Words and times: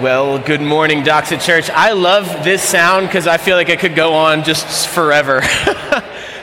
Well, 0.00 0.40
good 0.40 0.60
morning, 0.60 1.04
Doxa 1.04 1.40
Church. 1.40 1.70
I 1.70 1.92
love 1.92 2.26
this 2.42 2.60
sound 2.64 3.06
because 3.06 3.28
I 3.28 3.36
feel 3.36 3.56
like 3.56 3.68
it 3.68 3.78
could 3.78 3.94
go 3.94 4.14
on 4.14 4.42
just 4.42 4.88
forever. 4.88 5.40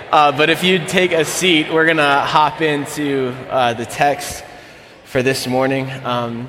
uh, 0.10 0.32
but 0.32 0.50
if 0.50 0.64
you'd 0.64 0.88
take 0.88 1.12
a 1.12 1.26
seat, 1.26 1.70
we're 1.70 1.84
going 1.84 1.98
to 1.98 2.22
hop 2.22 2.62
into 2.62 3.36
uh, 3.50 3.74
the 3.74 3.86
text 3.86 4.46
for 5.04 5.22
this 5.22 5.48
morning. 5.48 5.92
Um, 6.06 6.48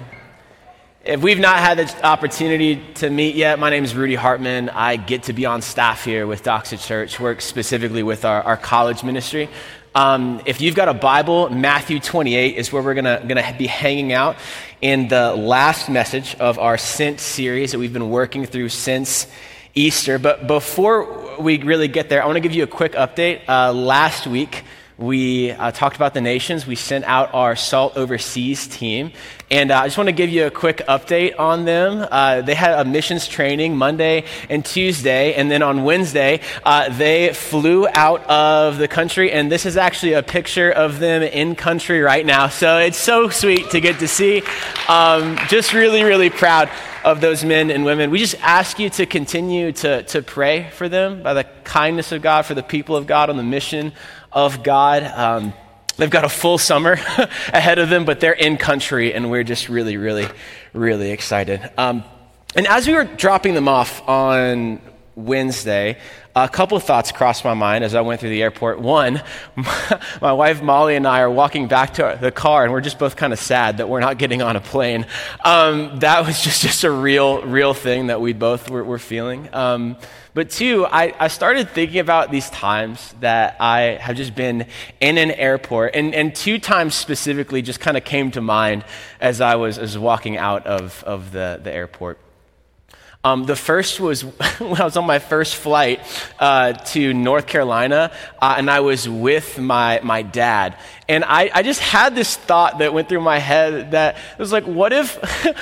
if 1.05 1.21
we've 1.21 1.41
not 1.41 1.59
had 1.59 1.79
the 1.79 2.07
opportunity 2.07 2.80
to 2.95 3.11
meet 3.11 3.34
yet, 3.34 3.59
my 3.59 3.69
name 3.69 3.82
is 3.82 3.96
Rudy 3.96 4.14
Hartman. 4.14 4.69
I 4.69 4.95
get 4.95 5.25
to 5.25 5.32
be 5.32 5.45
on 5.45 5.61
staff 5.61 6.05
here 6.05 6.29
with 6.29 6.45
Doxa 6.45 6.80
Church, 6.87 7.19
work 7.19 7.41
specifically 7.41 8.05
with 8.05 8.25
our, 8.25 8.45
our 8.45 8.57
college 8.57 9.03
ministry. 9.03 9.48
Um, 9.95 10.41
if 10.47 10.63
you've 10.63 10.75
got 10.75 10.89
a 10.89 10.95
Bible, 10.95 11.51
Matthew 11.51 12.01
28 12.01 12.57
is 12.57 12.73
where 12.73 12.83
we're 12.83 12.95
going 12.95 13.05
to 13.05 13.55
be 13.59 13.67
hanging 13.67 14.15
out 14.15 14.37
in 14.81 15.09
the 15.09 15.35
last 15.35 15.91
message 15.91 16.35
of 16.37 16.59
our 16.59 16.79
Sent 16.79 17.21
series 17.21 17.73
that 17.73 17.79
we've 17.79 17.93
been 17.93 18.09
working 18.09 18.47
through 18.47 18.71
since 18.71 19.27
Easter. 19.75 20.19
But 20.19 20.47
before 20.47 21.39
we 21.39 21.59
really 21.59 21.89
get 21.89 22.09
there, 22.09 22.23
I 22.23 22.27
want 22.27 22.36
to 22.36 22.41
give 22.41 22.55
you 22.55 22.63
a 22.63 22.69
quick 22.69 22.93
update. 22.93 23.43
Uh, 23.47 23.75
last 23.75 24.27
week, 24.27 24.64
we 25.03 25.51
uh, 25.51 25.73
talked 25.73 25.97
about 25.97 26.15
the 26.15 26.21
nations. 26.21 26.67
We 26.67 26.77
sent 26.77 27.05
out 27.05 27.35
our 27.35 27.57
Salt 27.57 27.97
Overseas 27.97 28.67
team. 28.69 29.13
And 29.51 29.71
uh, 29.71 29.81
I 29.81 29.87
just 29.87 29.99
want 29.99 30.09
to 30.09 30.13
give 30.13 30.31
you 30.31 30.47
a 30.47 30.51
quick 30.51 30.79
update 30.89 31.39
on 31.39 31.65
them. 31.65 32.06
Uh, 32.11 32.41
they 32.41 32.55
had 32.55 32.78
a 32.78 32.84
missions 32.89 33.27
training 33.27 33.77
Monday 33.77 34.25
and 34.48 34.65
Tuesday. 34.65 35.34
And 35.34 35.51
then 35.51 35.62
on 35.62 35.84
Wednesday, 35.84 36.41
uh, 36.65 36.89
they 36.97 37.34
flew 37.34 37.87
out 37.89 38.25
of 38.27 38.78
the 38.78 38.89
country. 38.89 39.33
And 39.33 39.51
this 39.51 39.67
is 39.67 39.77
actually 39.77 40.15
a 40.15 40.23
picture 40.23 40.70
of 40.70 41.01
them 41.01 41.23
in 41.23 41.55
country 41.55 42.00
right 42.00 42.25
now. 42.25 42.48
So 42.48 42.78
it's 42.78 42.98
so 42.98 43.28
sweet 43.28 43.70
to 43.70 43.81
get 43.81 43.98
to 43.98 44.09
see. 44.09 44.42
Um, 44.89 45.37
just 45.48 45.75
really, 45.75 46.03
really 46.03 46.31
proud 46.31 46.70
of 47.05 47.20
those 47.20 47.45
men 47.45 47.70
and 47.70 47.84
women. 47.84 48.11
We 48.11 48.19
just 48.19 48.37
ask 48.41 48.78
you 48.78 48.89
to 48.91 49.06
continue 49.06 49.72
to, 49.72 50.05
to 50.05 50.22
pray 50.22 50.70
for 50.70 50.89
them 50.89 51.22
by 51.22 51.34
the 51.34 51.44
kindness 51.64 52.12
of 52.12 52.22
God, 52.22 52.47
for 52.47 52.55
the 52.55 52.62
people 52.62 52.97
of 52.97 53.06
God 53.09 53.28
on 53.28 53.37
the 53.37 53.42
mission 53.42 53.92
of 54.33 54.62
God. 54.62 55.02
Um, 55.05 55.52
they've 55.97 56.11
got 56.11 56.25
a 56.25 56.28
full 56.28 56.58
summer 56.58 56.92
ahead 57.52 57.78
of 57.78 57.88
them, 57.88 58.05
but 58.05 58.20
they're 58.20 58.33
in 58.33 58.56
country, 58.56 59.14
and 59.14 59.30
we're 59.30 59.44
just 59.44 59.69
really, 59.69 59.97
really, 59.97 60.28
really 60.72 61.11
excited. 61.11 61.61
Um, 61.77 62.05
and 62.55 62.66
as 62.66 62.86
we 62.86 62.94
were 62.94 63.05
dropping 63.05 63.55
them 63.55 63.69
off 63.69 64.06
on 64.08 64.80
Wednesday, 65.14 65.98
a 66.34 66.48
couple 66.48 66.78
thoughts 66.80 67.12
crossed 67.12 67.44
my 67.44 67.52
mind 67.52 67.84
as 67.84 67.94
I 67.94 68.00
went 68.00 68.20
through 68.20 68.30
the 68.30 68.42
airport. 68.42 68.80
One, 68.80 69.22
my 70.22 70.32
wife 70.32 70.62
Molly 70.62 70.96
and 70.96 71.06
I 71.06 71.20
are 71.20 71.30
walking 71.30 71.69
back 71.69 71.94
to 71.94 72.19
the 72.20 72.30
car, 72.30 72.64
and 72.64 72.72
we're 72.72 72.80
just 72.80 72.98
both 72.98 73.16
kind 73.16 73.32
of 73.32 73.38
sad 73.38 73.77
that 73.77 73.88
we're 73.88 74.00
not 74.00 74.16
getting 74.16 74.41
on 74.41 74.56
a 74.56 74.60
plane. 74.60 75.06
Um, 75.44 75.98
that 75.98 76.27
was 76.27 76.41
just, 76.41 76.62
just 76.62 76.84
a 76.84 76.91
real, 76.91 77.42
real 77.42 77.74
thing 77.74 78.06
that 78.06 78.20
we 78.20 78.32
both 78.32 78.70
were, 78.70 78.82
were 78.82 78.98
feeling. 78.98 79.52
Um, 79.52 79.96
but 80.32 80.48
two, 80.48 80.86
I, 80.86 81.14
I 81.20 81.28
started 81.28 81.69
thinking 81.69 81.98
about 81.98 82.30
these 82.30 82.48
times 82.48 83.14
that 83.20 83.56
I 83.60 83.98
have 84.00 84.16
just 84.16 84.34
been 84.34 84.66
in 84.98 85.19
an 85.19 85.30
airport, 85.32 85.94
and, 85.94 86.14
and 86.14 86.34
two 86.34 86.58
times 86.58 86.94
specifically 86.94 87.60
just 87.60 87.80
kind 87.80 87.98
of 87.98 88.04
came 88.04 88.30
to 88.30 88.41
mind 88.41 88.86
as 89.20 89.42
I 89.42 89.56
was, 89.56 89.76
as 89.76 89.98
walking 89.98 90.38
out 90.38 90.66
of, 90.66 91.04
of 91.04 91.32
the, 91.32 91.60
the 91.62 91.70
airport. 91.70 92.19
Um, 93.25 93.45
the 93.47 93.55
first 93.55 94.01
was 94.01 94.23
when 94.59 94.81
I 94.81 94.84
was 94.84 94.97
on 94.97 95.06
my 95.06 95.20
first 95.20 95.55
flight 95.55 96.01
uh, 96.41 96.73
to 96.73 97.15
North 97.15 97.47
Carolina, 97.47 98.11
uh, 98.41 98.55
and 98.59 98.69
I 98.69 98.81
was 98.81 99.09
with 99.09 99.61
my, 99.61 100.01
my 100.03 100.23
dad. 100.23 100.77
And 101.08 101.25
I, 101.25 101.50
I 101.53 101.62
just 101.62 101.81
had 101.81 102.14
this 102.14 102.36
thought 102.36 102.78
that 102.78 102.95
went 102.95 103.08
through 103.08 103.22
my 103.22 103.39
head 103.39 103.91
that 103.91 104.17
it 104.17 104.39
was 104.39 104.53
like, 104.53 104.64
what 104.64 104.92
if, 104.92 105.17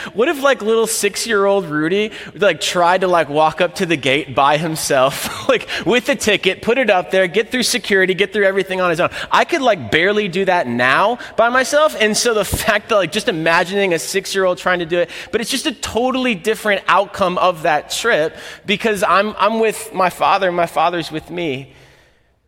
what 0.15 0.29
if 0.29 0.43
like 0.43 0.61
little 0.61 0.87
six 0.87 1.27
year 1.27 1.47
old 1.47 1.65
Rudy 1.65 2.13
like 2.35 2.61
tried 2.61 3.01
to 3.01 3.09
like 3.09 3.31
walk 3.31 3.63
up 3.63 3.77
to 3.77 3.87
the 3.87 3.97
gate 3.97 4.35
by 4.35 4.59
himself, 4.59 5.49
like 5.49 5.67
with 5.87 6.09
a 6.11 6.15
ticket, 6.15 6.61
put 6.61 6.77
it 6.77 6.91
up 6.91 7.11
there, 7.11 7.27
get 7.27 7.51
through 7.51 7.63
security, 7.63 8.13
get 8.13 8.35
through 8.35 8.45
everything 8.45 8.83
on 8.83 8.91
his 8.91 9.01
own. 9.01 9.09
I 9.31 9.47
could 9.47 9.63
like 9.63 9.91
barely 9.91 10.29
do 10.29 10.45
that 10.45 10.67
now 10.67 11.19
by 11.37 11.49
myself. 11.49 11.97
And 11.99 12.15
so 12.15 12.35
the 12.35 12.45
fact 12.45 12.91
that 12.91 12.97
like 12.97 13.13
just 13.13 13.29
imagining 13.29 13.95
a 13.95 13.99
six 13.99 14.35
year 14.35 14.45
old 14.45 14.59
trying 14.59 14.81
to 14.81 14.87
do 14.87 14.99
it, 14.99 15.09
but 15.33 15.41
it's 15.41 15.51
just 15.51 15.65
a 15.65 15.73
totally 15.73 16.35
different 16.35 16.83
outcome 16.87 17.39
of 17.39 17.63
that 17.63 17.91
trip 17.91 18.37
because 18.67 19.03
I'm, 19.03 19.35
I'm 19.39 19.59
with 19.59 19.95
my 19.95 20.11
father, 20.11 20.53
my 20.53 20.67
father's 20.67 21.11
with 21.11 21.31
me. 21.31 21.73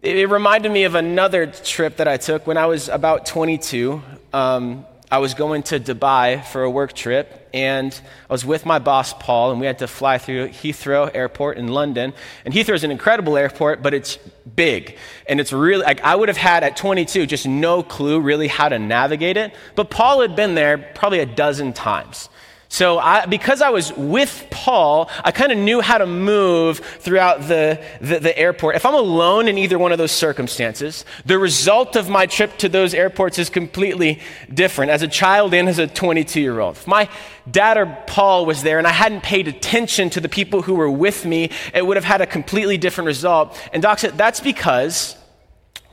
It 0.02 0.28
reminded 0.28 0.72
me 0.72 0.82
of 0.82 0.96
another 0.96 1.46
trip 1.46 1.98
that 1.98 2.08
I 2.08 2.16
took 2.16 2.44
when 2.44 2.56
I 2.56 2.66
was 2.66 2.88
about 2.88 3.24
22. 3.24 4.02
Um, 4.32 4.84
I 5.12 5.18
was 5.18 5.34
going 5.34 5.62
to 5.64 5.78
Dubai 5.78 6.44
for 6.44 6.64
a 6.64 6.70
work 6.70 6.92
trip, 6.92 7.48
and 7.54 7.92
I 8.28 8.32
was 8.32 8.44
with 8.44 8.66
my 8.66 8.80
boss, 8.80 9.12
Paul, 9.12 9.52
and 9.52 9.60
we 9.60 9.66
had 9.66 9.78
to 9.78 9.86
fly 9.86 10.18
through 10.18 10.48
Heathrow 10.48 11.08
Airport 11.14 11.56
in 11.56 11.68
London. 11.68 12.14
And 12.44 12.52
Heathrow 12.52 12.74
is 12.74 12.82
an 12.82 12.90
incredible 12.90 13.36
airport, 13.36 13.80
but 13.80 13.94
it's 13.94 14.16
big. 14.56 14.98
And 15.28 15.40
it's 15.40 15.52
really, 15.52 15.84
like, 15.84 16.00
I 16.00 16.16
would 16.16 16.28
have 16.28 16.36
had 16.36 16.64
at 16.64 16.76
22 16.76 17.26
just 17.26 17.46
no 17.46 17.84
clue 17.84 18.18
really 18.18 18.48
how 18.48 18.68
to 18.70 18.80
navigate 18.80 19.36
it. 19.36 19.54
But 19.76 19.88
Paul 19.88 20.22
had 20.22 20.34
been 20.34 20.56
there 20.56 20.78
probably 20.96 21.20
a 21.20 21.26
dozen 21.26 21.74
times. 21.74 22.28
So, 22.72 22.98
I, 22.98 23.26
because 23.26 23.60
I 23.60 23.68
was 23.68 23.92
with 23.92 24.46
Paul, 24.50 25.10
I 25.22 25.30
kind 25.30 25.52
of 25.52 25.58
knew 25.58 25.82
how 25.82 25.98
to 25.98 26.06
move 26.06 26.78
throughout 26.78 27.46
the, 27.46 27.84
the, 28.00 28.18
the, 28.18 28.38
airport. 28.38 28.76
If 28.76 28.86
I'm 28.86 28.94
alone 28.94 29.46
in 29.46 29.58
either 29.58 29.78
one 29.78 29.92
of 29.92 29.98
those 29.98 30.10
circumstances, 30.10 31.04
the 31.26 31.38
result 31.38 31.96
of 31.96 32.08
my 32.08 32.24
trip 32.24 32.56
to 32.56 32.70
those 32.70 32.94
airports 32.94 33.38
is 33.38 33.50
completely 33.50 34.20
different 34.48 34.90
as 34.90 35.02
a 35.02 35.06
child 35.06 35.52
and 35.52 35.68
as 35.68 35.78
a 35.78 35.86
22 35.86 36.40
year 36.40 36.60
old. 36.60 36.76
If 36.76 36.86
my 36.86 37.10
dad 37.50 37.76
or 37.76 37.98
Paul 38.06 38.46
was 38.46 38.62
there 38.62 38.78
and 38.78 38.86
I 38.86 38.92
hadn't 38.92 39.22
paid 39.22 39.48
attention 39.48 40.08
to 40.08 40.20
the 40.20 40.30
people 40.30 40.62
who 40.62 40.72
were 40.72 40.90
with 40.90 41.26
me, 41.26 41.50
it 41.74 41.86
would 41.86 41.98
have 41.98 42.04
had 42.04 42.22
a 42.22 42.26
completely 42.26 42.78
different 42.78 43.04
result. 43.04 43.54
And 43.74 43.82
Doxa, 43.82 44.16
that's 44.16 44.40
because 44.40 45.14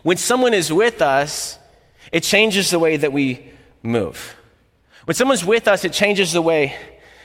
when 0.03 0.15
someone 0.15 0.53
is 0.53 0.71
with 0.71 1.01
us, 1.01 1.59
it 2.13 2.23
changes 2.23 2.71
the 2.71 2.79
way 2.79 2.95
that 2.95 3.11
we 3.11 3.51
move. 3.83 4.37
When 5.09 5.15
someone's 5.15 5.43
with 5.43 5.67
us, 5.67 5.85
it 5.85 5.91
changes 5.91 6.33
the 6.33 6.41
way 6.43 6.75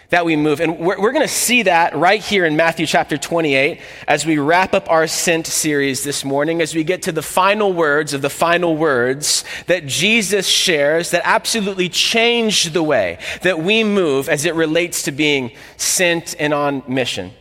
that 0.09 0.25
we 0.25 0.37
move. 0.37 0.61
And 0.61 0.79
we're, 0.79 0.99
we're 0.99 1.13
going 1.13 1.21
to 1.21 1.29
see 1.29 1.65
that 1.65 1.95
right 1.95 2.25
here 2.25 2.47
in 2.47 2.57
Matthew 2.57 2.87
chapter 2.87 3.19
28 3.19 3.79
as 4.09 4.25
we 4.25 4.39
wrap 4.39 4.73
up 4.73 4.91
our 4.91 5.07
Sent 5.07 5.47
series 5.47 6.03
this 6.03 6.25
morning, 6.25 6.63
as 6.63 6.75
we 6.75 6.83
get 6.83 7.03
to 7.03 7.13
the 7.13 7.21
final 7.21 7.75
words 7.75 8.15
of 8.15 8.23
the 8.23 8.31
final 8.31 8.75
words 8.75 9.45
that 9.67 9.85
Jesus 9.85 10.49
shares 10.49 11.11
that 11.11 11.21
absolutely 11.27 11.91
change 11.91 12.73
the 12.73 12.83
way 12.83 13.19
that 13.43 13.59
we 13.59 13.85
move 13.85 14.31
as 14.31 14.47
it 14.47 14.55
relates 14.55 15.03
to 15.03 15.13
being 15.13 15.53
sent 15.77 16.35
and 16.39 16.55
on 16.55 16.83
mission. 16.89 17.33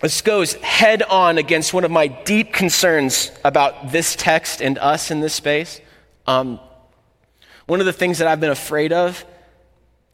This 0.00 0.22
goes 0.22 0.54
head 0.54 1.02
on 1.02 1.36
against 1.36 1.74
one 1.74 1.84
of 1.84 1.90
my 1.90 2.06
deep 2.06 2.54
concerns 2.54 3.30
about 3.44 3.92
this 3.92 4.16
text 4.16 4.62
and 4.62 4.78
us 4.78 5.10
in 5.10 5.20
this 5.20 5.34
space. 5.34 5.82
Um, 6.26 6.60
one 7.68 7.80
of 7.80 7.86
the 7.86 7.92
things 7.92 8.18
that 8.18 8.26
I've 8.26 8.40
been 8.40 8.50
afraid 8.50 8.94
of, 8.94 9.24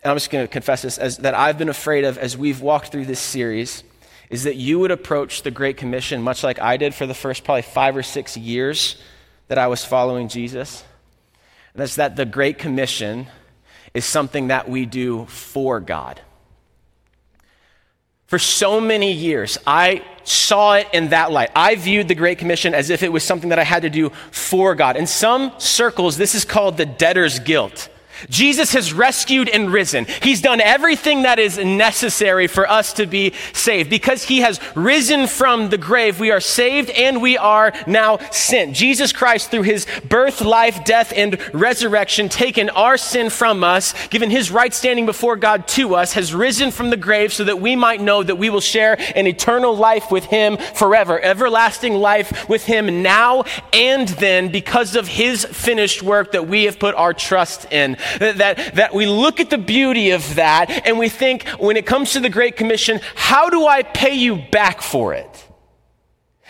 and 0.02 0.10
I'm 0.10 0.16
just 0.16 0.28
going 0.28 0.44
to 0.44 0.52
confess 0.52 0.82
this, 0.82 0.98
as, 0.98 1.18
that 1.18 1.34
I've 1.34 1.56
been 1.56 1.68
afraid 1.68 2.04
of 2.04 2.18
as 2.18 2.36
we've 2.36 2.60
walked 2.60 2.88
through 2.88 3.06
this 3.06 3.20
series, 3.20 3.84
is 4.28 4.42
that 4.42 4.56
you 4.56 4.80
would 4.80 4.90
approach 4.90 5.42
the 5.42 5.52
Great 5.52 5.76
Commission 5.76 6.20
much 6.20 6.42
like 6.42 6.60
I 6.60 6.76
did 6.76 6.96
for 6.96 7.06
the 7.06 7.14
first 7.14 7.44
probably 7.44 7.62
five 7.62 7.96
or 7.96 8.02
six 8.02 8.36
years 8.36 8.96
that 9.46 9.56
I 9.56 9.68
was 9.68 9.84
following 9.84 10.26
Jesus. 10.26 10.82
And 11.74 11.80
that's 11.80 11.94
that 11.94 12.16
the 12.16 12.24
Great 12.24 12.58
Commission 12.58 13.28
is 13.94 14.04
something 14.04 14.48
that 14.48 14.68
we 14.68 14.84
do 14.84 15.26
for 15.26 15.78
God. 15.78 16.20
For 18.26 18.38
so 18.38 18.80
many 18.80 19.12
years, 19.12 19.58
I 19.66 20.02
saw 20.24 20.74
it 20.74 20.88
in 20.92 21.08
that 21.10 21.30
light. 21.30 21.50
I 21.54 21.74
viewed 21.74 22.08
the 22.08 22.14
Great 22.14 22.38
Commission 22.38 22.74
as 22.74 22.90
if 22.90 23.02
it 23.02 23.12
was 23.12 23.22
something 23.22 23.50
that 23.50 23.58
I 23.58 23.64
had 23.64 23.82
to 23.82 23.90
do 23.90 24.10
for 24.30 24.74
God. 24.74 24.96
In 24.96 25.06
some 25.06 25.52
circles, 25.58 26.16
this 26.16 26.34
is 26.34 26.44
called 26.44 26.76
the 26.76 26.86
debtor's 26.86 27.38
guilt. 27.38 27.90
Jesus 28.28 28.72
has 28.72 28.92
rescued 28.92 29.48
and 29.48 29.72
risen. 29.72 30.06
He's 30.22 30.40
done 30.40 30.60
everything 30.60 31.22
that 31.22 31.38
is 31.38 31.58
necessary 31.58 32.46
for 32.46 32.68
us 32.68 32.92
to 32.94 33.06
be 33.06 33.32
saved. 33.52 33.90
Because 33.90 34.24
he 34.24 34.40
has 34.40 34.60
risen 34.74 35.26
from 35.26 35.70
the 35.70 35.78
grave, 35.78 36.20
we 36.20 36.30
are 36.30 36.40
saved 36.40 36.90
and 36.90 37.20
we 37.20 37.36
are 37.36 37.72
now 37.86 38.18
sent. 38.30 38.74
Jesus 38.74 39.12
Christ, 39.12 39.50
through 39.50 39.62
his 39.62 39.86
birth, 40.08 40.40
life, 40.40 40.84
death, 40.84 41.12
and 41.14 41.38
resurrection, 41.54 42.28
taken 42.28 42.70
our 42.70 42.96
sin 42.96 43.30
from 43.30 43.64
us, 43.64 43.94
given 44.08 44.30
his 44.30 44.50
right 44.50 44.72
standing 44.72 45.06
before 45.06 45.36
God 45.36 45.66
to 45.68 45.94
us, 45.94 46.12
has 46.14 46.34
risen 46.34 46.70
from 46.70 46.90
the 46.90 46.96
grave 46.96 47.32
so 47.32 47.44
that 47.44 47.60
we 47.60 47.76
might 47.76 48.00
know 48.00 48.22
that 48.22 48.36
we 48.36 48.50
will 48.50 48.60
share 48.60 48.96
an 49.14 49.26
eternal 49.26 49.76
life 49.76 50.10
with 50.10 50.24
him 50.24 50.56
forever, 50.74 51.20
everlasting 51.20 51.94
life 51.94 52.48
with 52.48 52.64
him 52.64 53.02
now 53.02 53.44
and 53.72 54.08
then 54.08 54.50
because 54.50 54.96
of 54.96 55.08
his 55.08 55.44
finished 55.44 56.02
work 56.02 56.32
that 56.32 56.48
we 56.48 56.64
have 56.64 56.78
put 56.78 56.94
our 56.94 57.14
trust 57.14 57.70
in 57.72 57.96
that, 58.18 58.74
that 58.74 58.94
we 58.94 59.06
look 59.06 59.40
at 59.40 59.50
the 59.50 59.58
beauty 59.58 60.10
of 60.10 60.34
that 60.34 60.86
and 60.86 60.98
we 60.98 61.08
think, 61.08 61.46
when 61.58 61.76
it 61.76 61.86
comes 61.86 62.12
to 62.12 62.20
the 62.20 62.30
Great 62.30 62.56
Commission, 62.56 63.00
how 63.14 63.50
do 63.50 63.66
I 63.66 63.82
pay 63.82 64.14
you 64.14 64.36
back 64.36 64.82
for 64.82 65.14
it? 65.14 65.48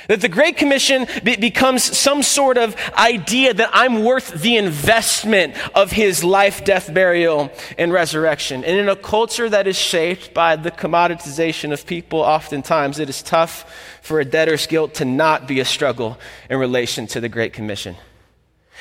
That 0.08 0.20
the 0.20 0.28
Great 0.28 0.56
Commission 0.58 1.06
be- 1.22 1.36
becomes 1.36 1.82
some 1.82 2.22
sort 2.22 2.58
of 2.58 2.76
idea 2.92 3.54
that 3.54 3.70
I'm 3.72 4.04
worth 4.04 4.42
the 4.42 4.56
investment 4.56 5.54
of 5.74 5.92
his 5.92 6.22
life, 6.22 6.64
death, 6.64 6.92
burial, 6.92 7.50
and 7.78 7.92
resurrection. 7.92 8.64
And 8.64 8.78
in 8.78 8.88
a 8.88 8.96
culture 8.96 9.48
that 9.48 9.66
is 9.66 9.78
shaped 9.78 10.34
by 10.34 10.56
the 10.56 10.70
commoditization 10.70 11.72
of 11.72 11.86
people, 11.86 12.20
oftentimes 12.20 12.98
it 12.98 13.08
is 13.08 13.22
tough 13.22 13.98
for 14.02 14.20
a 14.20 14.24
debtor's 14.24 14.66
guilt 14.66 14.94
to 14.94 15.06
not 15.06 15.48
be 15.48 15.60
a 15.60 15.64
struggle 15.64 16.18
in 16.50 16.58
relation 16.58 17.06
to 17.08 17.20
the 17.20 17.28
Great 17.30 17.54
Commission. 17.54 17.96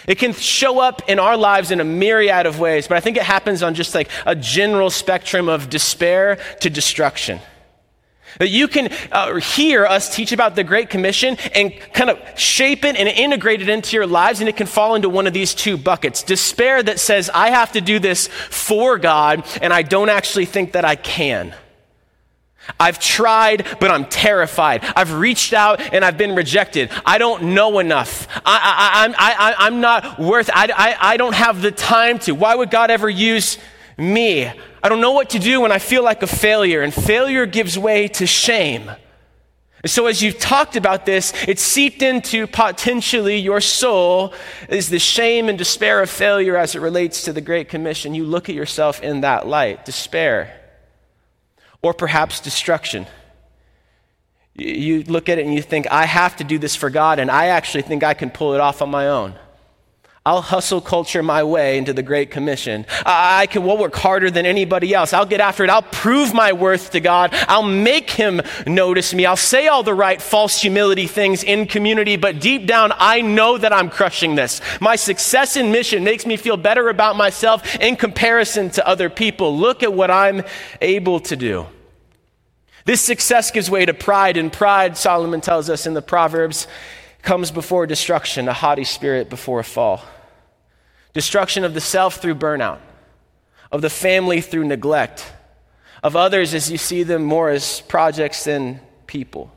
It 0.07 0.19
can 0.19 0.33
show 0.33 0.79
up 0.79 1.09
in 1.09 1.19
our 1.19 1.37
lives 1.37 1.71
in 1.71 1.79
a 1.79 1.83
myriad 1.83 2.45
of 2.45 2.59
ways, 2.59 2.87
but 2.87 2.97
I 2.97 2.99
think 2.99 3.17
it 3.17 3.23
happens 3.23 3.63
on 3.63 3.73
just 3.73 3.95
like 3.95 4.09
a 4.25 4.35
general 4.35 4.89
spectrum 4.89 5.47
of 5.47 5.69
despair 5.69 6.37
to 6.61 6.69
destruction. 6.69 7.39
That 8.39 8.49
you 8.49 8.67
can 8.67 8.89
uh, 9.11 9.35
hear 9.35 9.85
us 9.85 10.13
teach 10.13 10.31
about 10.31 10.55
the 10.55 10.63
Great 10.63 10.89
Commission 10.89 11.37
and 11.53 11.71
kind 11.93 12.09
of 12.09 12.19
shape 12.39 12.83
it 12.83 12.95
and 12.95 13.07
integrate 13.07 13.61
it 13.61 13.69
into 13.69 13.95
your 13.95 14.07
lives, 14.07 14.39
and 14.39 14.49
it 14.49 14.57
can 14.57 14.67
fall 14.67 14.95
into 14.95 15.07
one 15.07 15.27
of 15.27 15.33
these 15.33 15.53
two 15.53 15.77
buckets. 15.77 16.23
Despair 16.23 16.81
that 16.81 16.99
says, 16.99 17.29
I 17.33 17.51
have 17.51 17.73
to 17.73 17.81
do 17.81 17.99
this 17.99 18.27
for 18.27 18.97
God, 18.97 19.45
and 19.61 19.71
I 19.71 19.83
don't 19.83 20.09
actually 20.09 20.45
think 20.45 20.71
that 20.71 20.83
I 20.83 20.95
can. 20.95 21.53
I've 22.79 22.99
tried, 22.99 23.77
but 23.79 23.91
I'm 23.91 24.05
terrified. 24.05 24.83
I've 24.95 25.13
reached 25.13 25.53
out 25.53 25.81
and 25.81 26.03
I've 26.03 26.17
been 26.17 26.35
rejected. 26.35 26.91
I 27.05 27.17
don't 27.17 27.53
know 27.53 27.79
enough. 27.79 28.27
I, 28.45 29.05
am 29.05 29.15
I, 29.17 29.35
I, 29.37 29.67
I'm 29.67 29.81
not 29.81 30.19
worth, 30.19 30.49
I, 30.53 30.69
I, 30.75 31.13
I 31.13 31.17
don't 31.17 31.35
have 31.35 31.61
the 31.61 31.71
time 31.71 32.19
to. 32.19 32.33
Why 32.33 32.55
would 32.55 32.71
God 32.71 32.89
ever 32.89 33.09
use 33.09 33.57
me? 33.97 34.45
I 34.45 34.89
don't 34.89 35.01
know 35.01 35.11
what 35.11 35.31
to 35.31 35.39
do 35.39 35.61
when 35.61 35.71
I 35.71 35.79
feel 35.79 36.03
like 36.03 36.23
a 36.23 36.27
failure, 36.27 36.81
and 36.81 36.93
failure 36.93 37.45
gives 37.45 37.77
way 37.77 38.09
to 38.09 38.27
shame. 38.27 38.91
And 39.81 39.89
so, 39.89 40.07
as 40.07 40.21
you've 40.21 40.39
talked 40.39 40.75
about 40.75 41.05
this, 41.05 41.33
it's 41.47 41.61
seeped 41.61 42.01
into 42.01 42.47
potentially 42.47 43.37
your 43.37 43.61
soul 43.61 44.33
is 44.67 44.89
the 44.89 44.99
shame 44.99 45.47
and 45.47 45.57
despair 45.57 46.01
of 46.01 46.09
failure 46.09 46.57
as 46.57 46.75
it 46.75 46.79
relates 46.79 47.23
to 47.23 47.33
the 47.33 47.41
Great 47.41 47.69
Commission. 47.69 48.13
You 48.13 48.25
look 48.25 48.49
at 48.49 48.55
yourself 48.55 49.01
in 49.01 49.21
that 49.21 49.47
light 49.47 49.85
despair 49.85 50.62
or 51.83 51.93
perhaps 51.93 52.39
destruction. 52.39 53.05
You 54.55 55.03
look 55.03 55.29
at 55.29 55.37
it 55.37 55.45
and 55.45 55.53
you 55.53 55.61
think, 55.61 55.87
I 55.91 56.05
have 56.05 56.35
to 56.37 56.43
do 56.43 56.57
this 56.57 56.75
for 56.75 56.89
God, 56.89 57.19
and 57.19 57.29
I 57.29 57.47
actually 57.47 57.83
think 57.83 58.03
I 58.03 58.13
can 58.13 58.31
pull 58.31 58.53
it 58.53 58.59
off 58.59 58.81
on 58.81 58.89
my 58.89 59.07
own. 59.09 59.35
I'll 60.25 60.41
hustle 60.41 60.79
culture 60.79 61.21
my 61.21 61.43
way 61.43 61.77
into 61.77 61.91
the 61.91 62.01
Great 62.01 62.31
Commission. 62.31 62.85
I 63.05 63.45
can 63.47 63.61
will 63.65 63.77
work 63.77 63.93
harder 63.93 64.31
than 64.31 64.45
anybody 64.45 64.93
else. 64.93 65.11
I'll 65.11 65.25
get 65.25 65.41
after 65.41 65.65
it. 65.65 65.69
I'll 65.69 65.81
prove 65.81 66.33
my 66.33 66.53
worth 66.53 66.91
to 66.91 67.01
God. 67.01 67.31
I'll 67.49 67.61
make 67.61 68.09
Him 68.09 68.41
notice 68.65 69.13
me. 69.13 69.25
I'll 69.25 69.35
say 69.35 69.67
all 69.67 69.83
the 69.83 69.93
right 69.93 70.21
false 70.21 70.61
humility 70.61 71.07
things 71.07 71.43
in 71.43 71.67
community, 71.67 72.15
but 72.15 72.39
deep 72.39 72.67
down, 72.67 72.93
I 72.97 73.19
know 73.19 73.57
that 73.57 73.73
I'm 73.73 73.89
crushing 73.89 74.35
this. 74.35 74.61
My 74.79 74.95
success 74.95 75.57
in 75.57 75.73
mission 75.73 76.05
makes 76.05 76.25
me 76.25 76.37
feel 76.37 76.55
better 76.55 76.87
about 76.87 77.17
myself 77.17 77.75
in 77.81 77.97
comparison 77.97 78.69
to 78.71 78.87
other 78.87 79.09
people. 79.09 79.57
Look 79.57 79.83
at 79.83 79.93
what 79.93 80.09
I'm 80.09 80.43
able 80.79 81.19
to 81.19 81.35
do. 81.35 81.65
This 82.85 83.01
success 83.01 83.51
gives 83.51 83.69
way 83.69 83.85
to 83.85 83.93
pride, 83.93 84.37
and 84.37 84.53
pride, 84.53 84.95
Solomon 84.95 85.41
tells 85.41 85.69
us 85.69 85.85
in 85.85 85.93
the 85.93 86.01
Proverbs, 86.01 86.65
comes 87.23 87.49
before 87.49 87.87
destruction, 87.87 88.47
a 88.47 88.53
haughty 88.53 88.83
spirit 88.83 89.29
before 89.29 89.59
a 89.59 89.63
fall. 89.63 90.03
Destruction 91.13 91.63
of 91.63 91.73
the 91.73 91.81
self 91.81 92.17
through 92.17 92.35
burnout, 92.35 92.79
of 93.71 93.81
the 93.81 93.89
family 93.89 94.41
through 94.41 94.65
neglect, 94.65 95.31
of 96.03 96.15
others 96.15 96.53
as 96.53 96.69
you 96.69 96.77
see 96.77 97.01
them 97.01 97.23
more 97.23 97.49
as 97.49 97.81
projects 97.81 98.43
than 98.43 98.79
people. 99.07 99.51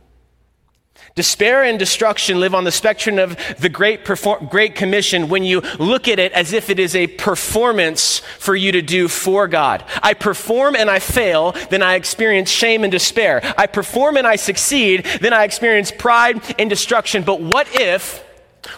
Despair 1.16 1.64
and 1.64 1.78
destruction 1.78 2.40
live 2.40 2.54
on 2.54 2.64
the 2.64 2.70
spectrum 2.70 3.18
of 3.18 3.38
the 3.58 3.70
great, 3.70 4.04
perform- 4.04 4.48
great 4.50 4.74
Commission 4.74 5.30
when 5.30 5.44
you 5.44 5.62
look 5.78 6.08
at 6.08 6.18
it 6.18 6.30
as 6.32 6.52
if 6.52 6.68
it 6.68 6.78
is 6.78 6.94
a 6.94 7.06
performance 7.06 8.18
for 8.38 8.54
you 8.54 8.70
to 8.72 8.82
do 8.82 9.08
for 9.08 9.48
God. 9.48 9.82
I 10.02 10.12
perform 10.12 10.76
and 10.76 10.90
I 10.90 10.98
fail, 10.98 11.52
then 11.70 11.82
I 11.82 11.94
experience 11.94 12.50
shame 12.50 12.84
and 12.84 12.90
despair. 12.90 13.40
I 13.56 13.66
perform 13.66 14.18
and 14.18 14.26
I 14.26 14.36
succeed, 14.36 15.06
then 15.22 15.32
I 15.32 15.44
experience 15.44 15.90
pride 15.90 16.42
and 16.58 16.68
destruction. 16.68 17.22
But 17.22 17.40
what 17.40 17.66
if, 17.74 18.22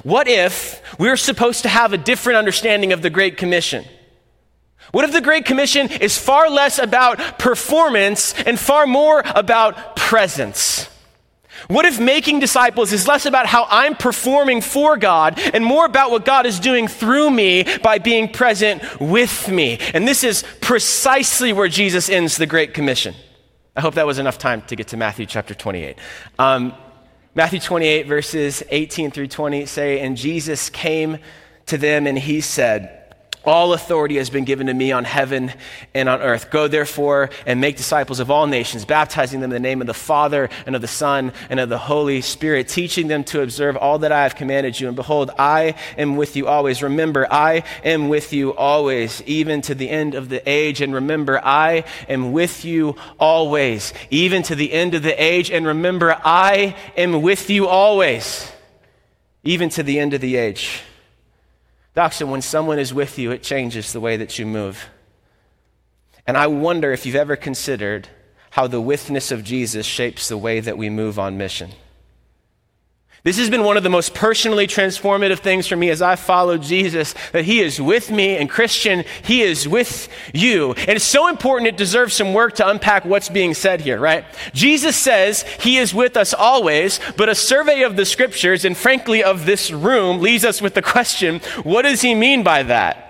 what 0.04 0.28
if 0.28 0.80
we're 0.96 1.16
supposed 1.16 1.62
to 1.62 1.68
have 1.68 1.92
a 1.92 1.98
different 1.98 2.36
understanding 2.36 2.92
of 2.92 3.02
the 3.02 3.10
Great 3.10 3.36
Commission? 3.36 3.84
What 4.92 5.04
if 5.04 5.12
the 5.12 5.20
Great 5.20 5.44
Commission 5.44 5.90
is 5.90 6.16
far 6.16 6.48
less 6.48 6.78
about 6.78 7.40
performance 7.40 8.32
and 8.44 8.60
far 8.60 8.86
more 8.86 9.24
about 9.34 9.96
presence? 9.96 10.88
What 11.68 11.84
if 11.84 12.00
making 12.00 12.40
disciples 12.40 12.94
is 12.94 13.06
less 13.06 13.26
about 13.26 13.46
how 13.46 13.66
I'm 13.68 13.94
performing 13.94 14.62
for 14.62 14.96
God 14.96 15.38
and 15.52 15.62
more 15.62 15.84
about 15.84 16.10
what 16.10 16.24
God 16.24 16.46
is 16.46 16.58
doing 16.58 16.88
through 16.88 17.30
me 17.30 17.64
by 17.82 17.98
being 17.98 18.30
present 18.30 18.82
with 18.98 19.48
me? 19.50 19.78
And 19.92 20.08
this 20.08 20.24
is 20.24 20.44
precisely 20.62 21.52
where 21.52 21.68
Jesus 21.68 22.08
ends 22.08 22.38
the 22.38 22.46
Great 22.46 22.72
Commission. 22.72 23.14
I 23.76 23.82
hope 23.82 23.94
that 23.94 24.06
was 24.06 24.18
enough 24.18 24.38
time 24.38 24.62
to 24.62 24.76
get 24.76 24.88
to 24.88 24.96
Matthew 24.96 25.26
chapter 25.26 25.54
28. 25.54 25.98
Um, 26.38 26.74
Matthew 27.34 27.60
28, 27.60 28.06
verses 28.06 28.62
18 28.70 29.10
through 29.10 29.28
20 29.28 29.66
say, 29.66 30.00
And 30.00 30.16
Jesus 30.16 30.70
came 30.70 31.18
to 31.66 31.76
them 31.76 32.06
and 32.06 32.18
he 32.18 32.40
said, 32.40 32.97
all 33.44 33.72
authority 33.72 34.16
has 34.16 34.30
been 34.30 34.44
given 34.44 34.66
to 34.66 34.74
me 34.74 34.92
on 34.92 35.04
heaven 35.04 35.52
and 35.94 36.08
on 36.08 36.20
earth. 36.20 36.50
Go 36.50 36.68
therefore 36.68 37.30
and 37.46 37.60
make 37.60 37.76
disciples 37.76 38.20
of 38.20 38.30
all 38.30 38.46
nations, 38.46 38.84
baptizing 38.84 39.40
them 39.40 39.50
in 39.50 39.62
the 39.62 39.68
name 39.68 39.80
of 39.80 39.86
the 39.86 39.94
Father 39.94 40.50
and 40.66 40.74
of 40.74 40.82
the 40.82 40.88
Son 40.88 41.32
and 41.48 41.60
of 41.60 41.68
the 41.68 41.78
Holy 41.78 42.20
Spirit, 42.20 42.68
teaching 42.68 43.08
them 43.08 43.24
to 43.24 43.42
observe 43.42 43.76
all 43.76 44.00
that 44.00 44.12
I 44.12 44.24
have 44.24 44.34
commanded 44.34 44.78
you. 44.78 44.88
And 44.88 44.96
behold, 44.96 45.30
I 45.38 45.74
am 45.96 46.16
with 46.16 46.36
you 46.36 46.46
always. 46.46 46.82
Remember, 46.82 47.26
I 47.30 47.64
am 47.84 48.08
with 48.08 48.32
you 48.32 48.54
always, 48.54 49.22
even 49.22 49.62
to 49.62 49.74
the 49.74 49.88
end 49.88 50.14
of 50.14 50.28
the 50.28 50.46
age. 50.48 50.80
And 50.80 50.94
remember, 50.94 51.40
I 51.44 51.84
am 52.08 52.32
with 52.32 52.64
you 52.64 52.96
always, 53.18 53.92
even 54.10 54.42
to 54.44 54.54
the 54.54 54.72
end 54.72 54.94
of 54.94 55.02
the 55.02 55.22
age. 55.22 55.50
And 55.50 55.66
remember, 55.66 56.18
I 56.24 56.76
am 56.96 57.22
with 57.22 57.50
you 57.50 57.66
always, 57.66 58.50
even 59.44 59.68
to 59.70 59.82
the 59.82 59.98
end 59.98 60.14
of 60.14 60.20
the 60.20 60.36
age. 60.36 60.82
Doxa, 61.98 62.28
when 62.28 62.42
someone 62.42 62.78
is 62.78 62.94
with 62.94 63.18
you, 63.18 63.32
it 63.32 63.42
changes 63.42 63.92
the 63.92 63.98
way 63.98 64.16
that 64.16 64.38
you 64.38 64.46
move. 64.46 64.86
And 66.28 66.36
I 66.36 66.46
wonder 66.46 66.92
if 66.92 67.04
you've 67.04 67.16
ever 67.16 67.34
considered 67.34 68.08
how 68.50 68.68
the 68.68 68.80
withness 68.80 69.32
of 69.32 69.42
Jesus 69.42 69.84
shapes 69.84 70.28
the 70.28 70.38
way 70.38 70.60
that 70.60 70.78
we 70.78 70.90
move 70.90 71.18
on 71.18 71.36
mission. 71.36 71.72
This 73.24 73.38
has 73.38 73.50
been 73.50 73.64
one 73.64 73.76
of 73.76 73.82
the 73.82 73.90
most 73.90 74.14
personally 74.14 74.68
transformative 74.68 75.40
things 75.40 75.66
for 75.66 75.74
me 75.74 75.90
as 75.90 76.00
I 76.00 76.14
follow 76.14 76.56
Jesus, 76.56 77.14
that 77.32 77.44
He 77.44 77.60
is 77.60 77.80
with 77.80 78.10
me, 78.12 78.36
and 78.36 78.48
Christian, 78.48 79.04
He 79.24 79.42
is 79.42 79.66
with 79.66 80.08
you. 80.32 80.72
And 80.72 80.90
it's 80.90 81.04
so 81.04 81.28
important, 81.28 81.68
it 81.68 81.76
deserves 81.76 82.14
some 82.14 82.32
work 82.32 82.54
to 82.56 82.68
unpack 82.68 83.04
what's 83.04 83.28
being 83.28 83.54
said 83.54 83.80
here, 83.80 83.98
right? 83.98 84.24
Jesus 84.54 84.96
says 84.96 85.42
He 85.60 85.78
is 85.78 85.92
with 85.92 86.16
us 86.16 86.32
always, 86.32 87.00
but 87.16 87.28
a 87.28 87.34
survey 87.34 87.82
of 87.82 87.96
the 87.96 88.06
scriptures, 88.06 88.64
and 88.64 88.76
frankly 88.76 89.22
of 89.24 89.46
this 89.46 89.72
room, 89.72 90.20
leaves 90.20 90.44
us 90.44 90.62
with 90.62 90.74
the 90.74 90.82
question 90.82 91.40
what 91.64 91.82
does 91.82 92.00
He 92.00 92.14
mean 92.14 92.44
by 92.44 92.62
that? 92.62 93.07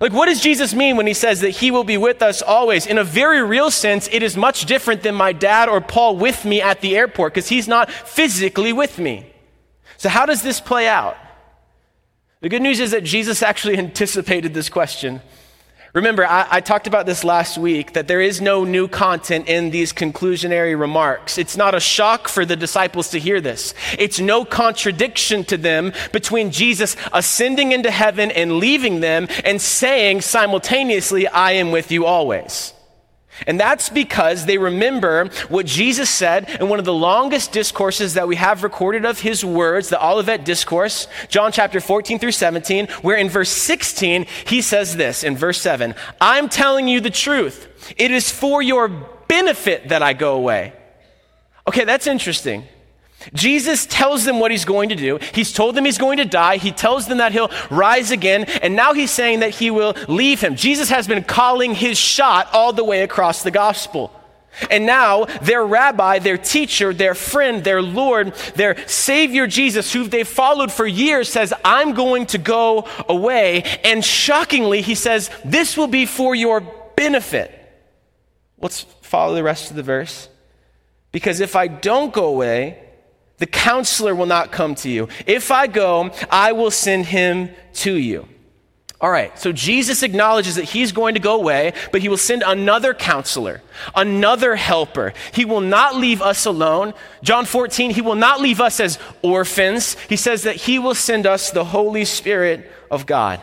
Like, 0.00 0.12
what 0.12 0.26
does 0.26 0.40
Jesus 0.40 0.74
mean 0.74 0.96
when 0.96 1.06
he 1.06 1.14
says 1.14 1.40
that 1.40 1.50
he 1.50 1.70
will 1.70 1.84
be 1.84 1.96
with 1.96 2.22
us 2.22 2.40
always? 2.40 2.86
In 2.86 2.98
a 2.98 3.04
very 3.04 3.42
real 3.42 3.70
sense, 3.70 4.08
it 4.12 4.22
is 4.22 4.36
much 4.36 4.64
different 4.66 5.02
than 5.02 5.14
my 5.14 5.32
dad 5.32 5.68
or 5.68 5.80
Paul 5.80 6.16
with 6.16 6.44
me 6.44 6.62
at 6.62 6.80
the 6.80 6.96
airport 6.96 7.34
because 7.34 7.48
he's 7.48 7.66
not 7.66 7.90
physically 7.90 8.72
with 8.72 8.98
me. 8.98 9.32
So, 9.96 10.08
how 10.08 10.24
does 10.24 10.42
this 10.42 10.60
play 10.60 10.86
out? 10.86 11.16
The 12.40 12.48
good 12.48 12.62
news 12.62 12.78
is 12.78 12.92
that 12.92 13.02
Jesus 13.02 13.42
actually 13.42 13.76
anticipated 13.78 14.54
this 14.54 14.68
question. 14.68 15.20
Remember, 15.98 16.24
I, 16.24 16.46
I, 16.48 16.60
talked 16.60 16.86
about 16.86 17.06
this 17.06 17.24
last 17.24 17.58
week 17.58 17.94
that 17.94 18.06
there 18.06 18.20
is 18.20 18.40
no 18.40 18.62
new 18.62 18.86
content 18.86 19.48
in 19.48 19.70
these 19.70 19.92
conclusionary 19.92 20.78
remarks. 20.78 21.38
It's 21.38 21.56
not 21.56 21.74
a 21.74 21.80
shock 21.80 22.28
for 22.28 22.44
the 22.44 22.54
disciples 22.54 23.10
to 23.10 23.18
hear 23.18 23.40
this. 23.40 23.74
It's 23.98 24.20
no 24.20 24.44
contradiction 24.44 25.42
to 25.46 25.56
them 25.56 25.92
between 26.12 26.52
Jesus 26.52 26.94
ascending 27.12 27.72
into 27.72 27.90
heaven 27.90 28.30
and 28.30 28.58
leaving 28.58 29.00
them 29.00 29.26
and 29.44 29.60
saying 29.60 30.20
simultaneously, 30.20 31.26
I 31.26 31.52
am 31.54 31.72
with 31.72 31.90
you 31.90 32.04
always. 32.04 32.74
And 33.46 33.58
that's 33.58 33.88
because 33.88 34.46
they 34.46 34.58
remember 34.58 35.28
what 35.48 35.66
Jesus 35.66 36.10
said 36.10 36.48
in 36.60 36.68
one 36.68 36.78
of 36.78 36.84
the 36.84 36.92
longest 36.92 37.52
discourses 37.52 38.14
that 38.14 38.28
we 38.28 38.36
have 38.36 38.62
recorded 38.62 39.04
of 39.04 39.20
his 39.20 39.44
words, 39.44 39.88
the 39.88 40.04
Olivet 40.04 40.44
Discourse, 40.44 41.06
John 41.28 41.52
chapter 41.52 41.80
14 41.80 42.18
through 42.18 42.32
17, 42.32 42.88
where 43.02 43.16
in 43.16 43.28
verse 43.28 43.50
16 43.50 44.26
he 44.46 44.62
says 44.62 44.96
this 44.96 45.24
in 45.24 45.36
verse 45.36 45.60
7 45.60 45.94
I'm 46.20 46.48
telling 46.48 46.88
you 46.88 47.00
the 47.00 47.10
truth. 47.10 47.94
It 47.96 48.10
is 48.10 48.30
for 48.30 48.62
your 48.62 48.88
benefit 48.88 49.88
that 49.88 50.02
I 50.02 50.12
go 50.12 50.34
away. 50.34 50.72
Okay, 51.66 51.84
that's 51.84 52.06
interesting. 52.06 52.64
Jesus 53.34 53.84
tells 53.86 54.24
them 54.24 54.38
what 54.38 54.50
he's 54.50 54.64
going 54.64 54.90
to 54.90 54.94
do. 54.94 55.18
He's 55.34 55.52
told 55.52 55.74
them 55.74 55.84
he's 55.84 55.98
going 55.98 56.18
to 56.18 56.24
die. 56.24 56.56
He 56.56 56.70
tells 56.70 57.06
them 57.06 57.18
that 57.18 57.32
he'll 57.32 57.50
rise 57.70 58.10
again. 58.10 58.44
And 58.62 58.76
now 58.76 58.92
he's 58.94 59.10
saying 59.10 59.40
that 59.40 59.50
he 59.50 59.70
will 59.70 59.94
leave 60.08 60.40
him. 60.40 60.54
Jesus 60.54 60.90
has 60.90 61.06
been 61.08 61.24
calling 61.24 61.74
his 61.74 61.98
shot 61.98 62.48
all 62.52 62.72
the 62.72 62.84
way 62.84 63.02
across 63.02 63.42
the 63.42 63.50
gospel. 63.50 64.14
And 64.70 64.86
now 64.86 65.24
their 65.42 65.64
rabbi, 65.64 66.18
their 66.18 66.38
teacher, 66.38 66.92
their 66.92 67.14
friend, 67.14 67.62
their 67.62 67.82
Lord, 67.82 68.34
their 68.54 68.86
Savior 68.88 69.46
Jesus, 69.46 69.92
who 69.92 70.08
they've 70.08 70.26
followed 70.26 70.72
for 70.72 70.86
years, 70.86 71.28
says, 71.28 71.52
I'm 71.64 71.94
going 71.94 72.26
to 72.26 72.38
go 72.38 72.88
away. 73.08 73.62
And 73.84 74.04
shockingly, 74.04 74.80
he 74.80 74.94
says, 74.94 75.30
This 75.44 75.76
will 75.76 75.86
be 75.86 76.06
for 76.06 76.34
your 76.34 76.60
benefit. 76.96 77.54
Let's 78.60 78.82
follow 79.02 79.34
the 79.34 79.44
rest 79.44 79.70
of 79.70 79.76
the 79.76 79.82
verse. 79.82 80.28
Because 81.12 81.40
if 81.40 81.54
I 81.54 81.68
don't 81.68 82.12
go 82.12 82.26
away, 82.26 82.87
the 83.38 83.46
counselor 83.46 84.14
will 84.14 84.26
not 84.26 84.52
come 84.52 84.74
to 84.76 84.90
you. 84.90 85.08
If 85.26 85.50
I 85.50 85.66
go, 85.66 86.10
I 86.30 86.52
will 86.52 86.70
send 86.70 87.06
him 87.06 87.50
to 87.74 87.94
you. 87.94 88.28
All 89.00 89.10
right, 89.10 89.38
so 89.38 89.52
Jesus 89.52 90.02
acknowledges 90.02 90.56
that 90.56 90.64
he's 90.64 90.90
going 90.90 91.14
to 91.14 91.20
go 91.20 91.36
away, 91.36 91.72
but 91.92 92.00
he 92.02 92.08
will 92.08 92.16
send 92.16 92.42
another 92.44 92.94
counselor, 92.94 93.62
another 93.94 94.56
helper. 94.56 95.12
He 95.32 95.44
will 95.44 95.60
not 95.60 95.94
leave 95.94 96.20
us 96.20 96.46
alone. 96.46 96.94
John 97.22 97.44
14, 97.44 97.92
he 97.92 98.00
will 98.00 98.16
not 98.16 98.40
leave 98.40 98.60
us 98.60 98.80
as 98.80 98.98
orphans. 99.22 99.96
He 100.08 100.16
says 100.16 100.42
that 100.42 100.56
he 100.56 100.80
will 100.80 100.96
send 100.96 101.26
us 101.26 101.52
the 101.52 101.64
Holy 101.64 102.04
Spirit 102.04 102.68
of 102.90 103.06
God 103.06 103.40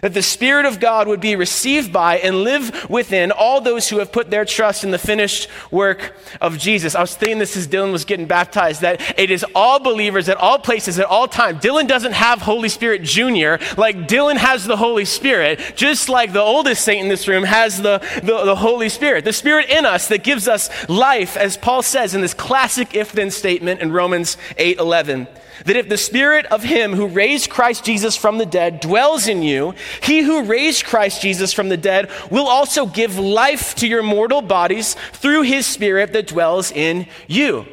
that 0.00 0.14
the 0.14 0.22
Spirit 0.22 0.66
of 0.66 0.80
God 0.80 1.08
would 1.08 1.20
be 1.20 1.36
received 1.36 1.92
by 1.92 2.18
and 2.18 2.42
live 2.42 2.88
within 2.88 3.32
all 3.32 3.60
those 3.60 3.88
who 3.88 3.98
have 3.98 4.12
put 4.12 4.30
their 4.30 4.44
trust 4.44 4.84
in 4.84 4.90
the 4.90 4.98
finished 4.98 5.48
work 5.70 6.16
of 6.40 6.58
Jesus. 6.58 6.94
I 6.94 7.00
was 7.00 7.14
thinking 7.14 7.38
this 7.38 7.56
as 7.56 7.66
Dylan 7.66 7.92
was 7.92 8.04
getting 8.04 8.26
baptized, 8.26 8.82
that 8.82 9.18
it 9.18 9.30
is 9.30 9.44
all 9.54 9.78
believers 9.80 10.28
at 10.28 10.36
all 10.36 10.58
places 10.58 10.98
at 10.98 11.06
all 11.06 11.28
time. 11.28 11.58
Dylan 11.58 11.88
doesn't 11.88 12.12
have 12.12 12.40
Holy 12.42 12.68
Spirit 12.68 13.02
Jr., 13.02 13.56
like 13.76 14.08
Dylan 14.08 14.36
has 14.36 14.64
the 14.64 14.76
Holy 14.76 15.04
Spirit, 15.04 15.60
just 15.76 16.08
like 16.08 16.32
the 16.32 16.40
oldest 16.40 16.84
saint 16.84 17.02
in 17.02 17.08
this 17.08 17.28
room 17.28 17.44
has 17.44 17.80
the, 17.80 17.98
the, 18.22 18.44
the 18.44 18.56
Holy 18.56 18.88
Spirit. 18.88 19.24
The 19.24 19.32
Spirit 19.32 19.68
in 19.70 19.84
us 19.84 20.08
that 20.08 20.22
gives 20.22 20.48
us 20.48 20.88
life, 20.88 21.36
as 21.36 21.56
Paul 21.56 21.82
says 21.82 22.14
in 22.14 22.20
this 22.20 22.34
classic 22.34 22.94
if 22.94 23.12
then 23.12 23.30
statement 23.30 23.80
in 23.80 23.92
Romans 23.92 24.36
8 24.56 24.78
11 24.78 25.28
that 25.64 25.76
if 25.76 25.88
the 25.88 25.96
spirit 25.96 26.46
of 26.46 26.62
him 26.62 26.94
who 26.94 27.06
raised 27.06 27.50
Christ 27.50 27.84
Jesus 27.84 28.16
from 28.16 28.38
the 28.38 28.46
dead 28.46 28.80
dwells 28.80 29.26
in 29.26 29.42
you, 29.42 29.74
he 30.02 30.22
who 30.22 30.44
raised 30.44 30.84
Christ 30.84 31.22
Jesus 31.22 31.52
from 31.52 31.68
the 31.68 31.76
dead 31.76 32.10
will 32.30 32.46
also 32.46 32.86
give 32.86 33.18
life 33.18 33.74
to 33.76 33.86
your 33.86 34.02
mortal 34.02 34.42
bodies 34.42 34.94
through 35.12 35.42
his 35.42 35.66
spirit 35.66 36.12
that 36.12 36.28
dwells 36.28 36.70
in 36.72 37.06
you. 37.26 37.66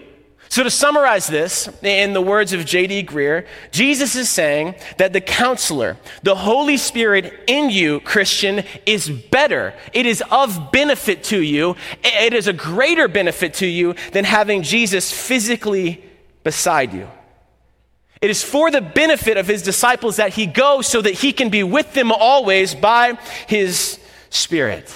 So, 0.47 0.63
to 0.63 0.71
summarize 0.71 1.27
this, 1.27 1.67
in 1.81 2.13
the 2.13 2.21
words 2.21 2.53
of 2.53 2.65
J.D. 2.65 3.03
Greear, 3.05 3.45
Jesus 3.71 4.15
is 4.15 4.29
saying 4.29 4.75
that 4.97 5.11
the 5.11 5.19
counselor, 5.19 5.97
the 6.23 6.35
Holy 6.35 6.77
Spirit 6.77 7.43
in 7.47 7.69
you, 7.69 7.99
Christian, 7.99 8.63
is 8.85 9.09
better. 9.09 9.73
It 9.91 10.05
is 10.05 10.23
of 10.31 10.71
benefit 10.71 11.23
to 11.25 11.41
you. 11.41 11.75
It 12.03 12.33
is 12.33 12.47
a 12.47 12.53
greater 12.53 13.07
benefit 13.07 13.55
to 13.55 13.65
you 13.65 13.95
than 14.13 14.23
having 14.23 14.61
Jesus 14.61 15.11
physically 15.11 16.03
beside 16.43 16.93
you. 16.93 17.09
It 18.25 18.31
is 18.31 18.41
for 18.41 18.71
the 18.71 18.81
benefit 18.81 19.37
of 19.37 19.45
his 19.45 19.61
disciples 19.61 20.15
that 20.15 20.33
he 20.33 20.47
goes 20.47 20.87
so 20.87 20.99
that 20.99 21.13
he 21.13 21.31
can 21.31 21.49
be 21.49 21.61
with 21.61 21.93
them 21.93 22.11
always 22.11 22.73
by 22.73 23.19
his 23.45 23.99
Spirit. 24.31 24.91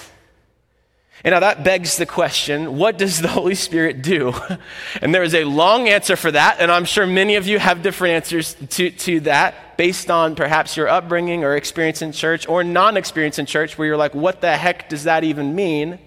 And 1.22 1.32
now 1.32 1.38
that 1.38 1.62
begs 1.62 1.96
the 1.96 2.06
question 2.06 2.76
what 2.76 2.98
does 2.98 3.22
the 3.22 3.28
Holy 3.28 3.54
Spirit 3.54 4.02
do? 4.02 4.34
And 5.00 5.14
there 5.14 5.22
is 5.22 5.36
a 5.36 5.44
long 5.44 5.88
answer 5.88 6.16
for 6.16 6.32
that, 6.32 6.56
and 6.58 6.72
I'm 6.72 6.84
sure 6.84 7.06
many 7.06 7.36
of 7.36 7.46
you 7.46 7.60
have 7.60 7.84
different 7.84 8.14
answers 8.14 8.56
to, 8.70 8.90
to 8.90 9.20
that 9.20 9.76
based 9.76 10.10
on 10.10 10.34
perhaps 10.34 10.76
your 10.76 10.88
upbringing 10.88 11.44
or 11.44 11.54
experience 11.54 12.02
in 12.02 12.10
church 12.10 12.48
or 12.48 12.64
non 12.64 12.96
experience 12.96 13.38
in 13.38 13.46
church 13.46 13.78
where 13.78 13.86
you're 13.86 13.96
like, 13.96 14.12
what 14.12 14.40
the 14.40 14.56
heck 14.56 14.88
does 14.88 15.04
that 15.04 15.22
even 15.22 15.54
mean? 15.54 16.00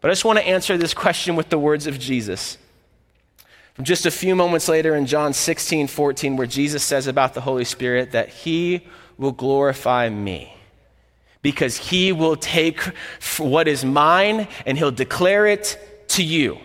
But 0.00 0.10
I 0.10 0.12
just 0.12 0.24
want 0.24 0.38
to 0.38 0.46
answer 0.46 0.78
this 0.78 0.94
question 0.94 1.36
with 1.36 1.50
the 1.50 1.58
words 1.58 1.86
of 1.86 1.98
Jesus. 1.98 2.56
Just 3.82 4.06
a 4.06 4.10
few 4.10 4.34
moments 4.34 4.68
later 4.68 4.94
in 4.94 5.06
John 5.06 5.32
16, 5.32 5.86
14, 5.86 6.36
where 6.36 6.46
Jesus 6.46 6.82
says 6.82 7.06
about 7.06 7.34
the 7.34 7.40
Holy 7.40 7.64
Spirit 7.64 8.12
that 8.12 8.28
he 8.28 8.86
will 9.16 9.32
glorify 9.32 10.08
me 10.08 10.54
because 11.42 11.76
he 11.76 12.12
will 12.12 12.36
take 12.36 12.80
what 13.38 13.68
is 13.68 13.84
mine 13.84 14.48
and 14.66 14.76
he'll 14.76 14.90
declare 14.90 15.46
it 15.46 16.04
to 16.08 16.22
you. 16.22 16.58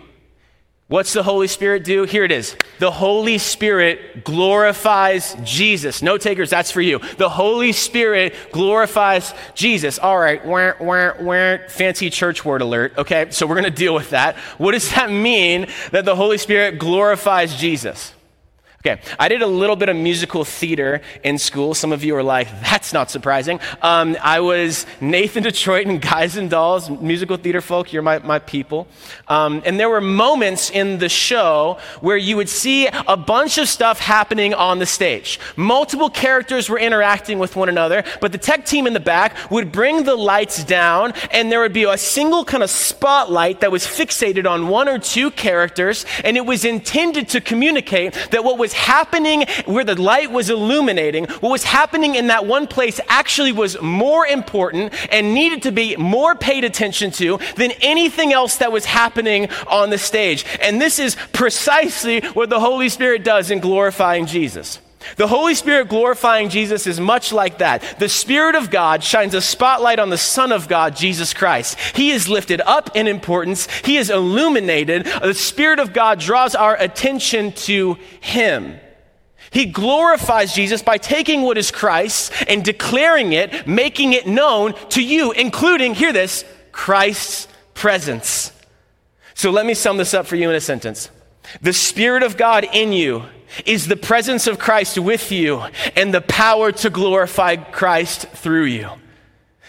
What's 0.88 1.12
the 1.12 1.24
Holy 1.24 1.48
Spirit 1.48 1.82
do? 1.82 2.04
Here 2.04 2.22
it 2.22 2.30
is. 2.30 2.56
The 2.78 2.92
Holy 2.92 3.38
Spirit 3.38 4.22
glorifies 4.22 5.36
Jesus. 5.42 6.00
No 6.00 6.16
takers, 6.16 6.48
that's 6.48 6.70
for 6.70 6.80
you. 6.80 7.00
The 7.18 7.28
Holy 7.28 7.72
Spirit 7.72 8.36
glorifies 8.52 9.34
Jesus. 9.56 9.98
All 9.98 10.16
right, 10.16 10.46
wah, 10.46 10.74
wah, 10.78 11.14
wah, 11.18 11.56
fancy 11.68 12.08
church 12.08 12.44
word 12.44 12.62
alert. 12.62 12.96
Okay, 12.98 13.26
so 13.30 13.48
we're 13.48 13.56
going 13.56 13.64
to 13.64 13.70
deal 13.70 13.94
with 13.94 14.10
that. 14.10 14.36
What 14.58 14.72
does 14.72 14.88
that 14.94 15.10
mean 15.10 15.66
that 15.90 16.04
the 16.04 16.14
Holy 16.14 16.38
Spirit 16.38 16.78
glorifies 16.78 17.56
Jesus? 17.56 18.12
Okay, 18.86 19.02
I 19.18 19.26
did 19.26 19.42
a 19.42 19.48
little 19.48 19.74
bit 19.74 19.88
of 19.88 19.96
musical 19.96 20.44
theater 20.44 21.00
in 21.24 21.38
school. 21.38 21.74
Some 21.74 21.90
of 21.90 22.04
you 22.04 22.14
are 22.14 22.22
like, 22.22 22.46
that's 22.60 22.92
not 22.92 23.10
surprising. 23.10 23.58
Um, 23.82 24.16
I 24.22 24.38
was 24.38 24.86
Nathan 25.00 25.42
Detroit 25.42 25.88
and 25.88 26.00
Guys 26.00 26.36
and 26.36 26.48
Dolls, 26.48 26.88
musical 26.88 27.36
theater 27.36 27.60
folk, 27.60 27.92
you're 27.92 28.02
my, 28.02 28.20
my 28.20 28.38
people. 28.38 28.86
Um, 29.26 29.60
and 29.64 29.80
there 29.80 29.88
were 29.88 30.00
moments 30.00 30.70
in 30.70 30.98
the 30.98 31.08
show 31.08 31.78
where 32.00 32.16
you 32.16 32.36
would 32.36 32.48
see 32.48 32.86
a 32.86 33.16
bunch 33.16 33.58
of 33.58 33.68
stuff 33.68 33.98
happening 33.98 34.54
on 34.54 34.78
the 34.78 34.86
stage. 34.86 35.40
Multiple 35.56 36.08
characters 36.08 36.70
were 36.70 36.78
interacting 36.78 37.40
with 37.40 37.56
one 37.56 37.68
another, 37.68 38.04
but 38.20 38.30
the 38.30 38.38
tech 38.38 38.66
team 38.66 38.86
in 38.86 38.92
the 38.92 39.00
back 39.00 39.50
would 39.50 39.72
bring 39.72 40.04
the 40.04 40.14
lights 40.14 40.62
down, 40.62 41.12
and 41.32 41.50
there 41.50 41.58
would 41.58 41.72
be 41.72 41.82
a 41.82 41.98
single 41.98 42.44
kind 42.44 42.62
of 42.62 42.70
spotlight 42.70 43.62
that 43.62 43.72
was 43.72 43.84
fixated 43.84 44.48
on 44.48 44.68
one 44.68 44.88
or 44.88 45.00
two 45.00 45.32
characters, 45.32 46.06
and 46.22 46.36
it 46.36 46.46
was 46.46 46.64
intended 46.64 47.28
to 47.30 47.40
communicate 47.40 48.14
that 48.30 48.44
what 48.44 48.58
was 48.58 48.75
happening 48.76 49.46
where 49.64 49.84
the 49.84 50.00
light 50.00 50.30
was 50.30 50.50
illuminating, 50.50 51.24
what 51.40 51.50
was 51.50 51.64
happening 51.64 52.14
in 52.14 52.28
that 52.28 52.46
one 52.46 52.66
place 52.66 53.00
actually 53.08 53.52
was 53.52 53.80
more 53.80 54.26
important 54.26 54.92
and 55.12 55.34
needed 55.34 55.62
to 55.62 55.72
be 55.72 55.96
more 55.96 56.34
paid 56.34 56.62
attention 56.62 57.10
to 57.12 57.38
than 57.56 57.72
anything 57.80 58.32
else 58.32 58.56
that 58.56 58.70
was 58.70 58.84
happening 58.84 59.48
on 59.66 59.90
the 59.90 59.98
stage. 59.98 60.44
And 60.60 60.80
this 60.80 60.98
is 60.98 61.16
precisely 61.32 62.20
what 62.20 62.50
the 62.50 62.60
Holy 62.60 62.88
Spirit 62.88 63.24
does 63.24 63.50
in 63.50 63.60
glorifying 63.60 64.26
Jesus. 64.26 64.80
The 65.16 65.28
Holy 65.28 65.54
Spirit 65.54 65.88
glorifying 65.88 66.48
Jesus 66.48 66.86
is 66.86 66.98
much 66.98 67.32
like 67.32 67.58
that. 67.58 67.98
The 67.98 68.08
Spirit 68.08 68.54
of 68.54 68.70
God 68.70 69.04
shines 69.04 69.34
a 69.34 69.40
spotlight 69.40 69.98
on 69.98 70.10
the 70.10 70.18
Son 70.18 70.52
of 70.52 70.68
God, 70.68 70.96
Jesus 70.96 71.32
Christ. 71.32 71.78
He 71.94 72.10
is 72.10 72.28
lifted 72.28 72.60
up 72.62 72.96
in 72.96 73.06
importance, 73.06 73.68
He 73.84 73.96
is 73.96 74.10
illuminated. 74.10 75.06
The 75.06 75.34
Spirit 75.34 75.78
of 75.78 75.92
God 75.92 76.18
draws 76.18 76.54
our 76.54 76.76
attention 76.76 77.52
to 77.52 77.94
Him. 78.20 78.80
He 79.50 79.66
glorifies 79.66 80.52
Jesus 80.52 80.82
by 80.82 80.98
taking 80.98 81.42
what 81.42 81.56
is 81.56 81.70
Christ 81.70 82.32
and 82.48 82.64
declaring 82.64 83.32
it, 83.32 83.66
making 83.66 84.12
it 84.12 84.26
known 84.26 84.74
to 84.90 85.02
you, 85.02 85.32
including, 85.32 85.94
hear 85.94 86.12
this, 86.12 86.44
Christ's 86.72 87.48
presence. 87.72 88.52
So 89.34 89.50
let 89.50 89.64
me 89.64 89.74
sum 89.74 89.98
this 89.98 90.14
up 90.14 90.26
for 90.26 90.36
you 90.36 90.50
in 90.50 90.56
a 90.56 90.60
sentence. 90.60 91.10
The 91.62 91.72
Spirit 91.72 92.22
of 92.22 92.36
God 92.36 92.66
in 92.72 92.92
you 92.92 93.22
is 93.64 93.86
the 93.86 93.96
presence 93.96 94.46
of 94.46 94.58
Christ 94.58 94.98
with 94.98 95.30
you 95.32 95.62
and 95.94 96.12
the 96.12 96.20
power 96.20 96.72
to 96.72 96.90
glorify 96.90 97.56
Christ 97.56 98.28
through 98.28 98.64
you. 98.64 98.90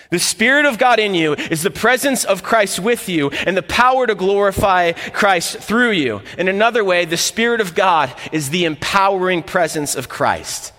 The 0.09 0.19
Spirit 0.19 0.65
of 0.65 0.77
God 0.77 0.99
in 0.99 1.13
you 1.13 1.33
is 1.33 1.63
the 1.63 1.71
presence 1.71 2.23
of 2.23 2.43
Christ 2.43 2.79
with 2.79 3.09
you 3.09 3.29
and 3.29 3.57
the 3.57 3.63
power 3.63 4.07
to 4.07 4.15
glorify 4.15 4.93
Christ 4.93 5.57
through 5.57 5.91
you. 5.91 6.21
In 6.37 6.47
another 6.47 6.83
way, 6.83 7.03
the 7.03 7.17
Spirit 7.17 7.59
of 7.59 7.75
God 7.75 8.13
is 8.31 8.49
the 8.49 8.63
empowering 8.65 9.43
presence 9.43 9.95
of 9.95 10.07
Christ. 10.07 10.71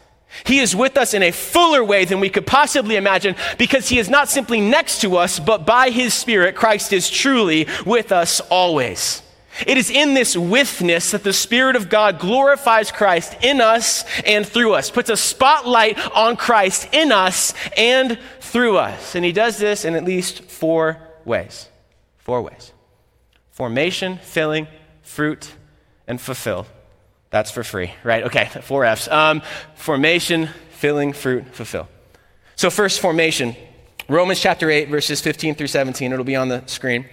He 0.44 0.60
is 0.60 0.74
with 0.74 0.96
us 0.96 1.14
in 1.14 1.22
a 1.22 1.30
fuller 1.30 1.84
way 1.84 2.04
than 2.04 2.20
we 2.20 2.30
could 2.30 2.46
possibly 2.46 2.96
imagine 2.96 3.34
because 3.58 3.88
He 3.88 3.98
is 3.98 4.08
not 4.08 4.28
simply 4.28 4.60
next 4.60 5.00
to 5.02 5.16
us, 5.16 5.38
but 5.38 5.66
by 5.66 5.90
His 5.90 6.14
Spirit, 6.14 6.54
Christ 6.54 6.92
is 6.92 7.10
truly 7.10 7.66
with 7.84 8.12
us 8.12 8.40
always. 8.40 9.22
It 9.66 9.76
is 9.76 9.90
in 9.90 10.14
this 10.14 10.36
withness 10.36 11.10
that 11.10 11.24
the 11.24 11.32
Spirit 11.32 11.76
of 11.76 11.88
God 11.88 12.18
glorifies 12.18 12.92
Christ 12.92 13.36
in 13.42 13.60
us 13.60 14.04
and 14.24 14.46
through 14.46 14.74
us, 14.74 14.90
puts 14.90 15.10
a 15.10 15.16
spotlight 15.16 15.98
on 16.14 16.36
Christ 16.36 16.88
in 16.92 17.12
us 17.12 17.54
and 17.76 18.18
through 18.40 18.78
us. 18.78 19.14
And 19.14 19.24
He 19.24 19.32
does 19.32 19.58
this 19.58 19.84
in 19.84 19.94
at 19.94 20.04
least 20.04 20.42
four 20.42 20.98
ways. 21.24 21.68
Four 22.18 22.42
ways 22.42 22.72
formation, 23.50 24.18
filling, 24.18 24.68
fruit, 25.02 25.52
and 26.06 26.20
fulfill. 26.20 26.66
That's 27.30 27.50
for 27.50 27.64
free, 27.64 27.92
right? 28.04 28.24
Okay, 28.24 28.44
four 28.62 28.84
F's. 28.84 29.08
Um, 29.08 29.42
formation, 29.74 30.48
filling, 30.70 31.12
fruit, 31.12 31.44
fulfill. 31.54 31.88
So, 32.54 32.70
first, 32.70 33.00
formation. 33.00 33.56
Romans 34.08 34.40
chapter 34.40 34.70
8, 34.70 34.88
verses 34.88 35.20
15 35.20 35.54
through 35.54 35.66
17. 35.66 36.12
It'll 36.12 36.24
be 36.24 36.36
on 36.36 36.48
the 36.48 36.64
screen. 36.66 37.04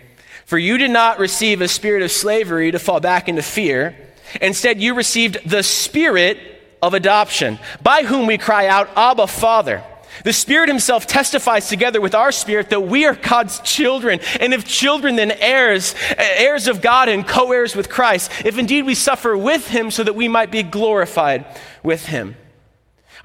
For 0.46 0.58
you 0.58 0.78
did 0.78 0.92
not 0.92 1.20
receive 1.20 1.62
a 1.62 1.68
spirit 1.68 2.04
of 2.04 2.12
slavery 2.12 2.72
to 2.72 2.80
fall 2.80 3.00
back 3.00 3.28
into 3.28 3.42
fear. 3.42 3.96
Instead, 4.42 4.80
you 4.80 4.94
received 4.94 5.50
the 5.50 5.64
spirit 5.64 6.38
of 6.82 6.94
adoption, 6.94 7.58
by 7.82 8.04
whom 8.04 8.28
we 8.28 8.38
cry 8.38 8.68
out, 8.68 8.90
Abba, 8.96 9.28
Father. 9.28 9.84
The 10.24 10.34
Spirit 10.34 10.70
Himself 10.70 11.08
testifies 11.08 11.68
together 11.68 12.00
with 12.00 12.16
our 12.16 12.32
spirit 12.32 12.70
that 12.70 12.82
we 12.82 13.06
are 13.06 13.16
God's 13.16 13.60
children, 13.60 14.20
and 14.40 14.54
if 14.54 14.66
children, 14.66 15.18
then 15.18 15.32
heirs, 15.32 15.94
heirs 16.18 16.68
of 16.68 16.82
God 16.82 17.10
and 17.10 17.28
co 17.28 17.52
heirs 17.52 17.76
with 17.76 17.90
Christ, 17.90 18.32
if 18.46 18.58
indeed 18.58 18.84
we 18.84 18.96
suffer 18.96 19.36
with 19.36 19.68
Him 19.68 19.92
so 19.92 20.04
that 20.04 20.16
we 20.16 20.28
might 20.28 20.52
be 20.52 20.64
glorified 20.64 21.46
with 21.84 22.06
Him. 22.06 22.38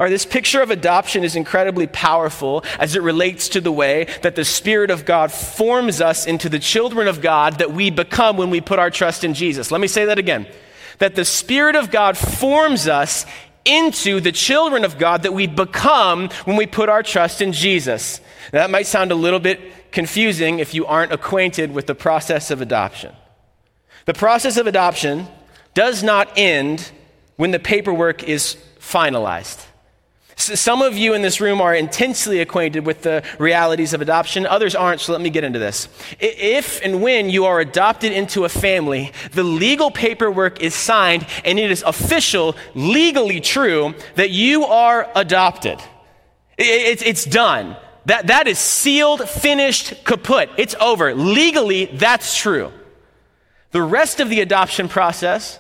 Or 0.01 0.09
this 0.09 0.25
picture 0.25 0.63
of 0.63 0.71
adoption 0.71 1.25
is 1.25 1.37
incredibly 1.37 1.87
powerful 1.87 2.65
as 2.79 2.97
it 2.97 3.03
relates 3.03 3.51
to 3.51 3.61
the 3.61 3.71
way 3.71 4.07
that 4.23 4.35
the 4.35 4.47
Spirit 4.47 4.91
of 4.91 5.05
God 5.05 5.31
forms 5.31 6.01
us 6.01 6.27
into 6.27 6.49
the 6.49 6.59
children 6.59 7.07
of 7.07 7.21
God 7.21 7.59
that 7.59 7.73
we 7.73 7.91
become 7.91 8.39
when 8.39 8.49
we 8.49 8.63
put 8.63 8.79
our 8.79 8.91
trust 8.91 9.25
in 9.25 9.35
Jesus. 9.35 9.71
Let 9.71 9.79
me 9.79 9.87
say 9.87 10.07
that 10.07 10.19
again. 10.19 10.47
That 11.01 11.17
the 11.17 11.27
Spirit 11.27 11.77
of 11.77 11.91
God 11.91 12.17
forms 12.17 12.89
us 12.89 13.27
into 13.67 14.21
the 14.21 14.33
children 14.33 14.87
of 14.87 14.97
God 14.97 15.25
that 15.25 15.35
we 15.35 15.47
become 15.47 16.31
when 16.47 16.57
we 16.57 16.67
put 16.67 16.89
our 16.89 17.03
trust 17.03 17.43
in 17.43 17.53
Jesus. 17.53 18.23
Now, 18.55 18.61
that 18.61 18.71
might 18.71 18.87
sound 18.87 19.13
a 19.13 19.15
little 19.15 19.39
bit 19.39 19.93
confusing 19.93 20.61
if 20.61 20.73
you 20.73 20.87
aren't 20.87 21.13
acquainted 21.13 21.75
with 21.75 21.87
the 21.87 21.95
process 21.95 22.51
of 22.51 22.63
adoption. 22.63 23.15
The 24.07 24.15
process 24.15 24.57
of 24.57 24.67
adoption 24.67 25.29
does 25.75 26.03
not 26.03 26.33
end 26.39 26.91
when 27.37 27.51
the 27.51 27.59
paperwork 27.59 28.23
is 28.23 28.57
finalized. 28.79 29.67
Some 30.41 30.81
of 30.81 30.97
you 30.97 31.13
in 31.13 31.21
this 31.21 31.41
room 31.41 31.61
are 31.61 31.75
intensely 31.75 32.41
acquainted 32.41 32.87
with 32.87 33.03
the 33.03 33.23
realities 33.39 33.93
of 33.93 34.01
adoption, 34.01 34.47
others 34.47 34.75
aren't, 34.75 35.03
so 35.03 35.13
let 35.13 35.21
me 35.21 35.29
get 35.29 35.45
into 35.45 35.59
this. 35.59 35.89
If 36.19 36.83
and 36.83 37.03
when 37.03 37.29
you 37.29 37.45
are 37.45 37.61
adopted 37.61 38.13
into 38.13 38.45
a 38.45 38.49
family, 38.49 39.13
the 39.33 39.45
legal 39.45 39.91
paperwork 39.91 40.63
is 40.63 40.75
signed 40.75 41.27
and 41.45 41.59
it 41.59 41.71
is 41.71 41.83
official, 41.87 42.57
legally 42.75 43.41
true, 43.41 43.95
that 44.15 44.31
you 44.31 44.65
are 44.65 45.11
adopted. 45.15 45.79
It's 46.57 47.25
done. 47.25 47.77
That, 48.07 48.29
that 48.29 48.49
is 48.49 48.59
sealed, 48.59 49.29
finished, 49.29 50.05
kaput. 50.05 50.49
It's 50.57 50.75
over. 50.81 51.15
Legally, 51.15 51.85
that's 51.85 52.37
true. 52.37 52.73
The 53.73 53.83
rest 53.83 54.21
of 54.21 54.29
the 54.29 54.41
adoption 54.41 54.89
process 54.89 55.60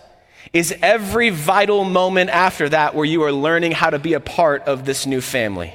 is 0.52 0.75
every 0.83 1.30
vital 1.30 1.85
moment 1.85 2.30
after 2.30 2.69
that 2.69 2.95
where 2.95 3.04
you 3.04 3.23
are 3.23 3.33
learning 3.33 3.73
how 3.73 3.90
to 3.90 3.99
be 3.99 4.14
a 4.14 4.21
part 4.21 4.62
of 4.62 4.85
this 4.85 5.07
new 5.07 5.21
family. 5.21 5.75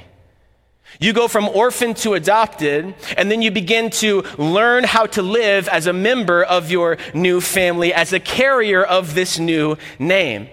You 1.00 1.12
go 1.12 1.28
from 1.28 1.48
orphan 1.48 1.94
to 1.94 2.14
adopted, 2.14 2.94
and 3.16 3.30
then 3.30 3.42
you 3.42 3.50
begin 3.50 3.90
to 3.90 4.22
learn 4.38 4.84
how 4.84 5.06
to 5.06 5.22
live 5.22 5.68
as 5.68 5.86
a 5.86 5.92
member 5.92 6.42
of 6.42 6.70
your 6.70 6.96
new 7.12 7.40
family, 7.40 7.92
as 7.92 8.12
a 8.12 8.20
carrier 8.20 8.82
of 8.82 9.14
this 9.14 9.38
new 9.38 9.76
name. 9.98 10.48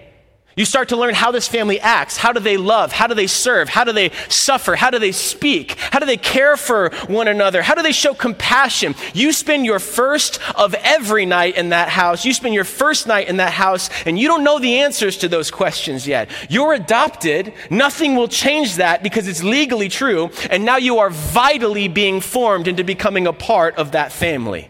You 0.56 0.64
start 0.64 0.90
to 0.90 0.96
learn 0.96 1.14
how 1.14 1.32
this 1.32 1.48
family 1.48 1.80
acts. 1.80 2.16
How 2.16 2.32
do 2.32 2.38
they 2.38 2.56
love? 2.56 2.92
How 2.92 3.08
do 3.08 3.14
they 3.14 3.26
serve? 3.26 3.68
How 3.68 3.82
do 3.82 3.92
they 3.92 4.10
suffer? 4.28 4.76
How 4.76 4.90
do 4.90 5.00
they 5.00 5.10
speak? 5.10 5.72
How 5.78 5.98
do 5.98 6.06
they 6.06 6.16
care 6.16 6.56
for 6.56 6.90
one 7.08 7.26
another? 7.26 7.60
How 7.62 7.74
do 7.74 7.82
they 7.82 7.92
show 7.92 8.14
compassion? 8.14 8.94
You 9.14 9.32
spend 9.32 9.66
your 9.66 9.80
first 9.80 10.38
of 10.56 10.74
every 10.74 11.26
night 11.26 11.56
in 11.56 11.70
that 11.70 11.88
house. 11.88 12.24
You 12.24 12.32
spend 12.32 12.54
your 12.54 12.64
first 12.64 13.08
night 13.08 13.28
in 13.28 13.38
that 13.38 13.52
house, 13.52 13.90
and 14.06 14.16
you 14.16 14.28
don't 14.28 14.44
know 14.44 14.60
the 14.60 14.78
answers 14.80 15.18
to 15.18 15.28
those 15.28 15.50
questions 15.50 16.06
yet. 16.06 16.30
You're 16.48 16.74
adopted. 16.74 17.52
Nothing 17.68 18.14
will 18.14 18.28
change 18.28 18.76
that 18.76 19.02
because 19.02 19.26
it's 19.26 19.42
legally 19.42 19.88
true. 19.88 20.30
And 20.50 20.64
now 20.64 20.76
you 20.76 20.98
are 20.98 21.10
vitally 21.10 21.88
being 21.88 22.20
formed 22.20 22.68
into 22.68 22.84
becoming 22.84 23.26
a 23.26 23.32
part 23.32 23.74
of 23.76 23.92
that 23.92 24.12
family. 24.12 24.68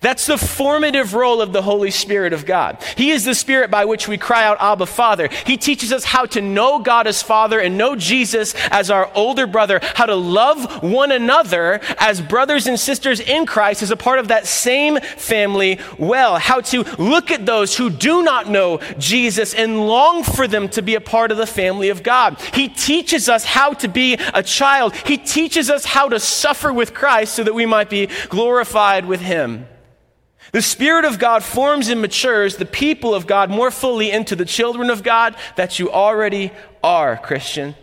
That's 0.00 0.26
the 0.26 0.38
formative 0.38 1.14
role 1.14 1.42
of 1.42 1.52
the 1.52 1.62
Holy 1.62 1.90
Spirit 1.90 2.32
of 2.32 2.46
God. 2.46 2.82
He 2.96 3.10
is 3.10 3.24
the 3.24 3.34
Spirit 3.34 3.70
by 3.70 3.84
which 3.84 4.06
we 4.06 4.16
cry 4.16 4.44
out, 4.44 4.58
Abba, 4.60 4.86
Father. 4.86 5.28
He 5.46 5.56
teaches 5.56 5.92
us 5.92 6.04
how 6.04 6.26
to 6.26 6.40
know 6.40 6.78
God 6.78 7.06
as 7.06 7.22
Father 7.22 7.58
and 7.58 7.76
know 7.76 7.96
Jesus 7.96 8.54
as 8.70 8.90
our 8.90 9.10
older 9.14 9.46
brother, 9.46 9.80
how 9.94 10.06
to 10.06 10.14
love 10.14 10.82
one 10.82 11.10
another 11.10 11.80
as 11.98 12.20
brothers 12.20 12.66
and 12.66 12.78
sisters 12.78 13.20
in 13.20 13.46
Christ 13.46 13.82
as 13.82 13.90
a 13.90 13.96
part 13.96 14.18
of 14.18 14.28
that 14.28 14.46
same 14.46 15.00
family 15.00 15.78
well, 15.98 16.38
how 16.38 16.60
to 16.60 16.84
look 16.98 17.30
at 17.30 17.46
those 17.46 17.76
who 17.76 17.90
do 17.90 18.22
not 18.22 18.48
know 18.48 18.78
Jesus 18.98 19.54
and 19.54 19.86
long 19.86 20.22
for 20.22 20.46
them 20.46 20.68
to 20.70 20.82
be 20.82 20.94
a 20.94 21.00
part 21.00 21.32
of 21.32 21.38
the 21.38 21.46
family 21.46 21.88
of 21.88 22.02
God. 22.02 22.40
He 22.54 22.68
teaches 22.68 23.28
us 23.28 23.44
how 23.44 23.72
to 23.74 23.88
be 23.88 24.14
a 24.34 24.42
child. 24.42 24.94
He 24.94 25.16
teaches 25.16 25.70
us 25.70 25.84
how 25.84 26.08
to 26.08 26.20
suffer 26.20 26.72
with 26.72 26.94
Christ 26.94 27.34
so 27.34 27.44
that 27.44 27.54
we 27.54 27.66
might 27.66 27.90
be 27.90 28.08
glorified 28.28 29.06
with 29.06 29.20
Him. 29.20 29.66
The 30.52 30.62
Spirit 30.62 31.04
of 31.04 31.18
God 31.18 31.42
forms 31.44 31.88
and 31.88 32.00
matures 32.00 32.56
the 32.56 32.64
people 32.64 33.14
of 33.14 33.26
God 33.26 33.50
more 33.50 33.70
fully 33.70 34.10
into 34.10 34.34
the 34.34 34.46
children 34.46 34.88
of 34.88 35.02
God 35.02 35.36
that 35.56 35.78
you 35.78 35.90
already 35.90 36.52
are, 36.82 37.16
Christian. 37.16 37.74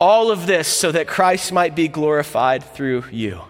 All 0.00 0.30
of 0.30 0.46
this 0.46 0.68
so 0.68 0.92
that 0.92 1.08
Christ 1.08 1.52
might 1.52 1.74
be 1.74 1.88
glorified 1.88 2.62
through 2.62 3.04
you. 3.10 3.40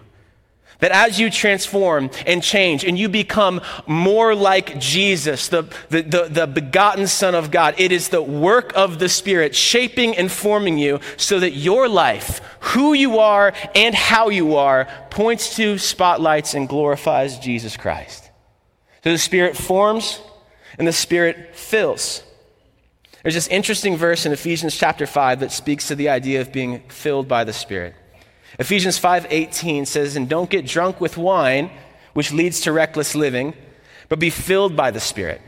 That 0.79 0.91
as 0.91 1.19
you 1.19 1.29
transform 1.29 2.09
and 2.25 2.43
change 2.43 2.83
and 2.83 2.99
you 2.99 3.07
become 3.07 3.61
more 3.87 4.35
like 4.35 4.77
Jesus, 4.79 5.47
the, 5.47 5.63
the, 5.89 6.01
the, 6.01 6.27
the, 6.29 6.47
begotten 6.47 7.07
Son 7.07 7.33
of 7.33 7.49
God, 7.49 7.75
it 7.77 7.91
is 7.91 8.09
the 8.09 8.21
work 8.21 8.73
of 8.75 8.99
the 8.99 9.07
Spirit 9.07 9.55
shaping 9.55 10.17
and 10.17 10.29
forming 10.29 10.77
you 10.77 10.99
so 11.15 11.39
that 11.39 11.51
your 11.51 11.87
life, 11.87 12.41
who 12.59 12.93
you 12.93 13.19
are 13.19 13.53
and 13.73 13.95
how 13.95 14.29
you 14.29 14.57
are, 14.57 14.87
points 15.09 15.55
to, 15.55 15.77
spotlights, 15.77 16.53
and 16.53 16.67
glorifies 16.67 17.39
Jesus 17.39 17.77
Christ. 17.77 18.24
So 19.05 19.11
the 19.11 19.19
Spirit 19.19 19.55
forms 19.55 20.19
and 20.79 20.87
the 20.87 20.91
Spirit 20.91 21.55
fills. 21.55 22.23
There's 23.21 23.35
this 23.35 23.47
interesting 23.49 23.97
verse 23.97 24.25
in 24.25 24.31
Ephesians 24.31 24.75
chapter 24.75 25.05
5 25.05 25.41
that 25.41 25.51
speaks 25.51 25.87
to 25.89 25.95
the 25.95 26.09
idea 26.09 26.41
of 26.41 26.51
being 26.51 26.81
filled 26.89 27.27
by 27.27 27.43
the 27.43 27.53
Spirit. 27.53 27.93
Ephesians 28.57 28.97
5:18 28.97 29.85
says, 29.85 30.15
"And 30.15 30.27
don't 30.27 30.49
get 30.49 30.65
drunk 30.65 30.99
with 30.99 31.17
wine, 31.17 31.69
which 32.13 32.31
leads 32.31 32.61
to 32.61 32.71
reckless 32.71 33.13
living, 33.13 33.53
but 34.09 34.17
be 34.17 34.31
filled 34.31 34.75
by 34.75 34.89
the 34.89 34.99
Spirit." 34.99 35.39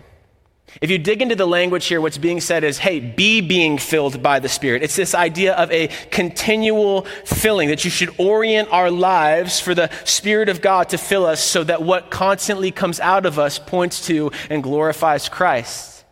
If 0.79 0.91
you 0.91 0.99
dig 0.99 1.21
into 1.21 1.35
the 1.35 1.47
language 1.47 1.87
here, 1.87 1.99
what's 1.99 2.19
being 2.19 2.39
said 2.39 2.63
is, 2.63 2.77
hey, 2.77 2.99
be 2.99 3.41
being 3.41 3.79
filled 3.79 4.21
by 4.21 4.39
the 4.39 4.49
Spirit. 4.49 4.83
It's 4.83 4.95
this 4.95 5.15
idea 5.15 5.53
of 5.53 5.71
a 5.71 5.87
continual 6.11 7.03
filling, 7.25 7.69
that 7.69 7.83
you 7.83 7.89
should 7.89 8.13
orient 8.19 8.69
our 8.71 8.91
lives 8.91 9.59
for 9.59 9.73
the 9.73 9.89
Spirit 10.05 10.49
of 10.49 10.61
God 10.61 10.89
to 10.89 10.97
fill 10.97 11.25
us 11.25 11.43
so 11.43 11.63
that 11.63 11.81
what 11.81 12.11
constantly 12.11 12.69
comes 12.69 12.99
out 12.99 13.25
of 13.25 13.39
us 13.39 13.57
points 13.57 14.05
to 14.07 14.31
and 14.49 14.61
glorifies 14.61 15.29
Christ. 15.29 16.05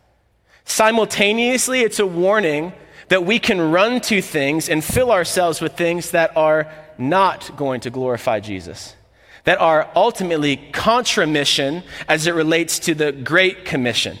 Simultaneously, 0.64 1.82
it's 1.82 2.00
a 2.00 2.06
warning 2.06 2.72
that 3.08 3.24
we 3.24 3.38
can 3.38 3.70
run 3.70 4.00
to 4.00 4.20
things 4.20 4.68
and 4.68 4.82
fill 4.82 5.12
ourselves 5.12 5.60
with 5.60 5.76
things 5.76 6.10
that 6.10 6.36
are 6.36 6.72
not 6.98 7.56
going 7.56 7.80
to 7.82 7.90
glorify 7.90 8.40
Jesus, 8.40 8.96
that 9.44 9.60
are 9.60 9.88
ultimately 9.94 10.56
contra 10.56 11.24
mission 11.24 11.84
as 12.08 12.26
it 12.26 12.34
relates 12.34 12.80
to 12.80 12.96
the 12.96 13.12
Great 13.12 13.64
Commission. 13.64 14.18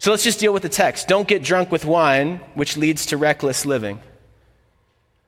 So 0.00 0.10
let's 0.10 0.24
just 0.24 0.38
deal 0.38 0.52
with 0.52 0.62
the 0.62 0.68
text. 0.68 1.08
Don't 1.08 1.26
get 1.26 1.42
drunk 1.42 1.72
with 1.72 1.84
wine, 1.84 2.40
which 2.54 2.76
leads 2.76 3.06
to 3.06 3.16
reckless 3.16 3.66
living. 3.66 4.00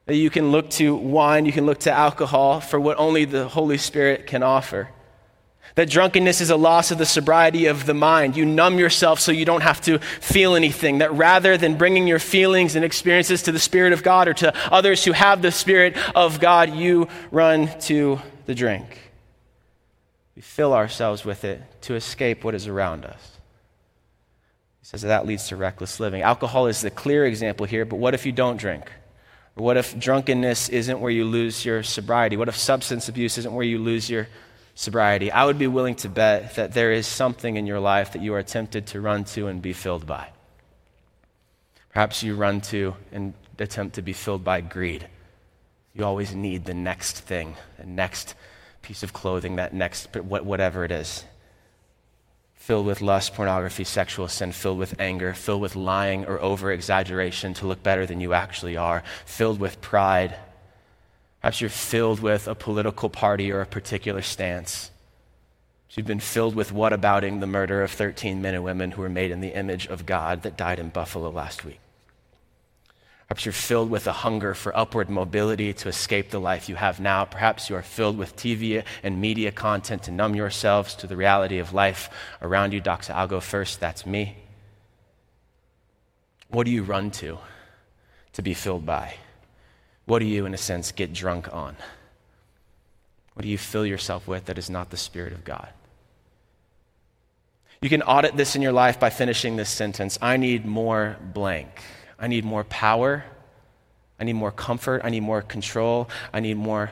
You 0.06 0.30
can 0.30 0.50
look 0.50 0.70
to 0.70 0.94
wine, 0.94 1.46
you 1.46 1.52
can 1.52 1.66
look 1.66 1.80
to 1.80 1.92
alcohol 1.92 2.60
for 2.60 2.80
what 2.80 2.98
only 2.98 3.24
the 3.24 3.48
Holy 3.48 3.78
Spirit 3.78 4.26
can 4.26 4.42
offer. 4.42 4.88
That 5.76 5.88
drunkenness 5.88 6.40
is 6.40 6.50
a 6.50 6.56
loss 6.56 6.90
of 6.90 6.98
the 6.98 7.06
sobriety 7.06 7.66
of 7.66 7.86
the 7.86 7.94
mind. 7.94 8.36
You 8.36 8.44
numb 8.44 8.78
yourself 8.78 9.20
so 9.20 9.30
you 9.30 9.44
don't 9.44 9.62
have 9.62 9.80
to 9.82 9.98
feel 9.98 10.56
anything. 10.56 10.98
That 10.98 11.12
rather 11.12 11.56
than 11.56 11.76
bringing 11.78 12.08
your 12.08 12.18
feelings 12.18 12.74
and 12.74 12.84
experiences 12.84 13.44
to 13.44 13.52
the 13.52 13.58
Spirit 13.58 13.92
of 13.92 14.02
God 14.02 14.26
or 14.26 14.34
to 14.34 14.52
others 14.72 15.04
who 15.04 15.12
have 15.12 15.42
the 15.42 15.52
Spirit 15.52 15.96
of 16.16 16.40
God, 16.40 16.74
you 16.74 17.06
run 17.30 17.70
to 17.82 18.20
the 18.46 18.54
drink. 18.54 19.12
We 20.34 20.42
fill 20.42 20.74
ourselves 20.74 21.24
with 21.24 21.44
it 21.44 21.62
to 21.82 21.94
escape 21.94 22.42
what 22.42 22.54
is 22.54 22.66
around 22.66 23.04
us. 23.04 23.39
He 24.80 24.86
says 24.86 25.02
that, 25.02 25.08
that 25.08 25.26
leads 25.26 25.48
to 25.48 25.56
reckless 25.56 26.00
living. 26.00 26.22
Alcohol 26.22 26.66
is 26.66 26.80
the 26.80 26.90
clear 26.90 27.24
example 27.26 27.66
here, 27.66 27.84
but 27.84 27.96
what 27.96 28.14
if 28.14 28.24
you 28.24 28.32
don't 28.32 28.56
drink? 28.56 28.90
Or 29.56 29.64
what 29.64 29.76
if 29.76 29.98
drunkenness 29.98 30.68
isn't 30.70 31.00
where 31.00 31.10
you 31.10 31.24
lose 31.24 31.64
your 31.64 31.82
sobriety? 31.82 32.36
What 32.36 32.48
if 32.48 32.56
substance 32.56 33.08
abuse 33.08 33.36
isn't 33.38 33.52
where 33.52 33.64
you 33.64 33.78
lose 33.78 34.08
your 34.08 34.28
sobriety? 34.74 35.30
I 35.30 35.44
would 35.44 35.58
be 35.58 35.66
willing 35.66 35.96
to 35.96 36.08
bet 36.08 36.54
that 36.54 36.72
there 36.72 36.92
is 36.92 37.06
something 37.06 37.56
in 37.56 37.66
your 37.66 37.80
life 37.80 38.12
that 38.12 38.22
you 38.22 38.34
are 38.34 38.42
tempted 38.42 38.86
to 38.88 39.00
run 39.00 39.24
to 39.24 39.48
and 39.48 39.60
be 39.60 39.72
filled 39.72 40.06
by. 40.06 40.28
Perhaps 41.92 42.22
you 42.22 42.34
run 42.34 42.60
to 42.62 42.94
and 43.12 43.34
attempt 43.58 43.96
to 43.96 44.02
be 44.02 44.12
filled 44.12 44.44
by 44.44 44.62
greed. 44.62 45.06
You 45.92 46.04
always 46.04 46.34
need 46.34 46.64
the 46.64 46.74
next 46.74 47.18
thing, 47.18 47.56
the 47.78 47.84
next 47.84 48.34
piece 48.80 49.02
of 49.02 49.12
clothing, 49.12 49.56
that 49.56 49.74
next, 49.74 50.14
whatever 50.16 50.84
it 50.84 50.92
is 50.92 51.24
filled 52.60 52.84
with 52.84 53.00
lust, 53.00 53.34
pornography, 53.34 53.82
sexual 53.82 54.28
sin, 54.28 54.52
filled 54.52 54.78
with 54.78 55.00
anger, 55.00 55.32
filled 55.32 55.62
with 55.62 55.74
lying 55.74 56.26
or 56.26 56.38
over 56.42 56.70
exaggeration 56.70 57.54
to 57.54 57.66
look 57.66 57.82
better 57.82 58.04
than 58.04 58.20
you 58.20 58.34
actually 58.34 58.76
are, 58.76 59.02
filled 59.24 59.58
with 59.58 59.80
pride. 59.80 60.36
Perhaps 61.40 61.62
you're 61.62 61.70
filled 61.70 62.20
with 62.20 62.46
a 62.46 62.54
political 62.54 63.08
party 63.08 63.50
or 63.50 63.62
a 63.62 63.66
particular 63.66 64.20
stance. 64.20 64.90
You've 65.92 66.06
been 66.06 66.20
filled 66.20 66.54
with 66.54 66.70
what 66.70 66.92
abouting 66.92 67.40
the 67.40 67.46
murder 67.46 67.82
of 67.82 67.90
13 67.90 68.42
men 68.42 68.54
and 68.54 68.62
women 68.62 68.92
who 68.92 69.00
were 69.02 69.08
made 69.08 69.30
in 69.30 69.40
the 69.40 69.56
image 69.56 69.86
of 69.86 70.04
God 70.04 70.42
that 70.42 70.58
died 70.58 70.78
in 70.78 70.90
Buffalo 70.90 71.30
last 71.30 71.64
week. 71.64 71.80
Perhaps 73.30 73.46
you're 73.46 73.52
filled 73.52 73.90
with 73.90 74.08
a 74.08 74.12
hunger 74.12 74.54
for 74.54 74.76
upward 74.76 75.08
mobility 75.08 75.72
to 75.72 75.88
escape 75.88 76.30
the 76.30 76.40
life 76.40 76.68
you 76.68 76.74
have 76.74 76.98
now. 76.98 77.24
Perhaps 77.24 77.70
you 77.70 77.76
are 77.76 77.82
filled 77.82 78.18
with 78.18 78.34
TV 78.34 78.82
and 79.04 79.20
media 79.20 79.52
content 79.52 80.02
to 80.02 80.10
numb 80.10 80.34
yourselves 80.34 80.96
to 80.96 81.06
the 81.06 81.16
reality 81.16 81.60
of 81.60 81.72
life 81.72 82.10
around 82.42 82.72
you. 82.72 82.82
Doxa, 82.82 83.10
I'll 83.10 83.28
go 83.28 83.38
first. 83.38 83.78
That's 83.78 84.04
me. 84.04 84.36
What 86.48 86.64
do 86.64 86.72
you 86.72 86.82
run 86.82 87.12
to 87.12 87.38
to 88.32 88.42
be 88.42 88.52
filled 88.52 88.84
by? 88.84 89.14
What 90.06 90.18
do 90.18 90.24
you, 90.24 90.44
in 90.44 90.52
a 90.52 90.58
sense, 90.58 90.90
get 90.90 91.12
drunk 91.12 91.54
on? 91.54 91.76
What 93.34 93.44
do 93.44 93.48
you 93.48 93.58
fill 93.58 93.86
yourself 93.86 94.26
with 94.26 94.46
that 94.46 94.58
is 94.58 94.68
not 94.68 94.90
the 94.90 94.96
Spirit 94.96 95.32
of 95.32 95.44
God? 95.44 95.68
You 97.80 97.90
can 97.90 98.02
audit 98.02 98.36
this 98.36 98.56
in 98.56 98.60
your 98.60 98.72
life 98.72 98.98
by 98.98 99.10
finishing 99.10 99.54
this 99.54 99.70
sentence 99.70 100.18
I 100.20 100.36
need 100.36 100.66
more 100.66 101.16
blank. 101.32 101.80
I 102.20 102.28
need 102.28 102.44
more 102.44 102.64
power. 102.64 103.24
I 104.20 104.24
need 104.24 104.34
more 104.34 104.52
comfort. 104.52 105.00
I 105.02 105.08
need 105.08 105.22
more 105.22 105.40
control. 105.40 106.10
I 106.32 106.40
need 106.40 106.58
more 106.58 106.90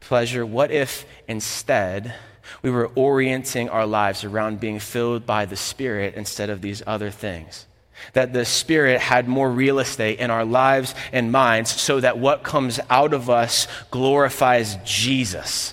pleasure. 0.00 0.44
What 0.44 0.70
if 0.70 1.06
instead 1.26 2.14
we 2.62 2.70
were 2.70 2.90
orienting 2.94 3.68
our 3.70 3.86
lives 3.86 4.22
around 4.22 4.60
being 4.60 4.78
filled 4.78 5.26
by 5.26 5.46
the 5.46 5.56
Spirit 5.56 6.14
instead 6.14 6.50
of 6.50 6.60
these 6.60 6.82
other 6.86 7.10
things? 7.10 7.66
That 8.12 8.34
the 8.34 8.44
Spirit 8.44 9.00
had 9.00 9.26
more 9.26 9.50
real 9.50 9.78
estate 9.78 10.18
in 10.18 10.30
our 10.30 10.44
lives 10.44 10.94
and 11.12 11.32
minds 11.32 11.70
so 11.70 11.98
that 12.00 12.18
what 12.18 12.42
comes 12.42 12.78
out 12.90 13.14
of 13.14 13.30
us 13.30 13.66
glorifies 13.90 14.76
Jesus. 14.84 15.72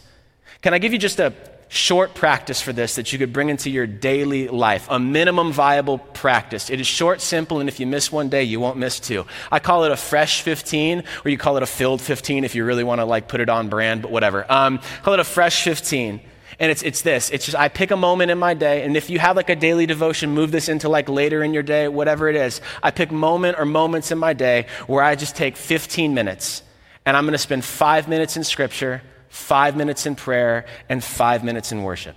Can 0.62 0.74
I 0.74 0.80
give 0.80 0.94
you 0.94 1.00
just 1.00 1.20
a 1.20 1.34
short 1.74 2.14
practice 2.14 2.62
for 2.62 2.72
this 2.72 2.96
that 2.96 3.12
you 3.12 3.18
could 3.18 3.34
bring 3.34 3.50
into 3.50 3.68
your 3.68 3.88
daily 3.88 4.48
life, 4.48 4.86
a 4.92 5.00
minimum 5.00 5.52
viable 5.52 5.98
practice. 5.98 6.70
It 6.70 6.80
is 6.80 6.86
short, 6.86 7.20
simple, 7.20 7.60
and 7.60 7.68
if 7.68 7.80
you 7.80 7.88
miss 7.88 8.12
one 8.12 8.30
day, 8.30 8.44
you 8.44 8.60
won't 8.60 8.78
miss 8.78 9.00
two. 9.00 9.26
I 9.52 9.58
call 9.58 9.84
it 9.84 9.92
a 9.92 9.98
fresh 9.98 10.42
15, 10.42 11.04
or 11.26 11.32
you 11.32 11.38
call 11.38 11.58
it 11.58 11.64
a 11.64 11.66
filled 11.66 12.00
15 12.00 12.44
if 12.44 12.54
you 12.54 12.64
really 12.64 12.84
want 12.84 13.02
to 13.02 13.06
like 13.06 13.28
put 13.28 13.42
it 13.42 13.50
on 13.50 13.70
brand, 13.70 14.04
but 14.04 14.12
whatever. 14.12 14.46
Um, 14.52 14.82
call 15.02 15.16
it 15.16 15.20
a 15.20 15.24
fresh 15.24 15.64
15. 15.64 16.22
And 16.60 16.72
it's, 16.72 16.84
it's 16.84 17.02
this 17.02 17.32
it's 17.32 17.46
just 17.46 17.58
I 17.58 17.68
pick 17.68 17.90
a 17.90 17.98
moment 17.98 18.30
in 18.30 18.38
my 18.38 18.54
day, 18.54 18.84
and 18.84 18.96
if 18.96 19.10
you 19.10 19.18
have 19.18 19.36
like 19.36 19.50
a 19.50 19.56
daily 19.56 19.88
devotion, 19.88 20.30
move 20.30 20.52
this 20.52 20.70
into 20.70 20.90
like 20.90 21.10
later 21.10 21.44
in 21.44 21.56
your 21.56 21.64
day, 21.64 21.88
whatever 21.88 22.30
it 22.30 22.36
is. 22.36 22.62
I 22.84 22.92
pick 22.92 23.12
moment 23.12 23.58
or 23.58 23.66
moments 23.66 24.12
in 24.12 24.20
my 24.20 24.34
day 24.34 24.68
where 24.86 25.04
I 25.04 25.16
just 25.16 25.36
take 25.36 25.58
15 25.58 26.14
minutes, 26.14 26.62
and 27.04 27.18
I'm 27.18 27.24
going 27.24 27.32
to 27.32 27.40
spend 27.40 27.66
five 27.66 28.08
minutes 28.08 28.38
in 28.38 28.44
scripture 28.44 29.02
five 29.34 29.76
minutes 29.76 30.06
in 30.06 30.16
prayer, 30.16 30.66
and 30.90 31.04
five 31.04 31.44
minutes 31.44 31.72
in 31.72 31.82
worship. 31.82 32.16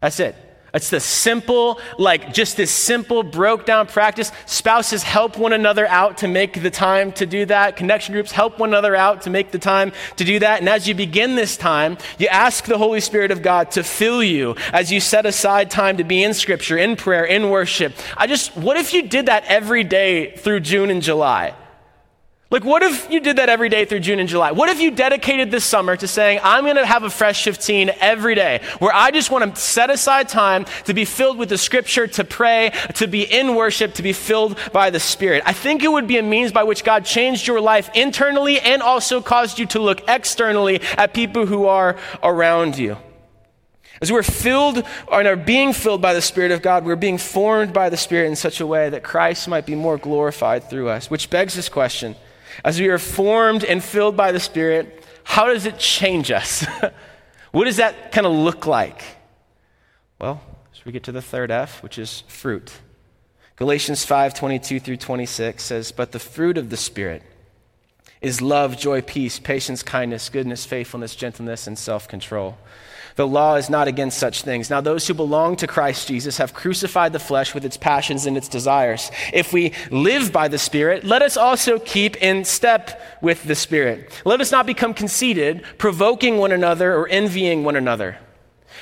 That's 0.00 0.20
it. 0.20 0.36
It's 0.72 0.88
the 0.88 1.00
simple, 1.00 1.80
like 1.98 2.32
just 2.32 2.56
this 2.56 2.70
simple, 2.70 3.24
broke 3.24 3.66
down 3.66 3.88
practice. 3.88 4.30
Spouses 4.46 5.02
help 5.02 5.36
one 5.36 5.52
another 5.52 5.88
out 5.88 6.18
to 6.18 6.28
make 6.28 6.62
the 6.62 6.70
time 6.70 7.10
to 7.14 7.26
do 7.26 7.44
that. 7.46 7.76
Connection 7.76 8.14
groups 8.14 8.30
help 8.30 8.60
one 8.60 8.68
another 8.68 8.94
out 8.94 9.22
to 9.22 9.30
make 9.30 9.50
the 9.50 9.58
time 9.58 9.90
to 10.18 10.24
do 10.24 10.38
that. 10.38 10.60
And 10.60 10.68
as 10.68 10.86
you 10.86 10.94
begin 10.94 11.34
this 11.34 11.56
time, 11.56 11.98
you 12.18 12.28
ask 12.28 12.64
the 12.64 12.78
Holy 12.78 13.00
Spirit 13.00 13.32
of 13.32 13.42
God 13.42 13.72
to 13.72 13.82
fill 13.82 14.22
you 14.22 14.54
as 14.72 14.92
you 14.92 15.00
set 15.00 15.26
aside 15.26 15.68
time 15.68 15.96
to 15.96 16.04
be 16.04 16.22
in 16.22 16.32
Scripture, 16.32 16.78
in 16.78 16.94
prayer, 16.94 17.24
in 17.24 17.50
worship. 17.50 17.92
I 18.16 18.28
just, 18.28 18.56
what 18.56 18.76
if 18.76 18.94
you 18.94 19.08
did 19.08 19.26
that 19.26 19.42
every 19.46 19.82
day 19.82 20.36
through 20.36 20.60
June 20.60 20.90
and 20.90 21.02
July? 21.02 21.56
Like, 22.50 22.64
what 22.64 22.82
if 22.82 23.08
you 23.08 23.20
did 23.20 23.36
that 23.36 23.48
every 23.48 23.68
day 23.68 23.84
through 23.84 24.00
June 24.00 24.18
and 24.18 24.28
July? 24.28 24.50
What 24.50 24.68
if 24.68 24.80
you 24.80 24.90
dedicated 24.90 25.52
this 25.52 25.64
summer 25.64 25.96
to 25.96 26.08
saying, 26.08 26.40
I'm 26.42 26.64
going 26.64 26.74
to 26.74 26.84
have 26.84 27.04
a 27.04 27.10
fresh 27.10 27.44
15 27.44 27.92
every 28.00 28.34
day, 28.34 28.60
where 28.80 28.92
I 28.92 29.12
just 29.12 29.30
want 29.30 29.54
to 29.54 29.60
set 29.60 29.88
aside 29.88 30.28
time 30.28 30.64
to 30.86 30.92
be 30.92 31.04
filled 31.04 31.38
with 31.38 31.48
the 31.48 31.58
scripture, 31.58 32.08
to 32.08 32.24
pray, 32.24 32.72
to 32.96 33.06
be 33.06 33.22
in 33.22 33.54
worship, 33.54 33.94
to 33.94 34.02
be 34.02 34.12
filled 34.12 34.58
by 34.72 34.90
the 34.90 34.98
Spirit? 34.98 35.44
I 35.46 35.52
think 35.52 35.84
it 35.84 35.92
would 35.92 36.08
be 36.08 36.18
a 36.18 36.24
means 36.24 36.50
by 36.50 36.64
which 36.64 36.82
God 36.82 37.04
changed 37.04 37.46
your 37.46 37.60
life 37.60 37.88
internally 37.94 38.58
and 38.58 38.82
also 38.82 39.20
caused 39.20 39.60
you 39.60 39.66
to 39.66 39.78
look 39.78 40.02
externally 40.08 40.80
at 40.98 41.14
people 41.14 41.46
who 41.46 41.66
are 41.66 41.96
around 42.20 42.76
you. 42.76 42.96
As 44.00 44.10
we're 44.10 44.24
filled 44.24 44.82
and 45.12 45.28
are 45.28 45.36
being 45.36 45.72
filled 45.72 46.02
by 46.02 46.14
the 46.14 46.22
Spirit 46.22 46.50
of 46.50 46.62
God, 46.62 46.84
we're 46.84 46.96
being 46.96 47.18
formed 47.18 47.72
by 47.72 47.90
the 47.90 47.96
Spirit 47.96 48.26
in 48.26 48.34
such 48.34 48.58
a 48.58 48.66
way 48.66 48.88
that 48.88 49.04
Christ 49.04 49.46
might 49.46 49.66
be 49.66 49.76
more 49.76 49.98
glorified 49.98 50.68
through 50.68 50.88
us, 50.88 51.08
which 51.08 51.30
begs 51.30 51.54
this 51.54 51.68
question. 51.68 52.16
As 52.64 52.80
we 52.80 52.88
are 52.88 52.98
formed 52.98 53.64
and 53.64 53.82
filled 53.82 54.16
by 54.16 54.32
the 54.32 54.40
Spirit, 54.40 55.04
how 55.24 55.46
does 55.46 55.66
it 55.66 55.78
change 55.78 56.30
us? 56.30 56.66
what 57.52 57.64
does 57.64 57.76
that 57.76 58.12
kind 58.12 58.26
of 58.26 58.32
look 58.32 58.66
like? 58.66 59.02
Well, 60.20 60.40
as 60.74 60.84
we 60.84 60.92
get 60.92 61.04
to 61.04 61.12
the 61.12 61.22
third 61.22 61.50
F, 61.50 61.82
which 61.82 61.98
is 61.98 62.24
fruit. 62.28 62.72
Galatians 63.56 64.04
5 64.04 64.34
22 64.34 64.80
through 64.80 64.96
26 64.96 65.62
says, 65.62 65.92
But 65.92 66.12
the 66.12 66.18
fruit 66.18 66.56
of 66.56 66.70
the 66.70 66.76
Spirit 66.76 67.22
is 68.20 68.42
love, 68.42 68.78
joy, 68.78 69.00
peace, 69.02 69.38
patience, 69.38 69.82
kindness, 69.82 70.28
goodness, 70.28 70.64
faithfulness, 70.64 71.14
gentleness, 71.14 71.66
and 71.66 71.78
self 71.78 72.06
control. 72.08 72.58
The 73.20 73.26
law 73.26 73.56
is 73.56 73.68
not 73.68 73.86
against 73.86 74.16
such 74.16 74.40
things. 74.44 74.70
Now, 74.70 74.80
those 74.80 75.06
who 75.06 75.12
belong 75.12 75.56
to 75.56 75.66
Christ 75.66 76.08
Jesus 76.08 76.38
have 76.38 76.54
crucified 76.54 77.12
the 77.12 77.18
flesh 77.18 77.52
with 77.52 77.66
its 77.66 77.76
passions 77.76 78.24
and 78.24 78.34
its 78.34 78.48
desires. 78.48 79.10
If 79.34 79.52
we 79.52 79.74
live 79.90 80.32
by 80.32 80.48
the 80.48 80.56
Spirit, 80.56 81.04
let 81.04 81.20
us 81.20 81.36
also 81.36 81.78
keep 81.78 82.16
in 82.22 82.46
step 82.46 82.98
with 83.20 83.44
the 83.44 83.54
Spirit. 83.54 84.10
Let 84.24 84.40
us 84.40 84.50
not 84.50 84.64
become 84.64 84.94
conceited, 84.94 85.64
provoking 85.76 86.38
one 86.38 86.50
another 86.50 86.96
or 86.96 87.08
envying 87.08 87.62
one 87.62 87.76
another. 87.76 88.16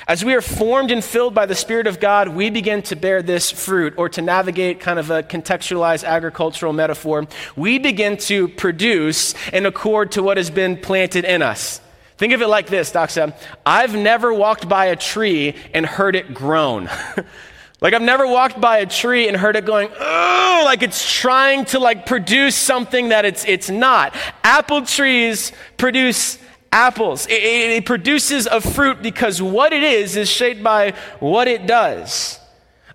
As 0.07 0.23
we 0.23 0.33
are 0.33 0.41
formed 0.41 0.89
and 0.89 1.03
filled 1.03 1.35
by 1.35 1.45
the 1.45 1.53
Spirit 1.53 1.85
of 1.85 1.99
God, 1.99 2.29
we 2.29 2.49
begin 2.49 2.81
to 2.83 2.95
bear 2.95 3.21
this 3.21 3.51
fruit, 3.51 3.93
or 3.97 4.07
to 4.07 4.21
navigate 4.21 4.79
kind 4.79 4.99
of 4.99 5.11
a 5.11 5.21
contextualized 5.21 6.05
agricultural 6.05 6.71
metaphor, 6.71 7.27
we 7.57 7.77
begin 7.77 8.15
to 8.15 8.47
produce 8.47 9.35
in 9.51 9.65
accord 9.65 10.13
to 10.13 10.23
what 10.23 10.37
has 10.37 10.49
been 10.49 10.77
planted 10.77 11.25
in 11.25 11.41
us. 11.41 11.81
Think 12.19 12.33
of 12.33 12.41
it 12.41 12.49
like 12.49 12.67
this, 12.67 12.91
Doxa, 12.91 13.33
I've 13.65 13.95
never 13.95 14.33
walked 14.33 14.67
by 14.67 14.87
a 14.87 14.97
tree 14.97 15.55
and 15.73 15.85
heard 15.85 16.17
it 16.17 16.33
groan. 16.33 16.89
like 17.81 17.93
I've 17.93 18.01
never 18.01 18.27
walked 18.27 18.59
by 18.59 18.79
a 18.79 18.85
tree 18.85 19.29
and 19.29 19.37
heard 19.37 19.55
it 19.55 19.63
going, 19.65 19.89
oh, 19.97 20.61
like 20.65 20.83
it's 20.83 21.09
trying 21.09 21.63
to 21.67 21.79
like 21.79 22.05
produce 22.05 22.57
something 22.57 23.07
that 23.09 23.23
it's 23.23 23.45
it's 23.45 23.69
not. 23.69 24.13
Apple 24.43 24.81
trees 24.81 25.53
produce 25.77 26.37
apples. 26.73 27.25
It, 27.27 27.41
it, 27.41 27.71
it 27.77 27.85
produces 27.85 28.47
a 28.47 28.59
fruit 28.59 29.01
because 29.01 29.41
what 29.41 29.71
it 29.71 29.81
is 29.81 30.17
is 30.17 30.29
shaped 30.29 30.61
by 30.61 30.95
what 31.21 31.47
it 31.47 31.67
does. 31.67 32.37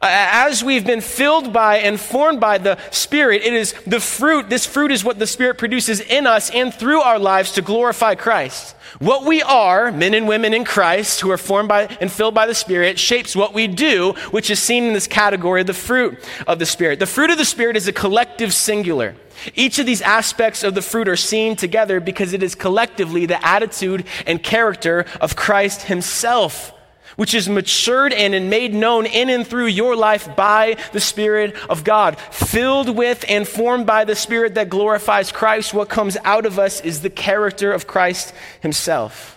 As 0.06 0.62
we've 0.62 0.84
been 0.84 1.00
filled 1.00 1.52
by 1.52 1.78
and 1.78 1.98
formed 1.98 2.38
by 2.38 2.58
the 2.58 2.78
Spirit, 2.90 3.42
it 3.42 3.54
is 3.54 3.74
the 3.86 4.00
fruit. 4.00 4.50
This 4.50 4.66
fruit 4.66 4.92
is 4.92 5.02
what 5.02 5.18
the 5.18 5.26
Spirit 5.26 5.56
produces 5.56 6.00
in 6.00 6.26
us 6.26 6.50
and 6.50 6.74
through 6.74 7.00
our 7.00 7.18
lives 7.18 7.52
to 7.52 7.62
glorify 7.62 8.14
Christ. 8.14 8.76
What 8.98 9.24
we 9.24 9.40
are, 9.42 9.90
men 9.90 10.12
and 10.12 10.28
women 10.28 10.52
in 10.52 10.64
Christ 10.64 11.20
who 11.20 11.30
are 11.30 11.38
formed 11.38 11.70
by 11.70 11.84
and 12.02 12.12
filled 12.12 12.34
by 12.34 12.46
the 12.46 12.54
Spirit, 12.54 12.98
shapes 12.98 13.34
what 13.34 13.54
we 13.54 13.66
do, 13.66 14.12
which 14.30 14.50
is 14.50 14.60
seen 14.60 14.84
in 14.84 14.92
this 14.92 15.06
category 15.06 15.62
of 15.62 15.66
the 15.66 15.72
fruit 15.72 16.18
of 16.46 16.58
the 16.58 16.66
Spirit. 16.66 16.98
The 16.98 17.06
fruit 17.06 17.30
of 17.30 17.38
the 17.38 17.44
Spirit 17.46 17.76
is 17.76 17.88
a 17.88 17.92
collective 17.92 18.52
singular. 18.52 19.16
Each 19.54 19.78
of 19.78 19.86
these 19.86 20.02
aspects 20.02 20.62
of 20.62 20.74
the 20.74 20.82
fruit 20.82 21.08
are 21.08 21.16
seen 21.16 21.56
together 21.56 21.98
because 21.98 22.34
it 22.34 22.42
is 22.42 22.54
collectively 22.54 23.24
the 23.24 23.44
attitude 23.44 24.04
and 24.26 24.42
character 24.42 25.06
of 25.20 25.34
Christ 25.34 25.82
Himself 25.82 26.73
which 27.16 27.34
is 27.34 27.48
matured 27.48 28.12
and 28.12 28.50
made 28.50 28.74
known 28.74 29.06
in 29.06 29.30
and 29.30 29.46
through 29.46 29.66
your 29.66 29.96
life 29.96 30.34
by 30.36 30.76
the 30.92 31.00
Spirit 31.00 31.54
of 31.68 31.84
God. 31.84 32.18
Filled 32.18 32.96
with 32.96 33.24
and 33.28 33.46
formed 33.46 33.86
by 33.86 34.04
the 34.04 34.16
Spirit 34.16 34.54
that 34.54 34.68
glorifies 34.68 35.32
Christ, 35.32 35.74
what 35.74 35.88
comes 35.88 36.16
out 36.24 36.46
of 36.46 36.58
us 36.58 36.80
is 36.80 37.02
the 37.02 37.10
character 37.10 37.72
of 37.72 37.86
Christ 37.86 38.34
Himself. 38.60 39.33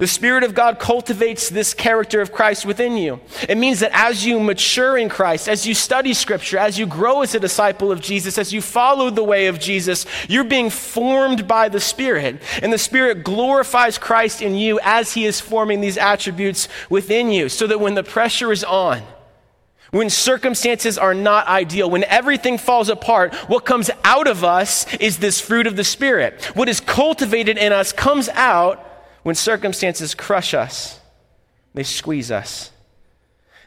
The 0.00 0.06
Spirit 0.06 0.44
of 0.44 0.54
God 0.54 0.78
cultivates 0.78 1.50
this 1.50 1.74
character 1.74 2.22
of 2.22 2.32
Christ 2.32 2.64
within 2.64 2.96
you. 2.96 3.20
It 3.46 3.58
means 3.58 3.80
that 3.80 3.90
as 3.92 4.24
you 4.24 4.40
mature 4.40 4.96
in 4.96 5.10
Christ, 5.10 5.46
as 5.46 5.66
you 5.66 5.74
study 5.74 6.14
Scripture, 6.14 6.56
as 6.56 6.78
you 6.78 6.86
grow 6.86 7.20
as 7.20 7.34
a 7.34 7.38
disciple 7.38 7.92
of 7.92 8.00
Jesus, 8.00 8.38
as 8.38 8.50
you 8.50 8.62
follow 8.62 9.10
the 9.10 9.22
way 9.22 9.48
of 9.48 9.60
Jesus, 9.60 10.06
you're 10.26 10.42
being 10.42 10.70
formed 10.70 11.46
by 11.46 11.68
the 11.68 11.80
Spirit. 11.80 12.40
And 12.62 12.72
the 12.72 12.78
Spirit 12.78 13.24
glorifies 13.24 13.98
Christ 13.98 14.40
in 14.40 14.54
you 14.54 14.80
as 14.82 15.12
He 15.12 15.26
is 15.26 15.38
forming 15.38 15.82
these 15.82 15.98
attributes 15.98 16.66
within 16.88 17.30
you, 17.30 17.50
so 17.50 17.66
that 17.66 17.78
when 17.78 17.94
the 17.94 18.02
pressure 18.02 18.50
is 18.52 18.64
on, 18.64 19.02
when 19.90 20.08
circumstances 20.08 20.96
are 20.96 21.12
not 21.12 21.46
ideal, 21.46 21.90
when 21.90 22.04
everything 22.04 22.56
falls 22.56 22.88
apart, 22.88 23.34
what 23.50 23.66
comes 23.66 23.90
out 24.02 24.28
of 24.28 24.44
us 24.44 24.86
is 24.94 25.18
this 25.18 25.42
fruit 25.42 25.66
of 25.66 25.76
the 25.76 25.84
Spirit. 25.84 26.42
What 26.54 26.70
is 26.70 26.80
cultivated 26.80 27.58
in 27.58 27.74
us 27.74 27.92
comes 27.92 28.30
out 28.30 28.86
when 29.22 29.34
circumstances 29.34 30.14
crush 30.14 30.54
us, 30.54 30.98
they 31.74 31.82
squeeze 31.82 32.30
us. 32.30 32.70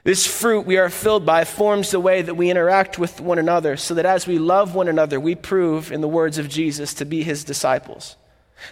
This 0.03 0.27
fruit 0.27 0.65
we 0.65 0.77
are 0.77 0.89
filled 0.89 1.25
by 1.25 1.45
forms 1.45 1.91
the 1.91 1.99
way 1.99 2.21
that 2.21 2.35
we 2.35 2.49
interact 2.49 2.99
with 2.99 3.21
one 3.21 3.39
another, 3.39 3.77
so 3.77 3.93
that 3.93 4.05
as 4.05 4.27
we 4.27 4.37
love 4.37 4.75
one 4.75 4.89
another, 4.89 5.19
we 5.19 5.35
prove, 5.35 5.91
in 5.91 6.01
the 6.01 6.07
words 6.07 6.37
of 6.37 6.49
Jesus, 6.49 6.93
to 6.95 7.05
be 7.05 7.23
his 7.23 7.43
disciples. 7.43 8.17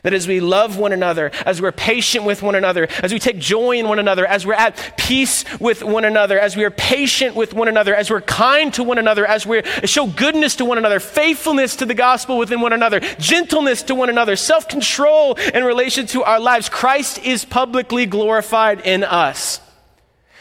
That 0.04 0.14
as 0.14 0.28
we 0.28 0.40
love 0.40 0.78
one 0.78 0.94
another, 0.94 1.32
as 1.46 1.62
we're 1.62 1.72
patient 1.72 2.26
with 2.26 2.42
one 2.42 2.56
another, 2.56 2.88
as 3.04 3.14
we 3.14 3.20
take 3.20 3.40
joy 3.40 3.78
in 3.78 3.88
one 3.88 4.00
another, 4.00 4.26
as 4.26 4.46
we're 4.46 4.54
at 4.54 4.98
peace 4.98 5.46
with 5.60 5.84
one 5.84 6.06
another, 6.06 6.40
as 6.40 6.56
we 6.56 6.64
are 6.64 6.72
patient 6.72 7.36
with 7.36 7.54
one 7.54 7.68
another, 7.68 7.94
as 7.94 8.10
we're 8.10 8.22
kind 8.22 8.74
to 8.74 8.84
one 8.84 8.98
another, 8.98 9.26
as 9.26 9.46
we 9.46 9.62
show 9.86 10.08
goodness 10.08 10.56
to 10.56 10.66
one 10.66 10.78
another, 10.78 11.00
faithfulness 11.00 11.76
to 11.78 11.86
the 11.86 11.94
gospel 11.94 12.38
within 12.38 12.62
one 12.62 12.74
another, 12.74 13.00
gentleness 13.20 13.84
to 13.84 13.96
one 13.96 14.10
another, 14.10 14.36
self 14.36 14.68
control 14.68 15.36
in 15.54 15.64
relation 15.64 16.06
to 16.08 16.24
our 16.24 16.40
lives, 16.40 16.70
Christ 16.70 17.20
is 17.24 17.46
publicly 17.46 18.06
glorified 18.06 18.82
in 18.82 19.04
us. 19.04 19.60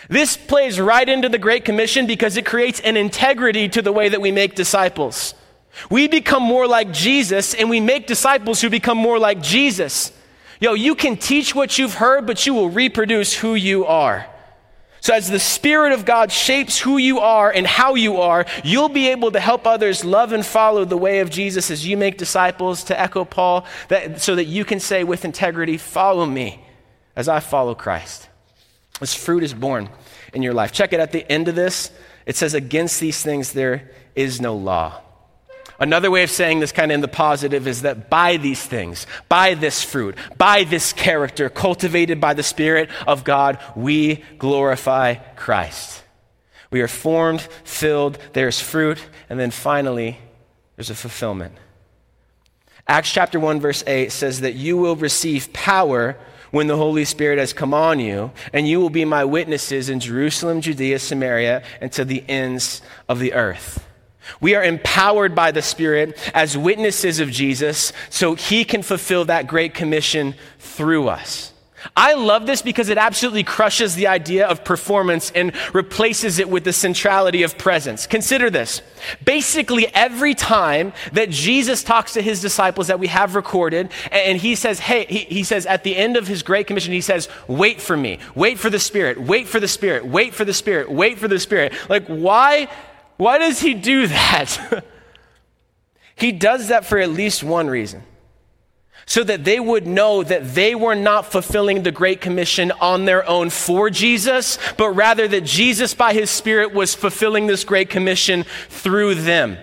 This 0.09 0.37
plays 0.37 0.81
right 0.81 1.09
into 1.09 1.29
the 1.29 1.39
Great 1.39 1.65
Commission 1.65 2.07
because 2.07 2.37
it 2.37 2.45
creates 2.45 2.81
an 2.81 2.97
integrity 2.97 3.69
to 3.69 3.81
the 3.81 3.93
way 3.93 4.09
that 4.09 4.21
we 4.21 4.33
make 4.33 4.57
disciples. 4.57 5.35
We 5.91 6.09
become 6.09 6.43
more 6.43 6.67
like 6.67 6.93
Jesus 6.93 7.55
and 7.55 7.71
we 7.71 7.81
make 7.81 8.07
disciples 8.07 8.61
who 8.61 8.71
become 8.71 8.99
more 8.99 9.19
like 9.19 9.41
Jesus. 9.41 10.13
Yo, 10.61 10.75
you 10.75 10.95
can 10.95 11.17
teach 11.17 11.55
what 11.55 11.79
you've 11.79 11.95
heard, 11.95 12.27
but 12.27 12.47
you 12.47 12.53
will 12.53 12.69
reproduce 12.69 13.35
who 13.35 13.55
you 13.55 13.87
are. 13.87 14.27
So, 15.03 15.15
as 15.15 15.31
the 15.31 15.41
Spirit 15.41 15.93
of 15.93 16.05
God 16.05 16.31
shapes 16.31 16.79
who 16.79 16.99
you 16.99 17.21
are 17.21 17.51
and 17.51 17.67
how 17.67 17.95
you 17.95 18.19
are, 18.19 18.45
you'll 18.63 18.91
be 18.91 19.09
able 19.09 19.31
to 19.31 19.41
help 19.41 19.67
others 19.67 20.05
love 20.05 20.33
and 20.33 20.45
follow 20.45 20.85
the 20.85 20.99
way 20.99 21.21
of 21.21 21.31
Jesus 21.31 21.71
as 21.71 21.87
you 21.87 21.97
make 21.97 22.19
disciples, 22.19 22.85
to 22.85 23.01
echo 23.01 23.25
Paul, 23.25 23.65
that, 23.89 24.21
so 24.21 24.35
that 24.35 24.45
you 24.45 24.63
can 24.67 24.79
say 24.79 25.03
with 25.03 25.25
integrity, 25.25 25.79
Follow 25.79 26.27
me 26.27 26.63
as 27.17 27.29
I 27.29 27.41
follow 27.41 27.75
Christ. 27.75 28.29
This 29.01 29.15
fruit 29.15 29.43
is 29.43 29.55
born 29.55 29.89
in 30.35 30.43
your 30.43 30.53
life. 30.53 30.71
Check 30.71 30.93
it 30.93 31.01
at 31.01 31.13
the 31.13 31.31
end 31.33 31.49
of 31.49 31.55
this. 31.55 31.91
It 32.27 32.37
says, 32.37 32.53
Against 32.53 33.01
these 33.01 33.23
things 33.23 33.53
there 33.53 33.91
is 34.15 34.39
no 34.39 34.55
law. 34.55 35.01
Another 35.81 36.11
way 36.11 36.23
of 36.23 36.31
saying 36.31 36.61
this 36.61 36.73
kind 36.73 36.93
of 36.93 36.97
in 36.97 37.01
the 37.01 37.09
positive 37.09 37.67
is 37.67 37.83
that 37.83 38.11
by 38.11 38.37
these 38.37 38.63
things, 38.63 39.07
by 39.31 39.55
this 39.55 39.83
fruit, 39.83 40.15
by 40.37 40.65
this 40.65 40.93
character 40.93 41.49
cultivated 41.49 42.21
by 42.21 42.35
the 42.35 42.43
Spirit 42.43 42.91
of 43.07 43.25
God, 43.25 43.59
we 43.75 44.23
glorify 44.37 45.15
Christ. 45.15 46.05
We 46.71 46.83
are 46.83 46.89
formed, 46.89 47.41
filled, 47.65 48.19
there's 48.35 48.61
fruit, 48.61 49.03
and 49.31 49.41
then 49.41 49.51
finally, 49.51 50.19
there's 50.77 50.91
a 50.91 50.95
fulfillment. 50.95 51.55
Acts 52.87 53.13
chapter 53.13 53.41
1, 53.41 53.59
verse 53.59 53.83
8 53.87 54.13
says 54.13 54.41
that 54.41 54.55
you 54.55 54.77
will 54.77 54.97
receive 54.97 55.53
power 55.55 56.19
when 56.51 56.67
the 56.67 56.77
Holy 56.77 57.07
Spirit 57.07 57.39
has 57.39 57.55
come 57.55 57.73
on 57.73 58.01
you, 58.01 58.33
and 58.53 58.69
you 58.69 58.81
will 58.81 58.91
be 58.91 59.07
my 59.07 59.25
witnesses 59.25 59.89
in 59.89 60.01
Jerusalem, 60.01 60.61
Judea, 60.61 60.99
Samaria, 60.99 61.63
and 61.81 61.91
to 61.93 62.05
the 62.05 62.23
ends 62.29 62.83
of 63.09 63.19
the 63.19 63.33
earth. 63.33 63.87
We 64.41 64.55
are 64.55 64.63
empowered 64.63 65.35
by 65.35 65.51
the 65.51 65.63
Spirit 65.63 66.19
as 66.35 66.57
witnesses 66.57 67.21
of 67.21 67.31
Jesus 67.31 67.93
so 68.11 68.35
he 68.35 68.65
can 68.65 68.83
fulfill 68.83 69.25
that 69.27 69.47
great 69.47 69.75
commission 69.75 70.35
through 70.59 71.09
us. 71.09 71.53
I 71.97 72.15
love 72.15 72.47
this 72.47 72.63
because 72.63 72.89
it 72.89 72.99
absolutely 72.99 73.45
crushes 73.45 73.95
the 73.95 74.07
idea 74.07 74.47
of 74.47 74.65
performance 74.65 75.33
and 75.35 75.53
replaces 75.75 76.39
it 76.39 76.49
with 76.49 76.65
the 76.65 76.73
centrality 76.73 77.43
of 77.43 77.57
presence. 77.57 78.07
Consider 78.07 78.51
this. 78.51 78.83
Basically, 79.25 79.87
every 79.95 80.35
time 80.35 80.93
that 81.13 81.31
Jesus 81.31 81.83
talks 81.83 82.13
to 82.15 82.23
his 82.23 82.41
disciples 82.41 82.89
that 82.89 82.99
we 82.99 83.07
have 83.07 83.35
recorded, 83.35 83.91
and 84.13 84.39
he 84.39 84.55
says, 84.55 84.79
Hey, 84.79 85.07
he, 85.07 85.19
he 85.19 85.43
says 85.43 85.65
at 85.67 85.85
the 85.85 85.97
end 85.97 86.17
of 86.17 86.27
his 86.27 86.43
great 86.43 86.67
commission, 86.67 86.93
he 86.93 87.01
says, 87.01 87.29
Wait 87.49 87.81
for 87.81 87.97
me, 87.97 88.19
wait 88.35 88.59
for 88.59 88.69
the 88.69 88.79
Spirit, 88.79 89.19
wait 89.21 89.49
for 89.49 89.61
the 89.61 89.69
Spirit, 89.69 90.07
wait 90.07 90.35
for 90.35 90.45
the 90.45 90.55
Spirit, 90.55 90.91
wait 90.91 91.19
for 91.19 91.29
the 91.29 91.41
Spirit. 91.41 91.73
Like, 91.89 92.07
why 92.07 92.69
why 93.21 93.37
does 93.37 93.61
he 93.61 93.75
do 93.75 94.07
that? 94.07 94.83
he 96.17 96.33
does 96.33 96.69
that 96.69 96.87
for 96.87 96.99
at 96.99 97.11
least 97.11 97.45
one 97.45 97.69
reason 97.69 98.03
so 99.05 99.23
that 99.23 99.45
they 99.45 99.61
would 99.61 99.87
know 99.87 100.23
that 100.23 100.55
they 100.55 100.75
were 100.75 100.95
not 100.95 101.27
fulfilling 101.27 101.83
the 101.83 101.93
Great 101.93 102.23
Commission 102.23 102.73
on 102.81 103.05
their 103.05 103.29
own 103.29 103.51
for 103.51 103.91
Jesus, 103.91 104.59
but 104.79 104.89
rather 104.93 105.29
that 105.29 105.45
Jesus, 105.45 105.93
by 105.93 106.15
his 106.15 106.31
Spirit, 106.31 106.73
was 106.73 106.95
fulfilling 106.95 107.47
this 107.47 107.63
Great 107.63 107.91
Commission 107.91 108.47
through 108.71 109.17
them. 109.17 109.59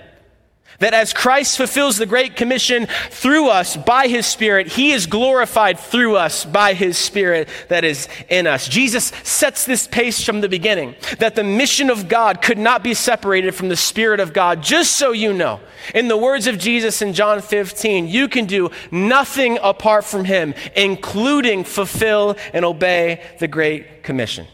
That 0.80 0.94
as 0.94 1.12
Christ 1.12 1.58
fulfills 1.58 1.98
the 1.98 2.06
Great 2.06 2.36
Commission 2.36 2.88
through 3.10 3.50
us 3.50 3.76
by 3.76 4.08
His 4.08 4.28
Spirit, 4.28 4.68
He 4.68 4.92
is 4.92 5.08
glorified 5.08 5.80
through 5.80 6.18
us 6.18 6.46
by 6.46 6.74
His 6.74 7.00
Spirit 7.00 7.50
that 7.70 7.84
is 7.84 8.08
in 8.30 8.46
us. 8.46 8.68
Jesus 8.68 9.12
sets 9.24 9.66
this 9.66 9.88
pace 9.88 10.24
from 10.24 10.42
the 10.42 10.50
beginning 10.50 10.96
that 11.18 11.34
the 11.34 11.44
mission 11.44 11.90
of 11.90 12.08
God 12.08 12.44
could 12.44 12.60
not 12.60 12.84
be 12.84 12.94
separated 12.94 13.56
from 13.56 13.70
the 13.70 13.76
Spirit 13.76 14.20
of 14.20 14.34
God, 14.34 14.62
just 14.62 14.96
so 14.96 15.14
you 15.14 15.34
know. 15.34 15.60
In 15.96 16.10
the 16.10 16.18
words 16.18 16.46
of 16.46 16.60
Jesus 16.60 17.02
in 17.02 17.14
John 17.14 17.42
15, 17.42 18.08
you 18.08 18.28
can 18.28 18.46
do 18.46 18.70
nothing 18.92 19.58
apart 19.64 20.06
from 20.06 20.26
Him, 20.26 20.54
including 20.76 21.64
fulfill 21.64 22.38
and 22.54 22.64
obey 22.64 23.24
the 23.40 23.48
Great 23.48 24.04
Commission. 24.04 24.46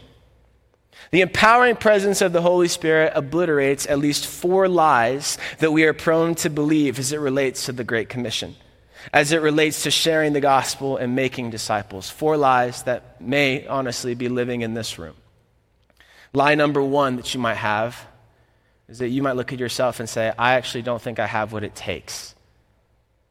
The 1.14 1.20
empowering 1.20 1.76
presence 1.76 2.22
of 2.22 2.32
the 2.32 2.42
Holy 2.42 2.66
Spirit 2.66 3.12
obliterates 3.14 3.86
at 3.86 4.00
least 4.00 4.26
four 4.26 4.66
lies 4.66 5.38
that 5.60 5.70
we 5.70 5.84
are 5.84 5.92
prone 5.92 6.34
to 6.34 6.50
believe 6.50 6.98
as 6.98 7.12
it 7.12 7.20
relates 7.20 7.66
to 7.66 7.72
the 7.72 7.84
Great 7.84 8.08
Commission, 8.08 8.56
as 9.12 9.30
it 9.30 9.40
relates 9.40 9.84
to 9.84 9.92
sharing 9.92 10.32
the 10.32 10.40
gospel 10.40 10.96
and 10.96 11.14
making 11.14 11.50
disciples. 11.50 12.10
Four 12.10 12.36
lies 12.36 12.82
that 12.82 13.20
may 13.20 13.64
honestly 13.64 14.16
be 14.16 14.28
living 14.28 14.62
in 14.62 14.74
this 14.74 14.98
room. 14.98 15.14
Lie 16.32 16.56
number 16.56 16.82
one 16.82 17.14
that 17.14 17.32
you 17.32 17.38
might 17.38 17.58
have 17.58 17.96
is 18.88 18.98
that 18.98 19.10
you 19.10 19.22
might 19.22 19.36
look 19.36 19.52
at 19.52 19.60
yourself 19.60 20.00
and 20.00 20.08
say, 20.08 20.32
I 20.36 20.54
actually 20.54 20.82
don't 20.82 21.00
think 21.00 21.20
I 21.20 21.28
have 21.28 21.52
what 21.52 21.62
it 21.62 21.76
takes 21.76 22.34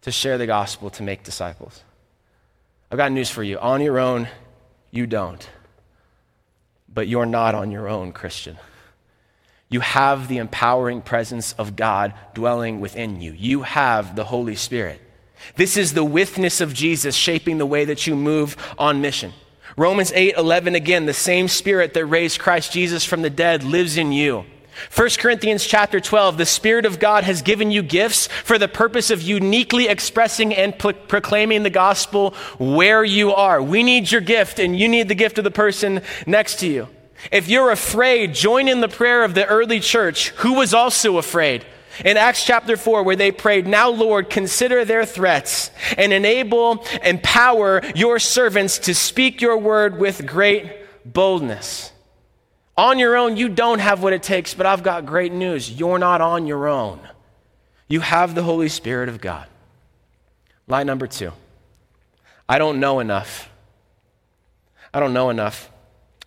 to 0.04 0.12
share 0.13 0.38
the 0.38 0.48
gospel 0.48 0.89
to 0.91 1.04
make 1.04 1.24
disciples. 1.24 1.84
I've 2.89 2.98
got 2.98 3.12
news 3.12 3.30
for 3.30 3.43
you. 3.43 3.60
On 3.60 3.82
your 3.82 4.00
own, 4.00 4.30
you 4.89 5.06
don't. 5.06 5.46
But 6.93 7.08
you're 7.08 7.25
not 7.25 7.56
on 7.56 7.71
your 7.71 7.88
own, 7.88 8.12
Christian. 8.12 8.58
You 9.69 9.79
have 9.79 10.27
the 10.27 10.38
empowering 10.38 11.01
presence 11.01 11.53
of 11.53 11.75
God 11.75 12.13
dwelling 12.36 12.79
within 12.79 13.21
you. 13.21 13.32
You 13.32 13.63
have 13.63 14.15
the 14.15 14.25
Holy 14.25 14.56
Spirit. 14.56 15.01
This 15.56 15.77
is 15.77 15.93
the 15.93 16.03
withness 16.03 16.62
of 16.62 16.73
Jesus 16.73 17.15
shaping 17.15 17.58
the 17.58 17.65
way 17.65 17.86
that 17.86 18.06
you 18.06 18.15
move 18.15 18.56
on 18.77 19.01
mission. 19.01 19.34
Romans 19.75 20.12
8 20.13 20.36
11, 20.38 20.75
again, 20.75 21.06
the 21.06 21.13
same 21.13 21.47
Spirit 21.47 21.93
that 21.95 22.06
raised 22.06 22.39
Christ 22.39 22.71
Jesus 22.71 23.03
from 23.03 23.23
the 23.23 23.29
dead 23.29 23.63
lives 23.63 23.97
in 23.97 24.12
you. 24.12 24.45
1 24.95 25.09
Corinthians 25.19 25.65
chapter 25.65 25.99
12, 25.99 26.38
the 26.38 26.45
Spirit 26.45 26.86
of 26.86 26.99
God 26.99 27.23
has 27.23 27.41
given 27.41 27.71
you 27.71 27.83
gifts 27.83 28.27
for 28.27 28.57
the 28.57 28.67
purpose 28.67 29.12
of 29.12 29.21
uniquely 29.21 29.88
expressing 29.88 30.53
and 30.53 30.77
pro- 30.77 30.93
proclaiming 30.93 31.63
the 31.63 31.69
gospel 31.69 32.31
where 32.57 33.03
you 33.03 33.33
are. 33.33 33.62
We 33.62 33.83
need 33.83 34.12
your 34.12 34.21
gift, 34.21 34.59
and 34.59 34.77
you 34.77 34.88
need 34.88 35.07
the 35.07 35.15
gift 35.15 35.38
of 35.38 35.43
the 35.43 35.51
person 35.51 36.01
next 36.25 36.59
to 36.59 36.67
you. 36.67 36.88
If 37.31 37.47
you're 37.47 37.71
afraid, 37.71 38.33
join 38.33 38.67
in 38.67 38.81
the 38.81 38.88
prayer 38.88 39.23
of 39.23 39.33
the 39.33 39.45
early 39.45 39.79
church, 39.79 40.29
who 40.29 40.53
was 40.53 40.73
also 40.73 41.17
afraid. 41.17 41.65
In 42.03 42.17
Acts 42.17 42.43
chapter 42.43 42.75
4, 42.75 43.03
where 43.03 43.15
they 43.15 43.31
prayed, 43.31 43.67
Now, 43.67 43.89
Lord, 43.89 44.29
consider 44.29 44.83
their 44.83 45.05
threats 45.05 45.69
and 45.95 46.12
enable, 46.12 46.86
empower 47.03 47.81
your 47.95 48.17
servants 48.17 48.79
to 48.79 48.95
speak 48.95 49.41
your 49.41 49.57
word 49.57 49.99
with 49.99 50.25
great 50.25 50.71
boldness. 51.05 51.92
On 52.75 52.97
your 52.97 53.15
own, 53.15 53.38
you 53.38 53.49
don't 53.49 53.79
have 53.79 54.01
what 54.01 54.13
it 54.13 54.23
takes, 54.23 54.53
but 54.53 54.65
I've 54.65 54.83
got 54.83 55.05
great 55.05 55.31
news. 55.31 55.71
You're 55.71 55.99
not 55.99 56.21
on 56.21 56.47
your 56.47 56.67
own. 56.67 56.99
You 57.88 57.99
have 57.99 58.33
the 58.33 58.43
Holy 58.43 58.69
Spirit 58.69 59.09
of 59.09 59.21
God. 59.21 59.47
Lie 60.67 60.83
number 60.83 61.07
two 61.07 61.33
I 62.47 62.57
don't 62.57 62.79
know 62.79 62.99
enough. 62.99 63.49
I 64.93 64.99
don't 64.99 65.13
know 65.13 65.29
enough. 65.29 65.69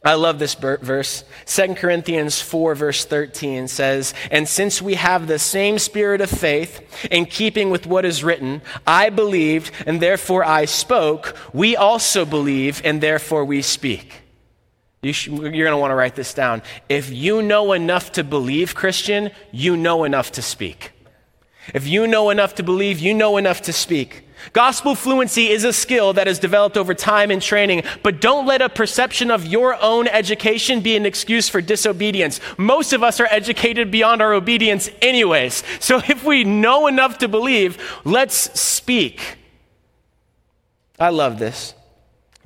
I 0.04 0.14
love 0.14 0.38
this 0.38 0.54
verse. 0.54 1.24
2 1.46 1.74
Corinthians 1.74 2.40
4, 2.40 2.76
verse 2.76 3.04
13 3.04 3.66
says, 3.66 4.14
And 4.30 4.48
since 4.48 4.80
we 4.80 4.94
have 4.94 5.26
the 5.26 5.38
same 5.38 5.80
spirit 5.80 6.20
of 6.20 6.30
faith, 6.30 7.06
in 7.10 7.26
keeping 7.26 7.70
with 7.70 7.86
what 7.86 8.04
is 8.04 8.22
written, 8.22 8.62
I 8.86 9.10
believed, 9.10 9.72
and 9.84 10.00
therefore 10.00 10.44
I 10.44 10.66
spoke, 10.66 11.36
we 11.52 11.74
also 11.74 12.24
believe, 12.24 12.80
and 12.84 13.00
therefore 13.00 13.44
we 13.44 13.62
speak. 13.62 14.25
You 15.06 15.36
are 15.36 15.50
going 15.50 15.64
to 15.70 15.76
want 15.76 15.90
to 15.90 15.94
write 15.94 16.14
this 16.14 16.34
down. 16.34 16.62
If 16.88 17.10
you 17.10 17.42
know 17.42 17.72
enough 17.72 18.12
to 18.12 18.24
believe, 18.24 18.74
Christian, 18.74 19.30
you 19.52 19.76
know 19.76 20.04
enough 20.04 20.32
to 20.32 20.42
speak. 20.42 20.92
If 21.74 21.86
you 21.86 22.06
know 22.06 22.30
enough 22.30 22.54
to 22.56 22.62
believe, 22.62 22.98
you 22.98 23.14
know 23.14 23.36
enough 23.36 23.62
to 23.62 23.72
speak. 23.72 24.24
Gospel 24.52 24.94
fluency 24.94 25.48
is 25.48 25.64
a 25.64 25.72
skill 25.72 26.12
that 26.12 26.28
is 26.28 26.38
developed 26.38 26.76
over 26.76 26.94
time 26.94 27.30
and 27.30 27.42
training, 27.42 27.82
but 28.02 28.20
don't 28.20 28.46
let 28.46 28.62
a 28.62 28.68
perception 28.68 29.30
of 29.30 29.46
your 29.46 29.80
own 29.82 30.06
education 30.08 30.80
be 30.80 30.96
an 30.96 31.06
excuse 31.06 31.48
for 31.48 31.60
disobedience. 31.60 32.40
Most 32.56 32.92
of 32.92 33.02
us 33.02 33.18
are 33.18 33.26
educated 33.30 33.90
beyond 33.90 34.22
our 34.22 34.32
obedience, 34.34 34.88
anyways. 35.02 35.62
So 35.80 35.98
if 36.08 36.24
we 36.24 36.44
know 36.44 36.86
enough 36.86 37.18
to 37.18 37.28
believe, 37.28 37.78
let's 38.04 38.58
speak. 38.58 39.38
I 40.98 41.10
love 41.10 41.38
this. 41.38 41.74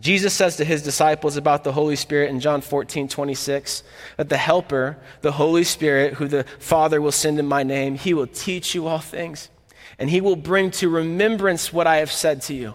Jesus 0.00 0.32
says 0.32 0.56
to 0.56 0.64
his 0.64 0.82
disciples 0.82 1.36
about 1.36 1.62
the 1.62 1.72
Holy 1.72 1.96
Spirit 1.96 2.30
in 2.30 2.40
John 2.40 2.62
14, 2.62 3.06
26, 3.06 3.82
that 4.16 4.28
the 4.28 4.36
Helper, 4.36 4.96
the 5.20 5.32
Holy 5.32 5.64
Spirit, 5.64 6.14
who 6.14 6.26
the 6.26 6.44
Father 6.58 7.00
will 7.00 7.12
send 7.12 7.38
in 7.38 7.46
my 7.46 7.62
name, 7.62 7.96
he 7.96 8.14
will 8.14 8.26
teach 8.26 8.74
you 8.74 8.86
all 8.86 8.98
things, 8.98 9.50
and 9.98 10.08
he 10.08 10.20
will 10.20 10.36
bring 10.36 10.70
to 10.72 10.88
remembrance 10.88 11.72
what 11.72 11.86
I 11.86 11.96
have 11.96 12.10
said 12.10 12.40
to 12.42 12.54
you. 12.54 12.74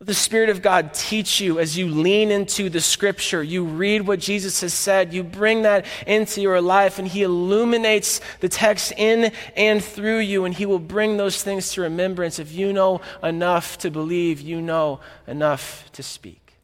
Let 0.00 0.08
the 0.08 0.14
Spirit 0.14 0.50
of 0.50 0.60
God 0.60 0.92
teach 0.92 1.40
you 1.40 1.58
as 1.60 1.78
you 1.78 1.86
lean 1.88 2.30
into 2.30 2.68
the 2.68 2.80
scripture. 2.80 3.42
You 3.42 3.64
read 3.64 4.06
what 4.06 4.18
Jesus 4.18 4.60
has 4.60 4.74
said. 4.74 5.14
You 5.14 5.22
bring 5.22 5.62
that 5.62 5.86
into 6.06 6.40
your 6.40 6.60
life, 6.60 6.98
and 6.98 7.06
He 7.06 7.22
illuminates 7.22 8.20
the 8.40 8.48
text 8.48 8.92
in 8.96 9.32
and 9.56 9.82
through 9.82 10.18
you, 10.18 10.44
and 10.44 10.54
He 10.54 10.66
will 10.66 10.80
bring 10.80 11.16
those 11.16 11.42
things 11.42 11.72
to 11.72 11.82
remembrance. 11.82 12.38
If 12.38 12.52
you 12.52 12.72
know 12.72 13.00
enough 13.22 13.78
to 13.78 13.90
believe, 13.90 14.40
you 14.40 14.60
know 14.60 15.00
enough 15.26 15.90
to 15.92 16.02
speak. 16.02 16.54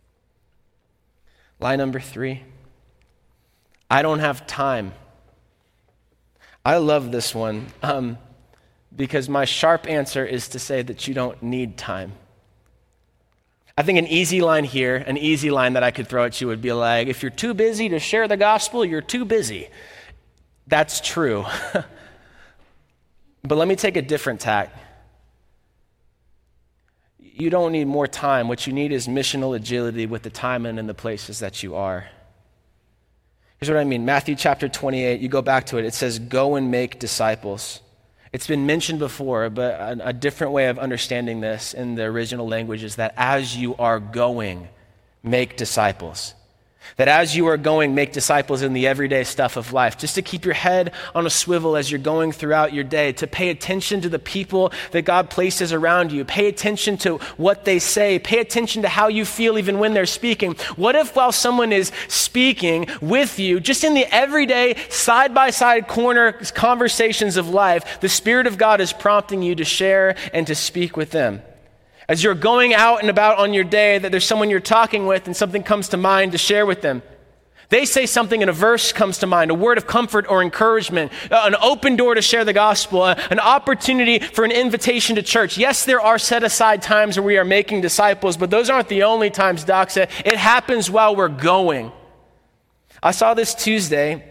Lie 1.60 1.76
number 1.76 2.00
three 2.00 2.42
I 3.90 4.02
don't 4.02 4.20
have 4.20 4.46
time. 4.46 4.92
I 6.64 6.76
love 6.76 7.10
this 7.10 7.34
one 7.34 7.66
um, 7.82 8.18
because 8.94 9.28
my 9.28 9.44
sharp 9.44 9.88
answer 9.88 10.24
is 10.24 10.48
to 10.48 10.58
say 10.58 10.82
that 10.82 11.08
you 11.08 11.14
don't 11.14 11.42
need 11.42 11.76
time. 11.78 12.12
I 13.76 13.82
think 13.82 13.98
an 13.98 14.06
easy 14.06 14.40
line 14.40 14.64
here, 14.64 14.96
an 14.96 15.16
easy 15.16 15.50
line 15.50 15.74
that 15.74 15.82
I 15.82 15.90
could 15.90 16.08
throw 16.08 16.24
at 16.24 16.40
you 16.40 16.48
would 16.48 16.60
be 16.60 16.72
like, 16.72 17.08
if 17.08 17.22
you're 17.22 17.30
too 17.30 17.54
busy 17.54 17.88
to 17.90 17.98
share 17.98 18.28
the 18.28 18.36
gospel, 18.36 18.84
you're 18.84 19.00
too 19.00 19.24
busy. 19.24 19.68
That's 20.66 21.00
true. 21.00 21.46
but 23.42 23.56
let 23.56 23.68
me 23.68 23.76
take 23.76 23.96
a 23.96 24.02
different 24.02 24.40
tack. 24.40 24.74
You 27.18 27.48
don't 27.48 27.72
need 27.72 27.86
more 27.86 28.06
time. 28.06 28.48
What 28.48 28.66
you 28.66 28.72
need 28.72 28.92
is 28.92 29.08
missional 29.08 29.56
agility 29.56 30.06
with 30.06 30.22
the 30.22 30.30
time 30.30 30.66
and 30.66 30.78
in 30.78 30.86
the 30.86 30.94
places 30.94 31.38
that 31.38 31.62
you 31.62 31.74
are. 31.74 32.06
Here's 33.58 33.70
what 33.70 33.78
I 33.78 33.84
mean 33.84 34.04
Matthew 34.04 34.34
chapter 34.36 34.68
28, 34.68 35.20
you 35.20 35.28
go 35.28 35.42
back 35.42 35.66
to 35.66 35.78
it, 35.78 35.84
it 35.84 35.94
says, 35.94 36.18
Go 36.18 36.56
and 36.56 36.70
make 36.70 36.98
disciples. 36.98 37.82
It's 38.32 38.46
been 38.46 38.64
mentioned 38.64 39.00
before, 39.00 39.50
but 39.50 39.74
a, 39.80 40.08
a, 40.08 40.12
different 40.12 40.52
way 40.52 40.68
of 40.68 40.78
understanding 40.78 41.40
this 41.40 41.74
in 41.74 41.96
the 41.96 42.04
original 42.04 42.46
language 42.46 42.84
is 42.84 42.96
that 42.96 43.12
as 43.16 43.56
you 43.56 43.74
are 43.76 43.98
going, 43.98 44.68
make 45.22 45.56
disciples. 45.56 46.34
That 46.96 47.08
as 47.08 47.36
you 47.36 47.46
are 47.46 47.56
going, 47.56 47.94
make 47.94 48.12
disciples 48.12 48.62
in 48.62 48.72
the 48.72 48.86
everyday 48.86 49.24
stuff 49.24 49.56
of 49.56 49.72
life, 49.72 49.96
just 49.98 50.14
to 50.16 50.22
keep 50.22 50.44
your 50.44 50.54
head 50.54 50.92
on 51.14 51.26
a 51.26 51.30
swivel 51.30 51.76
as 51.76 51.90
you're 51.90 52.00
going 52.00 52.32
throughout 52.32 52.72
your 52.72 52.84
day, 52.84 53.12
to 53.12 53.26
pay 53.26 53.50
attention 53.50 54.00
to 54.00 54.08
the 54.08 54.18
people 54.18 54.72
that 54.90 55.02
God 55.02 55.30
places 55.30 55.72
around 55.72 56.12
you, 56.12 56.24
pay 56.24 56.46
attention 56.48 56.96
to 56.98 57.18
what 57.36 57.64
they 57.64 57.78
say, 57.78 58.18
pay 58.18 58.38
attention 58.38 58.82
to 58.82 58.88
how 58.88 59.08
you 59.08 59.24
feel 59.24 59.58
even 59.58 59.78
when 59.78 59.94
they're 59.94 60.06
speaking. 60.06 60.54
What 60.76 60.96
if 60.96 61.14
while 61.14 61.32
someone 61.32 61.72
is 61.72 61.92
speaking 62.08 62.86
with 63.00 63.38
you, 63.38 63.60
just 63.60 63.84
in 63.84 63.94
the 63.94 64.06
everyday, 64.12 64.76
side 64.88 65.34
by 65.34 65.50
side 65.50 65.88
corner 65.88 66.32
conversations 66.54 67.36
of 67.36 67.48
life, 67.48 68.00
the 68.00 68.08
Spirit 68.08 68.46
of 68.46 68.58
God 68.58 68.80
is 68.80 68.92
prompting 68.92 69.42
you 69.42 69.54
to 69.54 69.64
share 69.64 70.16
and 70.32 70.46
to 70.46 70.54
speak 70.54 70.96
with 70.96 71.10
them? 71.10 71.42
As 72.10 72.24
you're 72.24 72.34
going 72.34 72.74
out 72.74 73.02
and 73.02 73.08
about 73.08 73.38
on 73.38 73.54
your 73.54 73.62
day, 73.62 73.96
that 73.96 74.10
there's 74.10 74.26
someone 74.26 74.50
you're 74.50 74.58
talking 74.58 75.06
with 75.06 75.28
and 75.28 75.36
something 75.36 75.62
comes 75.62 75.90
to 75.90 75.96
mind 75.96 76.32
to 76.32 76.38
share 76.38 76.66
with 76.66 76.82
them. 76.82 77.04
They 77.68 77.84
say 77.84 78.04
something 78.04 78.42
and 78.42 78.50
a 78.50 78.52
verse 78.52 78.92
comes 78.92 79.18
to 79.18 79.28
mind, 79.28 79.52
a 79.52 79.54
word 79.54 79.78
of 79.78 79.86
comfort 79.86 80.26
or 80.28 80.42
encouragement, 80.42 81.12
uh, 81.30 81.42
an 81.44 81.54
open 81.62 81.94
door 81.94 82.16
to 82.16 82.20
share 82.20 82.44
the 82.44 82.52
gospel, 82.52 83.02
uh, 83.02 83.14
an 83.30 83.38
opportunity 83.38 84.18
for 84.18 84.44
an 84.44 84.50
invitation 84.50 85.14
to 85.14 85.22
church. 85.22 85.56
Yes, 85.56 85.84
there 85.84 86.00
are 86.00 86.18
set 86.18 86.42
aside 86.42 86.82
times 86.82 87.16
where 87.16 87.24
we 87.24 87.38
are 87.38 87.44
making 87.44 87.80
disciples, 87.80 88.36
but 88.36 88.50
those 88.50 88.68
aren't 88.68 88.88
the 88.88 89.04
only 89.04 89.30
times, 89.30 89.64
Doxa. 89.64 90.10
It 90.24 90.36
happens 90.36 90.90
while 90.90 91.14
we're 91.14 91.28
going. 91.28 91.92
I 93.00 93.12
saw 93.12 93.34
this 93.34 93.54
Tuesday 93.54 94.29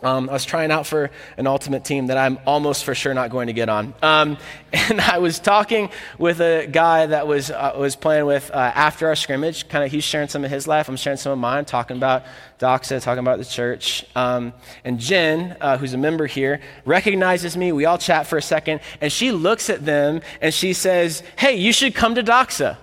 um, 0.00 0.30
I 0.30 0.34
was 0.34 0.44
trying 0.44 0.70
out 0.70 0.86
for 0.86 1.10
an 1.36 1.48
ultimate 1.48 1.84
team 1.84 2.06
that 2.06 2.16
I'm 2.16 2.38
almost 2.46 2.84
for 2.84 2.94
sure 2.94 3.12
not 3.14 3.30
going 3.30 3.48
to 3.48 3.52
get 3.52 3.68
on. 3.68 3.94
Um, 4.00 4.38
and 4.72 5.00
I 5.00 5.18
was 5.18 5.40
talking 5.40 5.90
with 6.18 6.40
a 6.40 6.68
guy 6.70 7.06
that 7.06 7.26
was, 7.26 7.50
uh, 7.50 7.74
was 7.76 7.96
playing 7.96 8.26
with 8.26 8.50
uh, 8.52 8.56
after 8.56 9.08
our 9.08 9.16
scrimmage. 9.16 9.68
Kind 9.68 9.84
of, 9.84 9.90
he's 9.90 10.04
sharing 10.04 10.28
some 10.28 10.44
of 10.44 10.50
his 10.50 10.68
life, 10.68 10.88
I'm 10.88 10.96
sharing 10.96 11.16
some 11.16 11.32
of 11.32 11.38
mine, 11.38 11.64
talking 11.64 11.96
about 11.96 12.24
Doxa, 12.60 13.02
talking 13.02 13.20
about 13.20 13.38
the 13.38 13.44
church. 13.44 14.04
Um, 14.14 14.52
and 14.84 15.00
Jen, 15.00 15.56
uh, 15.60 15.78
who's 15.78 15.94
a 15.94 15.98
member 15.98 16.26
here, 16.26 16.60
recognizes 16.84 17.56
me. 17.56 17.72
We 17.72 17.84
all 17.84 17.98
chat 17.98 18.28
for 18.28 18.38
a 18.38 18.42
second, 18.42 18.80
and 19.00 19.12
she 19.12 19.32
looks 19.32 19.68
at 19.68 19.84
them 19.84 20.20
and 20.40 20.54
she 20.54 20.74
says, 20.74 21.24
Hey, 21.36 21.56
you 21.56 21.72
should 21.72 21.94
come 21.94 22.14
to 22.14 22.22
Doxa. 22.22 22.76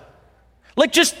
Like, 0.76 0.92
just 0.92 1.16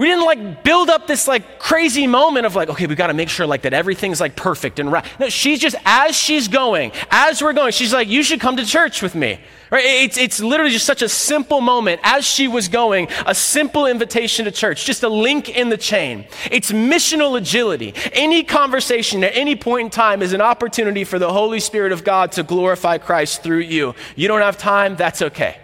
we 0.00 0.06
didn't 0.06 0.24
like 0.24 0.64
build 0.64 0.88
up 0.88 1.06
this 1.06 1.28
like 1.28 1.58
crazy 1.58 2.06
moment 2.06 2.46
of 2.46 2.56
like, 2.56 2.70
okay, 2.70 2.86
we 2.86 2.94
got 2.94 3.08
to 3.08 3.14
make 3.14 3.28
sure 3.28 3.46
like 3.46 3.60
that 3.62 3.74
everything's 3.74 4.18
like 4.18 4.34
perfect 4.34 4.78
and 4.78 4.90
right. 4.90 5.04
No, 5.20 5.28
she's 5.28 5.58
just 5.58 5.76
as 5.84 6.16
she's 6.16 6.48
going, 6.48 6.92
as 7.10 7.42
we're 7.42 7.52
going, 7.52 7.72
she's 7.72 7.92
like, 7.92 8.08
you 8.08 8.22
should 8.22 8.40
come 8.40 8.56
to 8.56 8.64
church 8.64 9.02
with 9.02 9.14
me. 9.14 9.38
Right? 9.70 9.84
It's, 9.84 10.16
it's 10.16 10.40
literally 10.40 10.72
just 10.72 10.86
such 10.86 11.02
a 11.02 11.08
simple 11.08 11.60
moment 11.60 12.00
as 12.02 12.24
she 12.24 12.48
was 12.48 12.68
going, 12.68 13.08
a 13.26 13.34
simple 13.34 13.86
invitation 13.86 14.46
to 14.46 14.50
church, 14.50 14.86
just 14.86 15.02
a 15.02 15.08
link 15.10 15.50
in 15.50 15.68
the 15.68 15.76
chain. 15.76 16.24
It's 16.50 16.72
missional 16.72 17.36
agility. 17.36 17.92
Any 18.14 18.42
conversation 18.42 19.22
at 19.22 19.36
any 19.36 19.54
point 19.54 19.84
in 19.84 19.90
time 19.90 20.22
is 20.22 20.32
an 20.32 20.40
opportunity 20.40 21.04
for 21.04 21.18
the 21.18 21.30
Holy 21.30 21.60
Spirit 21.60 21.92
of 21.92 22.04
God 22.04 22.32
to 22.32 22.42
glorify 22.42 22.96
Christ 22.96 23.42
through 23.42 23.58
you. 23.58 23.94
You 24.16 24.28
don't 24.28 24.40
have 24.40 24.56
time, 24.56 24.96
that's 24.96 25.20
okay. 25.20 25.58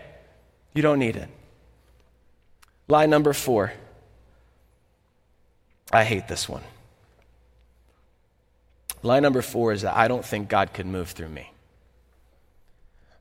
You 0.75 0.83
don't 0.83 0.99
need 0.99 1.16
it. 1.16 1.31
Lie 2.87 3.07
number 3.07 3.33
four. 3.33 3.72
I 5.96 6.04
hate 6.04 6.28
this 6.28 6.46
one. 6.46 6.62
Line 9.02 9.22
number 9.22 9.40
four 9.40 9.72
is 9.72 9.80
that 9.80 9.96
I 9.96 10.09
don't 10.09 10.24
think 10.24 10.50
God 10.50 10.74
could 10.74 10.85
move 10.85 11.09
through 11.09 11.30
me. 11.30 11.50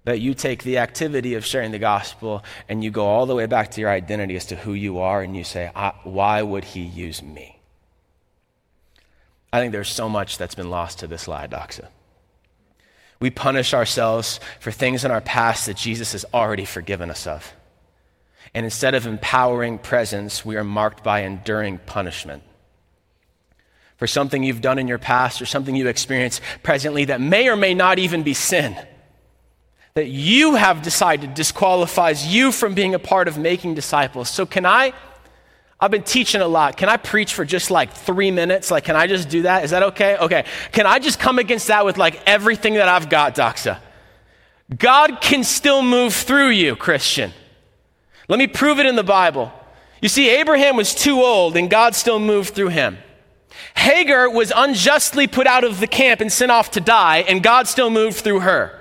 That 0.03 0.19
you 0.19 0.33
take 0.33 0.63
the 0.63 0.79
activity 0.79 1.35
of 1.35 1.45
sharing 1.45 1.71
the 1.71 1.79
gospel 1.79 2.43
and 2.67 2.83
you 2.83 2.91
go 2.91 3.05
all 3.05 3.27
the 3.27 3.33
way 3.33 3.45
back 3.45 3.71
to 3.71 3.81
your 3.81 3.89
identity 3.89 4.35
as 4.35 4.47
to 4.47 4.57
who 4.57 4.73
you 4.73 4.99
are 4.99 5.21
and 5.21 5.37
you 5.37 5.45
say, 5.45 5.71
why 6.03 6.41
would 6.41 6.65
he 6.65 6.81
use 6.81 7.23
me? 7.23 7.59
I 9.53 9.61
think 9.61 9.71
there's 9.71 9.87
so 9.87 10.09
much 10.09 10.37
that's 10.37 10.55
been 10.55 10.69
lost 10.69 10.99
to 10.99 11.07
this 11.07 11.29
lie, 11.29 11.47
Doxa. 11.47 11.87
We 13.21 13.29
punish 13.29 13.73
ourselves 13.73 14.41
for 14.59 14.71
things 14.71 15.05
in 15.05 15.11
our 15.11 15.21
past 15.21 15.65
that 15.67 15.77
Jesus 15.77 16.11
has 16.11 16.25
already 16.33 16.65
forgiven 16.65 17.09
us 17.09 17.25
of. 17.25 17.53
And 18.53 18.65
instead 18.65 18.95
of 18.95 19.07
empowering 19.07 19.77
presence, 19.79 20.43
we 20.43 20.57
are 20.57 20.63
marked 20.65 21.05
by 21.05 21.21
enduring 21.21 21.77
punishment 21.77 22.43
for 23.97 24.07
something 24.07 24.43
you've 24.43 24.61
done 24.61 24.79
in 24.79 24.87
your 24.87 24.97
past 24.97 25.41
or 25.41 25.45
something 25.45 25.75
you 25.75 25.87
experience 25.87 26.41
presently 26.63 27.05
that 27.05 27.21
may 27.21 27.47
or 27.47 27.55
may 27.55 27.73
not 27.73 27.99
even 27.99 28.23
be 28.23 28.33
sin. 28.33 28.75
That 29.93 30.07
you 30.07 30.55
have 30.55 30.81
decided 30.81 31.33
disqualifies 31.33 32.27
you 32.27 32.51
from 32.51 32.73
being 32.73 32.93
a 32.93 32.99
part 32.99 33.29
of 33.29 33.37
making 33.37 33.75
disciples. 33.75 34.29
So, 34.29 34.45
can 34.45 34.65
I? 34.65 34.93
I've 35.79 35.91
been 35.91 36.03
teaching 36.03 36.41
a 36.41 36.47
lot. 36.47 36.77
Can 36.77 36.89
I 36.89 36.97
preach 36.97 37.33
for 37.33 37.45
just 37.45 37.71
like 37.71 37.93
three 37.93 38.31
minutes? 38.31 38.71
Like, 38.71 38.83
can 38.83 38.95
I 38.95 39.07
just 39.07 39.29
do 39.29 39.43
that? 39.43 39.63
Is 39.63 39.71
that 39.71 39.83
okay? 39.83 40.17
Okay. 40.17 40.45
Can 40.71 40.85
I 40.85 40.99
just 40.99 41.19
come 41.19 41.39
against 41.39 41.67
that 41.67 41.85
with 41.85 41.97
like 41.97 42.21
everything 42.25 42.75
that 42.75 42.89
I've 42.89 43.09
got, 43.09 43.35
Doxa? 43.35 43.79
God 44.77 45.21
can 45.21 45.43
still 45.43 45.81
move 45.81 46.13
through 46.13 46.49
you, 46.49 46.75
Christian. 46.75 47.31
Let 48.27 48.39
me 48.39 48.47
prove 48.47 48.79
it 48.79 48.85
in 48.85 48.95
the 48.95 49.03
Bible. 49.03 49.51
You 50.01 50.09
see, 50.09 50.29
Abraham 50.29 50.75
was 50.75 50.95
too 50.95 51.21
old 51.21 51.55
and 51.55 51.69
God 51.69 51.93
still 51.93 52.19
moved 52.19 52.55
through 52.55 52.69
him. 52.69 52.97
Hagar 53.75 54.29
was 54.29 54.51
unjustly 54.55 55.27
put 55.27 55.47
out 55.47 55.63
of 55.63 55.79
the 55.79 55.87
camp 55.87 56.21
and 56.21 56.31
sent 56.31 56.51
off 56.51 56.71
to 56.71 56.79
die, 56.79 57.19
and 57.27 57.43
God 57.43 57.67
still 57.67 57.89
moved 57.89 58.17
through 58.17 58.41
her. 58.41 58.79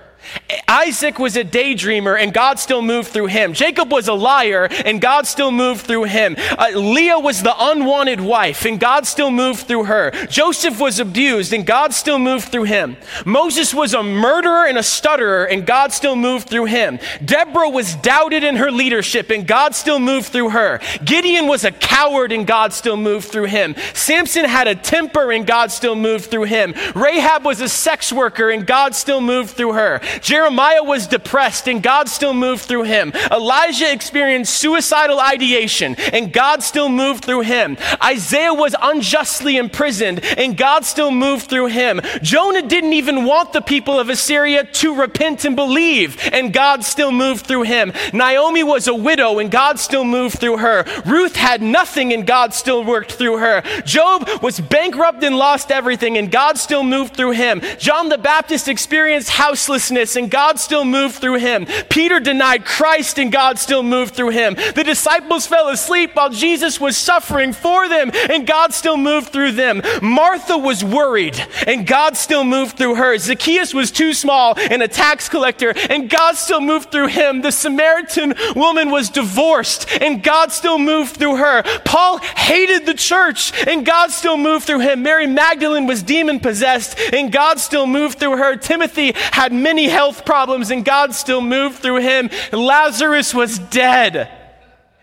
Isaac 0.68 1.18
was 1.18 1.36
a 1.36 1.44
daydreamer 1.44 2.18
and 2.18 2.32
God 2.32 2.58
still 2.58 2.82
moved 2.82 3.08
through 3.08 3.26
him. 3.26 3.52
Jacob 3.52 3.92
was 3.92 4.08
a 4.08 4.14
liar 4.14 4.68
and 4.84 5.00
God 5.00 5.26
still 5.26 5.50
moved 5.50 5.82
through 5.82 6.04
him. 6.04 6.36
Uh, 6.38 6.70
Leah 6.74 7.18
was 7.18 7.42
the 7.42 7.54
unwanted 7.56 8.20
wife 8.20 8.64
and 8.64 8.80
God 8.80 9.06
still 9.06 9.30
moved 9.30 9.66
through 9.66 9.84
her. 9.84 10.10
Joseph 10.28 10.80
was 10.80 10.98
abused 10.98 11.52
and 11.52 11.66
God 11.66 11.92
still 11.92 12.18
moved 12.18 12.48
through 12.48 12.64
him. 12.64 12.96
Moses 13.24 13.74
was 13.74 13.94
a 13.94 14.02
murderer 14.02 14.66
and 14.66 14.78
a 14.78 14.82
stutterer 14.82 15.44
and 15.44 15.66
God 15.66 15.92
still 15.92 16.16
moved 16.16 16.48
through 16.48 16.66
him. 16.66 16.98
Deborah 17.24 17.70
was 17.70 17.94
doubted 17.96 18.44
in 18.44 18.56
her 18.56 18.70
leadership 18.70 19.30
and 19.30 19.46
God 19.46 19.74
still 19.74 19.98
moved 19.98 20.28
through 20.28 20.50
her. 20.50 20.80
Gideon 21.04 21.46
was 21.46 21.64
a 21.64 21.72
coward 21.72 22.32
and 22.32 22.46
God 22.46 22.72
still 22.72 22.96
moved 22.96 23.28
through 23.28 23.46
him. 23.46 23.74
Samson 23.94 24.44
had 24.44 24.68
a 24.68 24.74
temper 24.74 25.32
and 25.32 25.46
God 25.46 25.70
still 25.70 25.96
moved 25.96 26.26
through 26.26 26.44
him. 26.44 26.74
Rahab 26.94 27.44
was 27.44 27.60
a 27.60 27.68
sex 27.68 28.12
worker 28.12 28.50
and 28.50 28.66
God 28.66 28.94
still 28.94 29.20
moved 29.20 29.50
through 29.50 29.74
her. 29.74 30.00
Jeremiah 30.20 30.82
was 30.82 31.06
depressed 31.06 31.68
and 31.68 31.82
God 31.82 32.08
still 32.08 32.34
moved 32.34 32.62
through 32.62 32.84
him. 32.84 33.12
Elijah 33.30 33.90
experienced 33.90 34.54
suicidal 34.54 35.20
ideation 35.20 35.96
and 36.12 36.32
God 36.32 36.62
still 36.62 36.88
moved 36.88 37.24
through 37.24 37.42
him. 37.42 37.76
Isaiah 38.02 38.54
was 38.54 38.74
unjustly 38.80 39.56
imprisoned 39.56 40.24
and 40.24 40.56
God 40.56 40.84
still 40.84 41.10
moved 41.10 41.48
through 41.48 41.66
him. 41.66 42.00
Jonah 42.22 42.62
didn't 42.62 42.92
even 42.92 43.24
want 43.24 43.52
the 43.52 43.60
people 43.60 43.98
of 43.98 44.08
Assyria 44.08 44.64
to 44.64 44.94
repent 44.94 45.44
and 45.44 45.56
believe 45.56 46.18
and 46.32 46.52
God 46.52 46.84
still 46.84 47.12
moved 47.12 47.46
through 47.46 47.62
him. 47.62 47.92
Naomi 48.12 48.62
was 48.62 48.86
a 48.88 48.94
widow 48.94 49.38
and 49.38 49.50
God 49.50 49.78
still 49.78 50.04
moved 50.04 50.38
through 50.38 50.58
her. 50.58 50.84
Ruth 51.06 51.36
had 51.36 51.62
nothing 51.62 52.12
and 52.12 52.26
God 52.26 52.54
still 52.54 52.84
worked 52.84 53.12
through 53.12 53.38
her. 53.38 53.62
Job 53.84 54.28
was 54.42 54.60
bankrupt 54.60 55.22
and 55.22 55.36
lost 55.36 55.70
everything 55.70 56.18
and 56.18 56.30
God 56.30 56.58
still 56.58 56.82
moved 56.82 57.16
through 57.16 57.32
him. 57.32 57.60
John 57.78 58.08
the 58.08 58.18
Baptist 58.18 58.68
experienced 58.68 59.30
houselessness 59.30 60.03
And 60.16 60.30
God 60.30 60.60
still 60.60 60.84
moved 60.84 61.16
through 61.16 61.38
him. 61.38 61.66
Peter 61.88 62.20
denied 62.20 62.64
Christ, 62.64 63.18
and 63.18 63.32
God 63.32 63.58
still 63.58 63.82
moved 63.82 64.14
through 64.14 64.30
him. 64.30 64.54
The 64.54 64.84
disciples 64.84 65.46
fell 65.46 65.68
asleep 65.68 66.14
while 66.14 66.30
Jesus 66.30 66.78
was 66.78 66.96
suffering 66.96 67.52
for 67.52 67.88
them, 67.88 68.10
and 68.30 68.46
God 68.46 68.72
still 68.72 68.96
moved 68.96 69.28
through 69.28 69.52
them. 69.52 69.82
Martha 70.02 70.58
was 70.58 70.84
worried, 70.84 71.42
and 71.66 71.86
God 71.86 72.16
still 72.16 72.44
moved 72.44 72.76
through 72.76 72.96
her. 72.96 73.16
Zacchaeus 73.18 73.72
was 73.72 73.90
too 73.90 74.12
small 74.12 74.54
and 74.58 74.82
a 74.82 74.88
tax 74.88 75.28
collector, 75.28 75.72
and 75.90 76.10
God 76.10 76.36
still 76.36 76.60
moved 76.60 76.92
through 76.92 77.08
him. 77.08 77.42
The 77.42 77.52
Samaritan 77.52 78.34
woman 78.54 78.90
was 78.90 79.10
divorced, 79.10 79.88
and 80.00 80.22
God 80.22 80.52
still 80.52 80.78
moved 80.78 81.16
through 81.16 81.36
her. 81.36 81.62
Paul 81.84 82.18
hated 82.18 82.86
the 82.86 82.94
church, 82.94 83.52
and 83.66 83.86
God 83.86 84.10
still 84.10 84.36
moved 84.36 84.66
through 84.66 84.80
him. 84.80 85.02
Mary 85.02 85.26
Magdalene 85.26 85.86
was 85.86 86.02
demon 86.02 86.40
possessed, 86.40 86.98
and 87.12 87.32
God 87.32 87.58
still 87.58 87.86
moved 87.86 88.18
through 88.18 88.36
her. 88.36 88.56
Timothy 88.56 89.12
had 89.14 89.52
many 89.52 89.88
health 89.94 90.24
problems, 90.24 90.70
and 90.70 90.84
God 90.84 91.14
still 91.14 91.40
moved 91.40 91.78
through 91.78 92.00
him. 92.00 92.28
Lazarus 92.52 93.32
was 93.32 93.58
dead, 93.58 94.28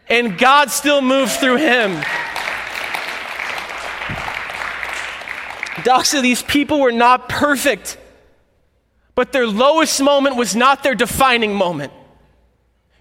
and 0.09 0.37
God 0.37 0.69
still 0.69 1.01
moved 1.01 1.31
through 1.31 1.57
him. 1.57 1.95
Doxa, 5.83 6.21
these 6.21 6.43
people 6.43 6.81
were 6.81 6.91
not 6.91 7.29
perfect, 7.29 7.97
but 9.15 9.31
their 9.31 9.47
lowest 9.47 10.01
moment 10.01 10.35
was 10.35 10.55
not 10.55 10.83
their 10.83 10.95
defining 10.95 11.55
moment. 11.55 11.93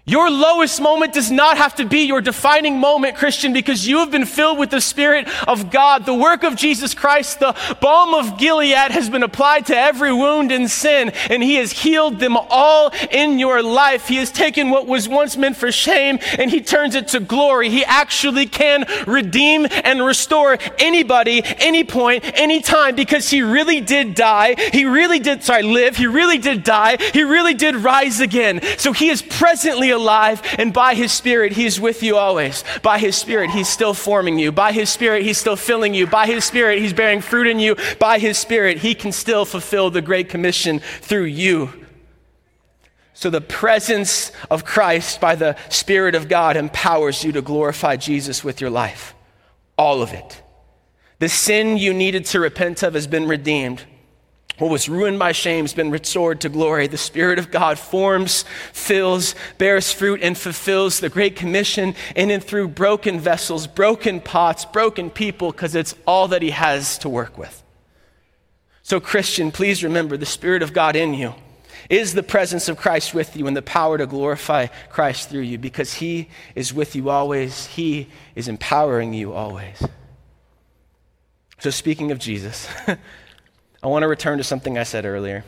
Your 0.05 0.31
lowest 0.31 0.81
moment 0.81 1.13
does 1.13 1.29
not 1.29 1.57
have 1.57 1.75
to 1.75 1.85
be 1.85 1.99
your 1.99 2.21
defining 2.21 2.79
moment, 2.79 3.17
Christian, 3.17 3.53
because 3.53 3.87
you 3.87 3.99
have 3.99 4.09
been 4.09 4.25
filled 4.25 4.57
with 4.57 4.71
the 4.71 4.81
Spirit 4.81 5.27
of 5.47 5.69
God. 5.69 6.07
The 6.07 6.13
work 6.15 6.43
of 6.43 6.55
Jesus 6.55 6.95
Christ, 6.95 7.39
the 7.39 7.55
balm 7.81 8.15
of 8.15 8.39
Gilead, 8.39 8.91
has 8.91 9.11
been 9.11 9.21
applied 9.21 9.67
to 9.67 9.77
every 9.77 10.11
wound 10.11 10.51
and 10.51 10.71
sin, 10.71 11.09
and 11.29 11.43
He 11.43 11.55
has 11.57 11.71
healed 11.71 12.17
them 12.17 12.35
all 12.35 12.91
in 13.11 13.37
your 13.37 13.61
life. 13.61 14.07
He 14.07 14.15
has 14.15 14.31
taken 14.31 14.71
what 14.71 14.87
was 14.87 15.07
once 15.07 15.37
meant 15.37 15.55
for 15.55 15.71
shame 15.71 16.17
and 16.39 16.49
He 16.49 16.61
turns 16.61 16.95
it 16.95 17.09
to 17.09 17.19
glory. 17.19 17.69
He 17.69 17.85
actually 17.85 18.47
can 18.47 18.85
redeem 19.05 19.67
and 19.69 20.03
restore 20.03 20.57
anybody, 20.79 21.43
any 21.59 21.83
point, 21.83 22.23
any 22.39 22.59
time, 22.59 22.95
because 22.95 23.29
He 23.29 23.43
really 23.43 23.81
did 23.81 24.15
die. 24.15 24.55
He 24.73 24.83
really 24.83 25.19
did, 25.19 25.43
sorry, 25.43 25.61
live. 25.61 25.95
He 25.95 26.07
really 26.07 26.39
did 26.39 26.63
die. 26.63 26.97
He 27.13 27.21
really 27.21 27.53
did 27.53 27.75
rise 27.75 28.19
again. 28.19 28.61
So 28.79 28.93
He 28.93 29.09
is 29.09 29.21
presently 29.21 29.90
alive, 29.91 30.41
and 30.57 30.73
by 30.73 30.95
His 30.95 31.11
Spirit, 31.11 31.53
He's 31.53 31.79
with 31.79 32.03
you 32.03 32.17
always. 32.17 32.63
By 32.81 32.97
His 32.97 33.15
Spirit, 33.15 33.51
He's 33.51 33.69
still 33.69 33.93
forming 33.93 34.39
you. 34.39 34.51
By 34.51 34.71
His 34.71 34.89
Spirit, 34.89 35.23
He's 35.23 35.37
still 35.37 35.55
filling 35.55 35.93
you. 35.93 36.07
By 36.07 36.25
His 36.25 36.43
Spirit, 36.43 36.79
He's 36.79 36.93
bearing 36.93 37.21
fruit 37.21 37.47
in 37.47 37.59
you. 37.59 37.75
By 37.99 38.19
His 38.19 38.37
Spirit, 38.37 38.79
He 38.79 38.95
can 38.95 39.11
still 39.11 39.45
fulfill 39.45 39.89
the 39.91 40.01
Great 40.01 40.29
Commission 40.29 40.79
through 40.79 41.25
you. 41.25 41.71
So, 43.13 43.29
the 43.29 43.41
presence 43.41 44.31
of 44.49 44.65
Christ 44.65 45.21
by 45.21 45.35
the 45.35 45.55
Spirit 45.69 46.15
of 46.15 46.27
God 46.27 46.57
empowers 46.57 47.23
you 47.23 47.31
to 47.33 47.41
glorify 47.41 47.95
Jesus 47.95 48.43
with 48.43 48.61
your 48.61 48.71
life. 48.71 49.13
All 49.77 50.01
of 50.01 50.13
it. 50.13 50.41
The 51.19 51.29
sin 51.29 51.77
you 51.77 51.93
needed 51.93 52.25
to 52.25 52.39
repent 52.39 52.81
of 52.81 52.95
has 52.95 53.05
been 53.05 53.27
redeemed. 53.27 53.83
What 54.61 54.69
was 54.69 54.87
ruined 54.87 55.17
by 55.17 55.31
shame 55.31 55.63
has 55.63 55.73
been 55.73 55.89
restored 55.89 56.41
to 56.41 56.49
glory. 56.49 56.85
The 56.85 56.95
Spirit 56.95 57.39
of 57.39 57.49
God 57.49 57.79
forms, 57.79 58.45
fills, 58.73 59.33
bears 59.57 59.91
fruit, 59.91 60.21
and 60.21 60.37
fulfills 60.37 60.99
the 60.99 61.09
Great 61.09 61.35
Commission 61.35 61.95
in 62.15 62.29
and 62.29 62.43
through 62.43 62.67
broken 62.67 63.19
vessels, 63.19 63.65
broken 63.65 64.21
pots, 64.21 64.65
broken 64.65 65.09
people, 65.09 65.51
because 65.51 65.73
it's 65.73 65.95
all 66.05 66.27
that 66.27 66.43
He 66.43 66.51
has 66.51 66.99
to 66.99 67.09
work 67.09 67.39
with. 67.39 67.63
So, 68.83 68.99
Christian, 68.99 69.49
please 69.49 69.83
remember 69.83 70.15
the 70.15 70.27
Spirit 70.27 70.61
of 70.61 70.73
God 70.73 70.95
in 70.95 71.15
you 71.15 71.33
is 71.89 72.13
the 72.13 72.21
presence 72.21 72.69
of 72.69 72.77
Christ 72.77 73.15
with 73.15 73.35
you 73.35 73.47
and 73.47 73.57
the 73.57 73.63
power 73.63 73.97
to 73.97 74.05
glorify 74.05 74.67
Christ 74.91 75.31
through 75.31 75.41
you 75.41 75.57
because 75.57 75.95
He 75.95 76.29
is 76.53 76.71
with 76.71 76.95
you 76.95 77.09
always. 77.09 77.65
He 77.65 78.09
is 78.35 78.47
empowering 78.47 79.15
you 79.15 79.33
always. 79.33 79.83
So, 81.57 81.71
speaking 81.71 82.11
of 82.11 82.19
Jesus, 82.19 82.67
I 83.83 83.87
want 83.87 84.03
to 84.03 84.07
return 84.07 84.37
to 84.37 84.43
something 84.43 84.77
I 84.77 84.83
said 84.83 85.05
earlier. 85.05 85.43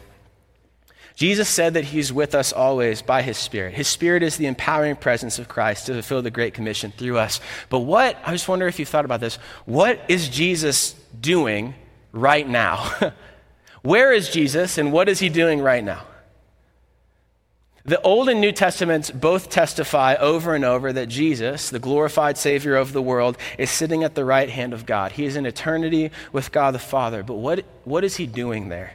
Jesus 1.15 1.47
said 1.47 1.75
that 1.75 1.85
he's 1.85 2.11
with 2.11 2.33
us 2.33 2.51
always 2.51 3.03
by 3.03 3.21
his 3.21 3.37
Spirit. 3.37 3.75
His 3.75 3.87
Spirit 3.87 4.23
is 4.23 4.37
the 4.37 4.47
empowering 4.47 4.95
presence 4.95 5.37
of 5.37 5.47
Christ 5.47 5.85
to 5.85 5.93
fulfill 5.93 6.23
the 6.23 6.31
Great 6.31 6.55
Commission 6.55 6.91
through 6.91 7.19
us. 7.19 7.39
But 7.69 7.81
what, 7.81 8.17
I 8.25 8.31
just 8.31 8.47
wonder 8.47 8.67
if 8.67 8.79
you 8.79 8.85
thought 8.85 9.05
about 9.05 9.19
this, 9.19 9.35
what 9.65 9.99
is 10.07 10.27
Jesus 10.27 10.93
doing 11.19 11.75
right 12.11 12.47
now? 12.47 12.91
Where 13.83 14.11
is 14.11 14.29
Jesus 14.29 14.77
and 14.77 14.91
what 14.91 15.07
is 15.07 15.19
he 15.19 15.29
doing 15.29 15.61
right 15.61 15.83
now? 15.83 16.03
The 17.85 18.01
Old 18.01 18.29
and 18.29 18.39
New 18.39 18.53
Testaments 18.53 19.11
both 19.11 19.49
testify 19.49 20.15
over 20.15 20.55
and 20.55 20.63
over 20.63 20.93
that 20.93 21.09
Jesus, 21.09 21.69
the 21.69 21.79
glorified 21.79 22.37
Savior 22.37 22.77
of 22.77 22.93
the 22.93 23.01
world, 23.01 23.37
is 23.57 23.69
sitting 23.69 24.05
at 24.05 24.15
the 24.15 24.23
right 24.23 24.49
hand 24.49 24.71
of 24.71 24.85
God. 24.85 25.11
He 25.11 25.25
is 25.25 25.35
in 25.35 25.45
eternity 25.45 26.09
with 26.31 26.53
God 26.53 26.73
the 26.73 26.79
Father. 26.79 27.23
But 27.23 27.35
what, 27.35 27.65
what 27.83 28.05
is 28.05 28.15
he 28.15 28.25
doing 28.25 28.69
there? 28.69 28.93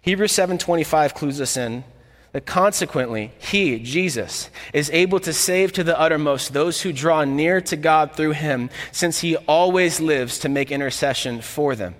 Hebrews 0.00 0.32
7:25 0.32 1.14
clues 1.14 1.40
us 1.40 1.56
in 1.56 1.84
that 2.32 2.46
consequently 2.46 3.30
he 3.38 3.78
Jesus 3.78 4.50
is 4.72 4.90
able 4.90 5.20
to 5.20 5.32
save 5.32 5.72
to 5.74 5.84
the 5.84 5.98
uttermost 5.98 6.52
those 6.52 6.82
who 6.82 6.92
draw 6.92 7.22
near 7.22 7.60
to 7.60 7.76
God 7.76 8.16
through 8.16 8.32
him 8.32 8.70
since 8.90 9.20
he 9.20 9.36
always 9.36 10.00
lives 10.00 10.40
to 10.40 10.48
make 10.48 10.72
intercession 10.72 11.40
for 11.40 11.76
them 11.76 11.94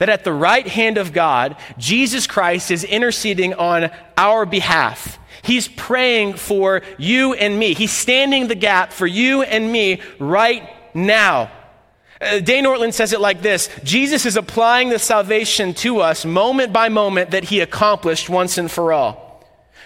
that 0.00 0.08
at 0.08 0.24
the 0.24 0.32
right 0.32 0.66
hand 0.66 0.96
of 0.96 1.12
God, 1.12 1.56
Jesus 1.76 2.26
Christ 2.26 2.70
is 2.70 2.84
interceding 2.84 3.52
on 3.52 3.90
our 4.16 4.46
behalf. 4.46 5.18
He's 5.42 5.68
praying 5.68 6.34
for 6.34 6.80
you 6.98 7.34
and 7.34 7.58
me. 7.58 7.74
He's 7.74 7.92
standing 7.92 8.48
the 8.48 8.54
gap 8.54 8.92
for 8.92 9.06
you 9.06 9.42
and 9.42 9.70
me 9.70 10.00
right 10.18 10.68
now. 10.94 11.50
Uh, 12.18 12.40
Dane 12.40 12.64
Ortlund 12.64 12.94
says 12.94 13.12
it 13.12 13.20
like 13.20 13.42
this 13.42 13.68
Jesus 13.84 14.24
is 14.24 14.36
applying 14.36 14.88
the 14.88 14.98
salvation 14.98 15.74
to 15.74 16.00
us 16.00 16.24
moment 16.24 16.72
by 16.72 16.88
moment 16.88 17.32
that 17.32 17.44
he 17.44 17.60
accomplished 17.60 18.30
once 18.30 18.56
and 18.56 18.70
for 18.70 18.94
all. 18.94 19.29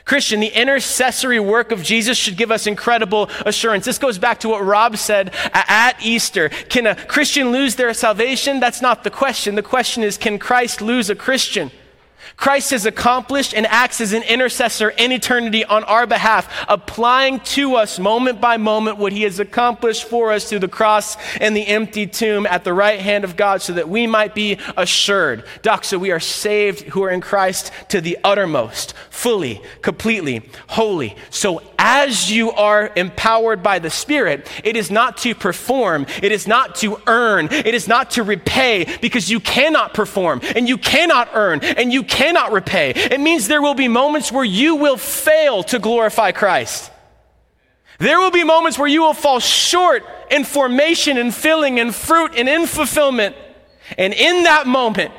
Christian, 0.05 0.41
the 0.41 0.49
intercessory 0.49 1.41
work 1.41 1.73
of 1.73 1.83
Jesus 1.83 2.19
should 2.19 2.37
give 2.37 2.51
us 2.51 2.67
incredible 2.67 3.31
assurance. 3.47 3.87
This 3.87 3.99
goes 3.99 4.19
back 4.19 4.41
to 4.41 4.51
what 4.51 4.65
Rob 4.65 4.99
said 4.99 5.33
at 5.53 5.97
Easter. 6.03 6.51
Can 6.51 6.87
a 6.87 6.95
Christian 6.95 7.53
lose 7.53 7.77
their 7.77 7.95
salvation? 7.95 8.61
That's 8.61 8.83
not 8.83 9.03
the 9.03 9.11
question. 9.11 9.55
The 9.55 9.63
question 9.63 10.03
is, 10.03 10.19
can 10.19 10.39
Christ 10.39 10.83
lose 10.83 11.09
a 11.09 11.15
Christian? 11.15 11.71
Christ 12.37 12.73
has 12.73 12.85
accomplished 12.85 13.55
and 13.55 13.67
acts 13.67 14.01
as 14.01 14.13
an 14.13 14.23
intercessor 14.23 14.91
in 14.91 15.13
eternity 15.13 15.65
on 15.65 15.85
our 15.85 16.07
behalf, 16.07 16.53
applying 16.69 17.41
to 17.41 17.77
us 17.77 17.99
moment 17.99 18.41
by 18.41 18.57
moment 18.57 18.99
what 18.99 19.13
he 19.13 19.23
has 19.23 19.39
accomplished 19.39 20.05
for 20.05 20.33
us 20.33 20.49
through 20.49 20.59
the 20.59 20.69
cross 20.69 21.17
and 21.41 21.57
the 21.57 21.67
empty 21.67 22.07
tomb 22.07 22.47
at 22.47 22.65
the 22.65 22.73
right 22.73 23.01
hand 23.01 23.25
of 23.25 23.37
God 23.37 23.63
so 23.63 23.73
that 23.75 23.89
we 23.89 24.07
might 24.07 24.35
be 24.35 24.59
assured. 24.77 25.45
So 25.83 25.99
we 25.99 26.11
are 26.11 26.21
saved 26.21 26.83
who 26.83 27.03
are 27.05 27.11
in 27.11 27.21
Christ 27.21 27.71
to 27.89 28.01
the 28.01 28.19
uttermost, 28.25 28.95
fully, 29.11 29.63
completely, 29.83 30.49
holy. 30.69 31.17
So 31.31 31.63
as 31.87 32.33
you 32.33 32.51
are 32.53 32.91
empowered 32.97 33.63
by 33.63 33.79
the 33.79 33.91
Spirit, 33.91 34.49
it 34.65 34.75
is 34.75 34.91
not 34.91 35.19
to 35.19 35.35
perform, 35.35 36.07
it 36.23 36.33
is 36.33 36.49
not 36.49 36.77
to 36.77 36.99
earn, 37.07 37.47
it 37.53 37.75
is 37.75 37.87
not 37.87 38.13
to 38.13 38.23
repay 38.23 38.87
because 39.03 39.31
you 39.31 39.39
cannot 39.39 39.93
perform 39.93 40.41
and 40.57 40.67
you 40.67 40.79
cannot 40.79 41.29
earn 41.35 41.61
and 41.63 41.93
you 41.93 42.03
cannot 42.03 42.53
repay. 42.53 42.93
It 42.95 43.21
means 43.21 43.49
there 43.49 43.61
will 43.61 43.75
be 43.75 43.87
moments 43.87 44.33
where 44.33 44.47
you 44.47 44.77
will 44.77 44.97
fail 44.97 45.63
to 45.65 45.79
glorify 45.79 46.33
Christ. 46.33 46.91
There 47.99 48.19
will 48.19 48.31
be 48.31 48.45
moments 48.45 48.79
where 48.79 48.89
you 48.89 49.03
will 49.03 49.13
fall 49.13 49.39
short 49.39 50.05
in 50.31 50.45
formation 50.45 51.19
and 51.19 51.35
filling 51.35 51.79
and 51.79 51.95
fruit 51.95 52.33
and 52.35 52.49
in 52.49 52.67
fulfillment. 52.67 53.37
And 53.99 54.15
in 54.15 54.45
that 54.45 54.67
moment, 54.67 55.13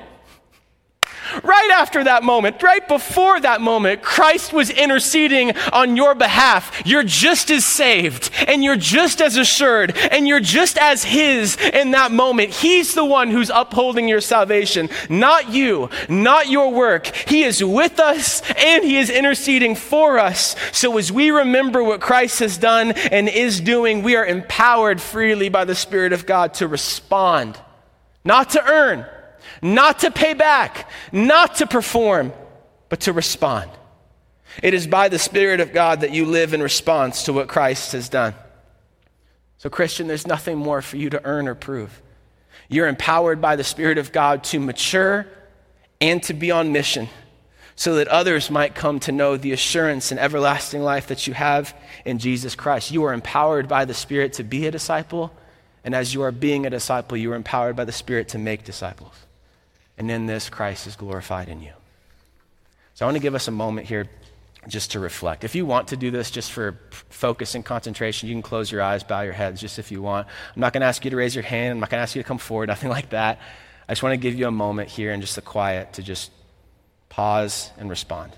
Right 1.43 1.71
after 1.73 2.03
that 2.03 2.23
moment, 2.23 2.61
right 2.61 2.87
before 2.87 3.39
that 3.39 3.61
moment, 3.61 4.01
Christ 4.01 4.53
was 4.53 4.69
interceding 4.69 5.55
on 5.73 5.95
your 5.95 6.15
behalf. 6.15 6.81
You're 6.85 7.03
just 7.03 7.49
as 7.49 7.65
saved, 7.65 8.29
and 8.47 8.63
you're 8.63 8.75
just 8.75 9.21
as 9.21 9.35
assured, 9.35 9.97
and 9.97 10.27
you're 10.27 10.39
just 10.39 10.77
as 10.77 11.03
His 11.03 11.57
in 11.57 11.91
that 11.91 12.11
moment. 12.11 12.51
He's 12.51 12.93
the 12.93 13.05
one 13.05 13.31
who's 13.31 13.49
upholding 13.49 14.07
your 14.07 14.21
salvation, 14.21 14.89
not 15.09 15.49
you, 15.49 15.89
not 16.09 16.49
your 16.49 16.71
work. 16.71 17.07
He 17.07 17.43
is 17.43 17.63
with 17.63 17.99
us, 17.99 18.41
and 18.57 18.83
He 18.83 18.97
is 18.97 19.09
interceding 19.09 19.75
for 19.75 20.19
us. 20.19 20.55
So 20.71 20.97
as 20.97 21.11
we 21.11 21.31
remember 21.31 21.83
what 21.83 22.01
Christ 22.01 22.39
has 22.39 22.57
done 22.57 22.91
and 22.91 23.27
is 23.27 23.59
doing, 23.59 24.03
we 24.03 24.15
are 24.15 24.25
empowered 24.25 25.01
freely 25.01 25.49
by 25.49 25.65
the 25.65 25.75
Spirit 25.75 26.13
of 26.13 26.25
God 26.25 26.53
to 26.55 26.67
respond, 26.67 27.59
not 28.23 28.51
to 28.51 28.63
earn 28.63 29.05
not 29.61 29.99
to 29.99 30.11
pay 30.11 30.33
back, 30.33 30.89
not 31.11 31.55
to 31.55 31.67
perform, 31.67 32.33
but 32.89 33.01
to 33.01 33.13
respond. 33.13 33.69
It 34.63 34.73
is 34.73 34.87
by 34.87 35.09
the 35.09 35.19
Spirit 35.19 35.59
of 35.59 35.73
God 35.73 36.01
that 36.01 36.11
you 36.11 36.25
live 36.25 36.53
in 36.53 36.61
response 36.61 37.23
to 37.23 37.33
what 37.33 37.47
Christ 37.47 37.91
has 37.91 38.09
done. 38.09 38.33
So, 39.57 39.69
Christian, 39.69 40.07
there's 40.07 40.27
nothing 40.27 40.57
more 40.57 40.81
for 40.81 40.97
you 40.97 41.09
to 41.09 41.25
earn 41.25 41.47
or 41.47 41.55
prove. 41.55 42.01
You're 42.69 42.87
empowered 42.87 43.41
by 43.41 43.55
the 43.55 43.63
Spirit 43.63 43.97
of 43.97 44.11
God 44.11 44.43
to 44.45 44.59
mature 44.59 45.27
and 46.01 46.21
to 46.23 46.33
be 46.33 46.51
on 46.51 46.71
mission, 46.71 47.09
so 47.75 47.95
that 47.95 48.07
others 48.07 48.51
might 48.51 48.75
come 48.75 48.99
to 49.01 49.11
know 49.11 49.37
the 49.37 49.51
assurance 49.51 50.11
and 50.11 50.19
everlasting 50.19 50.81
life 50.81 51.07
that 51.07 51.27
you 51.27 51.33
have 51.33 51.75
in 52.05 52.19
Jesus 52.19 52.55
Christ. 52.55 52.91
You 52.91 53.03
are 53.05 53.13
empowered 53.13 53.67
by 53.67 53.85
the 53.85 53.93
Spirit 53.93 54.33
to 54.33 54.43
be 54.43 54.67
a 54.67 54.71
disciple, 54.71 55.33
and 55.83 55.95
as 55.95 56.13
you 56.13 56.21
are 56.21 56.31
being 56.31 56.65
a 56.65 56.69
disciple, 56.69 57.17
you 57.17 57.31
are 57.31 57.35
empowered 57.35 57.75
by 57.75 57.85
the 57.85 57.91
Spirit 57.91 58.29
to 58.29 58.37
make 58.37 58.63
disciples. 58.63 59.24
And 59.97 60.11
in 60.11 60.25
this, 60.25 60.49
Christ 60.49 60.87
is 60.87 60.95
glorified 60.95 61.47
in 61.47 61.61
you. 61.61 61.73
So 62.93 63.05
I 63.05 63.07
want 63.07 63.15
to 63.15 63.21
give 63.21 63.35
us 63.35 63.47
a 63.47 63.51
moment 63.51 63.87
here 63.87 64.09
just 64.67 64.91
to 64.91 64.99
reflect. 64.99 65.43
If 65.43 65.55
you 65.55 65.65
want 65.65 65.89
to 65.89 65.97
do 65.97 66.11
this 66.11 66.31
just 66.31 66.51
for 66.51 66.79
focus 66.91 67.55
and 67.55 67.63
concentration, 67.63 68.29
you 68.29 68.35
can 68.35 68.41
close 68.41 68.71
your 68.71 68.81
eyes, 68.81 69.03
bow 69.03 69.21
your 69.21 69.33
heads 69.33 69.61
just 69.61 69.79
if 69.79 69.91
you 69.91 70.01
want. 70.01 70.27
I'm 70.55 70.59
not 70.59 70.73
going 70.73 70.81
to 70.81 70.87
ask 70.87 71.03
you 71.05 71.11
to 71.11 71.17
raise 71.17 71.35
your 71.35 71.43
hand. 71.43 71.73
I'm 71.73 71.79
not 71.79 71.89
going 71.89 71.99
to 71.99 72.03
ask 72.03 72.15
you 72.15 72.23
to 72.23 72.27
come 72.27 72.37
forward, 72.37 72.67
nothing 72.67 72.89
like 72.89 73.09
that. 73.09 73.39
I 73.87 73.91
just 73.91 74.01
want 74.01 74.13
to 74.13 74.17
give 74.17 74.35
you 74.35 74.47
a 74.47 74.51
moment 74.51 74.89
here 74.89 75.11
and 75.11 75.21
just 75.21 75.35
the 75.35 75.41
quiet 75.41 75.93
to 75.93 76.03
just 76.03 76.31
pause 77.09 77.71
and 77.77 77.89
respond. 77.89 78.31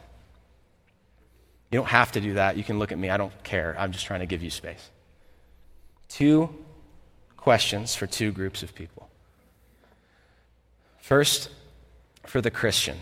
You 1.71 1.79
don't 1.79 1.87
have 1.87 2.11
to 2.13 2.21
do 2.21 2.35
that. 2.35 2.57
You 2.57 2.63
can 2.63 2.79
look 2.79 2.91
at 2.91 2.97
me. 2.97 3.09
I 3.09 3.17
don't 3.17 3.43
care. 3.43 3.75
I'm 3.77 3.91
just 3.91 4.05
trying 4.05 4.21
to 4.21 4.25
give 4.25 4.43
you 4.43 4.49
space. 4.49 4.89
Two 6.09 6.49
questions 7.35 7.95
for 7.95 8.07
two 8.07 8.31
groups 8.31 8.63
of 8.63 8.73
people. 8.75 9.09
First, 11.07 11.49
for 12.25 12.41
the 12.41 12.51
Christian. 12.51 12.97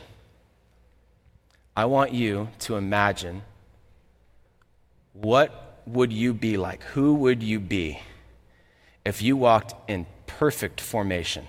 I 1.76 1.86
want 1.86 2.14
you 2.14 2.50
to 2.60 2.76
imagine 2.76 3.42
what 5.14 5.82
would 5.88 6.14
you 6.14 6.32
be 6.32 6.56
like? 6.56 6.84
Who 6.94 7.16
would 7.16 7.42
you 7.42 7.60
be 7.60 8.00
if 9.04 9.24
you 9.24 9.36
walked 9.36 9.74
in 9.90 10.06
perfect 10.28 10.82
formation, 10.82 11.48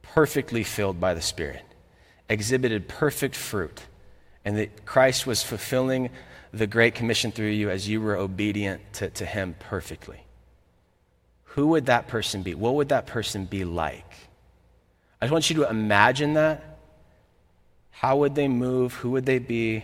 perfectly 0.00 0.64
filled 0.64 0.98
by 0.98 1.12
the 1.12 1.20
Spirit, 1.20 1.66
exhibited 2.30 2.88
perfect 2.88 3.36
fruit, 3.36 3.82
and 4.46 4.56
that 4.56 4.86
Christ 4.86 5.26
was 5.26 5.42
fulfilling 5.42 6.08
the 6.54 6.66
Great 6.66 6.94
Commission 6.94 7.30
through 7.30 7.48
you 7.48 7.68
as 7.68 7.86
you 7.86 8.00
were 8.00 8.16
obedient 8.16 8.80
to, 8.94 9.10
to 9.10 9.26
Him 9.26 9.54
perfectly? 9.58 10.22
Who 11.44 11.66
would 11.66 11.84
that 11.84 12.08
person 12.08 12.42
be? 12.42 12.54
What 12.54 12.76
would 12.76 12.88
that 12.88 13.06
person 13.06 13.44
be 13.44 13.66
like? 13.66 14.05
I 15.26 15.28
just 15.28 15.32
want 15.32 15.50
you 15.50 15.56
to 15.56 15.68
imagine 15.68 16.34
that 16.34 16.78
how 17.90 18.18
would 18.18 18.36
they 18.36 18.46
move? 18.46 18.94
Who 18.94 19.10
would 19.10 19.26
they 19.26 19.40
be? 19.40 19.82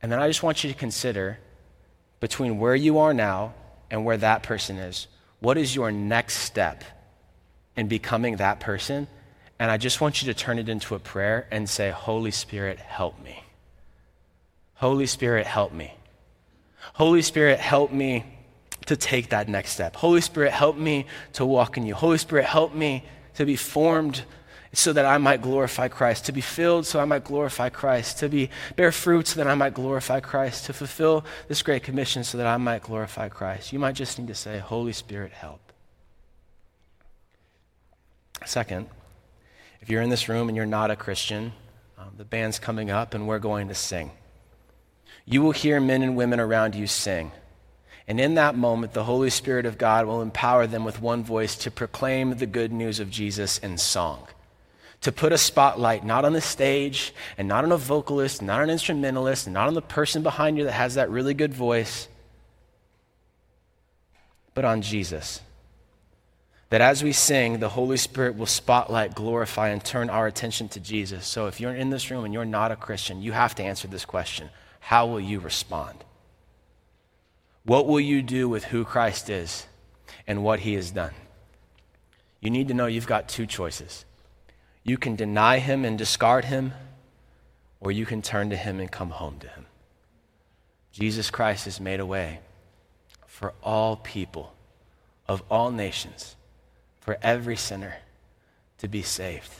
And 0.00 0.10
then 0.10 0.18
I 0.18 0.26
just 0.26 0.42
want 0.42 0.64
you 0.64 0.72
to 0.72 0.78
consider 0.78 1.38
between 2.18 2.58
where 2.58 2.74
you 2.74 3.00
are 3.00 3.12
now 3.12 3.52
and 3.90 4.06
where 4.06 4.16
that 4.16 4.42
person 4.42 4.78
is, 4.78 5.06
what 5.40 5.58
is 5.58 5.74
your 5.74 5.92
next 5.92 6.36
step 6.36 6.82
in 7.76 7.88
becoming 7.88 8.36
that 8.36 8.58
person? 8.58 9.06
And 9.58 9.70
I 9.70 9.76
just 9.76 10.00
want 10.00 10.22
you 10.22 10.32
to 10.32 10.38
turn 10.38 10.58
it 10.58 10.70
into 10.70 10.94
a 10.94 10.98
prayer 10.98 11.46
and 11.50 11.68
say, 11.68 11.90
Holy 11.90 12.30
Spirit, 12.30 12.78
help 12.78 13.22
me. 13.22 13.44
Holy 14.76 15.04
Spirit, 15.04 15.46
help 15.46 15.74
me. 15.74 15.92
Holy 16.94 17.20
Spirit, 17.20 17.60
help 17.60 17.92
me 17.92 18.24
to 18.86 18.96
take 18.96 19.28
that 19.28 19.46
next 19.46 19.72
step. 19.72 19.94
Holy 19.94 20.22
Spirit, 20.22 20.52
help 20.52 20.78
me 20.78 21.04
to 21.34 21.44
walk 21.44 21.76
in 21.76 21.84
you. 21.84 21.94
Holy 21.94 22.16
Spirit, 22.16 22.46
help 22.46 22.74
me 22.74 23.04
to 23.40 23.46
be 23.46 23.56
formed 23.56 24.22
so 24.74 24.92
that 24.92 25.06
I 25.06 25.16
might 25.16 25.40
glorify 25.40 25.88
Christ, 25.88 26.26
to 26.26 26.32
be 26.32 26.42
filled 26.42 26.84
so 26.84 27.00
I 27.00 27.06
might 27.06 27.24
glorify 27.24 27.70
Christ, 27.70 28.18
to 28.18 28.28
be 28.28 28.50
bear 28.76 28.92
fruit 28.92 29.28
so 29.28 29.36
that 29.42 29.50
I 29.50 29.54
might 29.54 29.72
glorify 29.72 30.20
Christ, 30.20 30.66
to 30.66 30.74
fulfill 30.74 31.24
this 31.48 31.62
great 31.62 31.82
commission 31.82 32.22
so 32.22 32.36
that 32.36 32.46
I 32.46 32.58
might 32.58 32.82
glorify 32.82 33.30
Christ. 33.30 33.72
You 33.72 33.78
might 33.78 33.94
just 33.94 34.18
need 34.18 34.28
to 34.28 34.34
say, 34.34 34.58
Holy 34.58 34.92
Spirit, 34.92 35.32
help. 35.32 35.72
Second, 38.44 38.90
if 39.80 39.88
you're 39.88 40.02
in 40.02 40.10
this 40.10 40.28
room 40.28 40.50
and 40.50 40.54
you're 40.54 40.66
not 40.66 40.90
a 40.90 40.96
Christian, 40.96 41.54
um, 41.96 42.10
the 42.18 42.26
band's 42.26 42.58
coming 42.58 42.90
up 42.90 43.14
and 43.14 43.26
we're 43.26 43.38
going 43.38 43.68
to 43.68 43.74
sing. 43.74 44.10
You 45.24 45.40
will 45.40 45.52
hear 45.52 45.80
men 45.80 46.02
and 46.02 46.14
women 46.14 46.40
around 46.40 46.74
you 46.74 46.86
sing. 46.86 47.32
And 48.10 48.18
in 48.18 48.34
that 48.34 48.56
moment, 48.56 48.92
the 48.92 49.04
Holy 49.04 49.30
Spirit 49.30 49.66
of 49.66 49.78
God 49.78 50.04
will 50.04 50.20
empower 50.20 50.66
them 50.66 50.84
with 50.84 51.00
one 51.00 51.22
voice 51.22 51.54
to 51.58 51.70
proclaim 51.70 52.34
the 52.34 52.44
good 52.44 52.72
news 52.72 52.98
of 52.98 53.08
Jesus 53.08 53.58
in 53.58 53.78
song 53.78 54.26
to 55.02 55.12
put 55.12 55.32
a 55.32 55.38
spotlight 55.38 56.04
not 56.04 56.24
on 56.24 56.32
the 56.32 56.40
stage 56.40 57.14
and 57.38 57.46
not 57.46 57.62
on 57.62 57.70
a 57.70 57.76
vocalist, 57.76 58.42
not 58.42 58.64
an 58.64 58.68
instrumentalist, 58.68 59.46
not 59.46 59.68
on 59.68 59.74
the 59.74 59.80
person 59.80 60.24
behind 60.24 60.58
you 60.58 60.64
that 60.64 60.72
has 60.72 60.96
that 60.96 61.08
really 61.08 61.34
good 61.34 61.54
voice, 61.54 62.08
but 64.54 64.64
on 64.64 64.82
Jesus. 64.82 65.40
That 66.70 66.80
as 66.80 67.04
we 67.04 67.12
sing, 67.12 67.60
the 67.60 67.68
Holy 67.68 67.96
Spirit 67.96 68.36
will 68.36 68.44
spotlight, 68.44 69.14
glorify, 69.14 69.68
and 69.68 69.84
turn 69.84 70.10
our 70.10 70.26
attention 70.26 70.68
to 70.70 70.80
Jesus. 70.80 71.28
So 71.28 71.46
if 71.46 71.60
you're 71.60 71.76
in 71.76 71.90
this 71.90 72.10
room 72.10 72.24
and 72.24 72.34
you're 72.34 72.44
not 72.44 72.72
a 72.72 72.76
Christian, 72.76 73.22
you 73.22 73.30
have 73.30 73.54
to 73.54 73.62
answer 73.62 73.86
this 73.86 74.04
question 74.04 74.50
How 74.80 75.06
will 75.06 75.20
you 75.20 75.38
respond? 75.38 76.04
What 77.64 77.86
will 77.86 78.00
you 78.00 78.22
do 78.22 78.48
with 78.48 78.64
who 78.64 78.84
Christ 78.84 79.28
is 79.30 79.66
and 80.26 80.42
what 80.42 80.60
he 80.60 80.74
has 80.74 80.90
done? 80.90 81.12
You 82.40 82.50
need 82.50 82.68
to 82.68 82.74
know 82.74 82.86
you've 82.86 83.06
got 83.06 83.28
two 83.28 83.46
choices. 83.46 84.04
You 84.82 84.96
can 84.96 85.14
deny 85.14 85.58
him 85.58 85.84
and 85.84 85.98
discard 85.98 86.46
him, 86.46 86.72
or 87.80 87.92
you 87.92 88.06
can 88.06 88.22
turn 88.22 88.50
to 88.50 88.56
him 88.56 88.80
and 88.80 88.90
come 88.90 89.10
home 89.10 89.38
to 89.40 89.48
him. 89.48 89.66
Jesus 90.92 91.30
Christ 91.30 91.66
has 91.66 91.80
made 91.80 92.00
a 92.00 92.06
way 92.06 92.40
for 93.26 93.52
all 93.62 93.96
people 93.96 94.54
of 95.28 95.42
all 95.50 95.70
nations, 95.70 96.34
for 97.00 97.18
every 97.22 97.56
sinner 97.56 97.96
to 98.78 98.88
be 98.88 99.02
saved, 99.02 99.52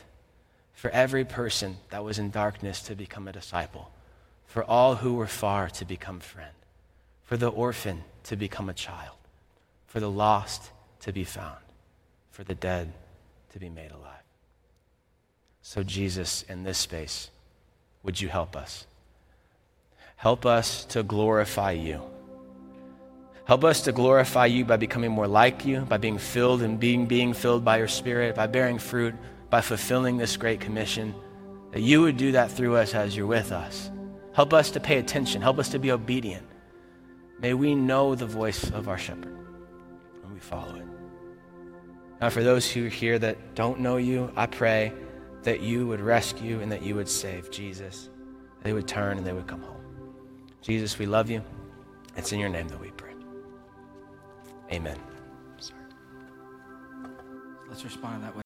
for 0.73 0.91
every 0.91 1.25
person 1.25 1.77
that 1.91 2.03
was 2.03 2.19
in 2.19 2.31
darkness 2.31 2.83
to 2.83 2.95
become 2.95 3.29
a 3.29 3.33
disciple, 3.33 3.93
for 4.47 4.65
all 4.65 4.97
who 4.97 5.15
were 5.15 5.27
far 5.27 5.69
to 5.69 5.85
become 5.85 6.19
friend, 6.19 6.51
for 7.31 7.37
the 7.37 7.47
orphan 7.47 8.03
to 8.25 8.35
become 8.35 8.69
a 8.69 8.75
child, 8.75 9.15
for 9.87 10.01
the 10.01 10.11
lost 10.11 10.73
to 10.99 11.13
be 11.13 11.23
found, 11.23 11.63
for 12.33 12.43
the 12.43 12.57
dead 12.57 12.93
to 13.53 13.61
be 13.61 13.69
made 13.69 13.93
alive. 13.93 14.25
So, 15.63 15.85
Jesus, 15.85 16.43
in 16.49 16.65
this 16.65 16.79
space, 16.79 17.31
would 18.03 18.21
you 18.21 18.27
help 18.27 18.57
us? 18.57 18.85
Help 20.17 20.45
us 20.45 20.85
to 20.87 21.05
glorify 21.05 21.71
you. 21.71 22.03
Help 23.45 23.63
us 23.63 23.83
to 23.83 23.93
glorify 23.93 24.47
you 24.47 24.65
by 24.65 24.77
becoming 24.77 25.13
more 25.13 25.29
like 25.29 25.65
you, 25.65 25.83
by 25.83 25.99
being 25.99 26.19
filled 26.19 26.63
and 26.63 26.81
being, 26.81 27.07
being 27.07 27.33
filled 27.33 27.65
by 27.65 27.79
your 27.79 27.87
Spirit, 27.87 28.35
by 28.35 28.49
bearing 28.49 28.81
fruit, 28.81 29.15
by 29.51 29.61
fulfilling 29.61 30.17
this 30.17 30.37
great 30.37 30.59
commission. 30.59 31.15
That 31.71 31.83
you 31.83 32.01
would 32.01 32.17
do 32.17 32.33
that 32.33 32.51
through 32.51 32.75
us 32.75 32.93
as 32.93 33.17
you're 33.17 33.25
with 33.25 33.53
us. 33.53 33.89
Help 34.33 34.53
us 34.53 34.73
to 34.73 34.81
pay 34.81 34.99
attention. 34.99 35.41
Help 35.41 35.61
us 35.61 35.69
to 35.69 35.79
be 35.79 35.93
obedient. 35.93 36.50
May 37.41 37.55
we 37.55 37.75
know 37.75 38.15
the 38.15 38.27
voice 38.27 38.71
of 38.71 38.89
our 38.89 38.99
shepherd 38.99 39.37
and 40.23 40.33
we 40.33 40.41
follow 40.41 40.77
it. 40.77 40.87
Now, 42.21 42.29
for 42.29 42.43
those 42.43 42.71
who 42.71 42.87
are 42.87 42.91
here 42.91 43.19
that 43.19 43.55
don't 43.55 43.81
know 43.81 43.97
you, 43.97 44.31
I 44.37 44.47
pray 44.47 44.93
that 45.43 45.61
you 45.61 45.87
would 45.87 46.01
rescue 46.01 46.61
and 46.61 46.71
that 46.71 46.83
you 46.83 46.95
would 46.97 47.09
save. 47.09 47.51
Jesus, 47.51 48.11
they 48.63 48.75
would 48.75 48.87
turn 48.87 49.17
and 49.17 49.27
they 49.27 49.33
would 49.33 49.47
come 49.47 49.63
home. 49.63 49.81
Jesus, 50.61 50.99
we 50.99 51.07
love 51.07 51.31
you. 51.31 51.43
It's 52.17 52.33
in 52.33 52.39
your 52.39 52.51
name 52.51 52.69
that 52.69 52.79
we 52.79 52.91
pray. 52.91 53.15
Amen. 54.71 54.99
Let's 57.71 57.85
respond 57.85 58.23
that 58.25 58.35
way. 58.35 58.39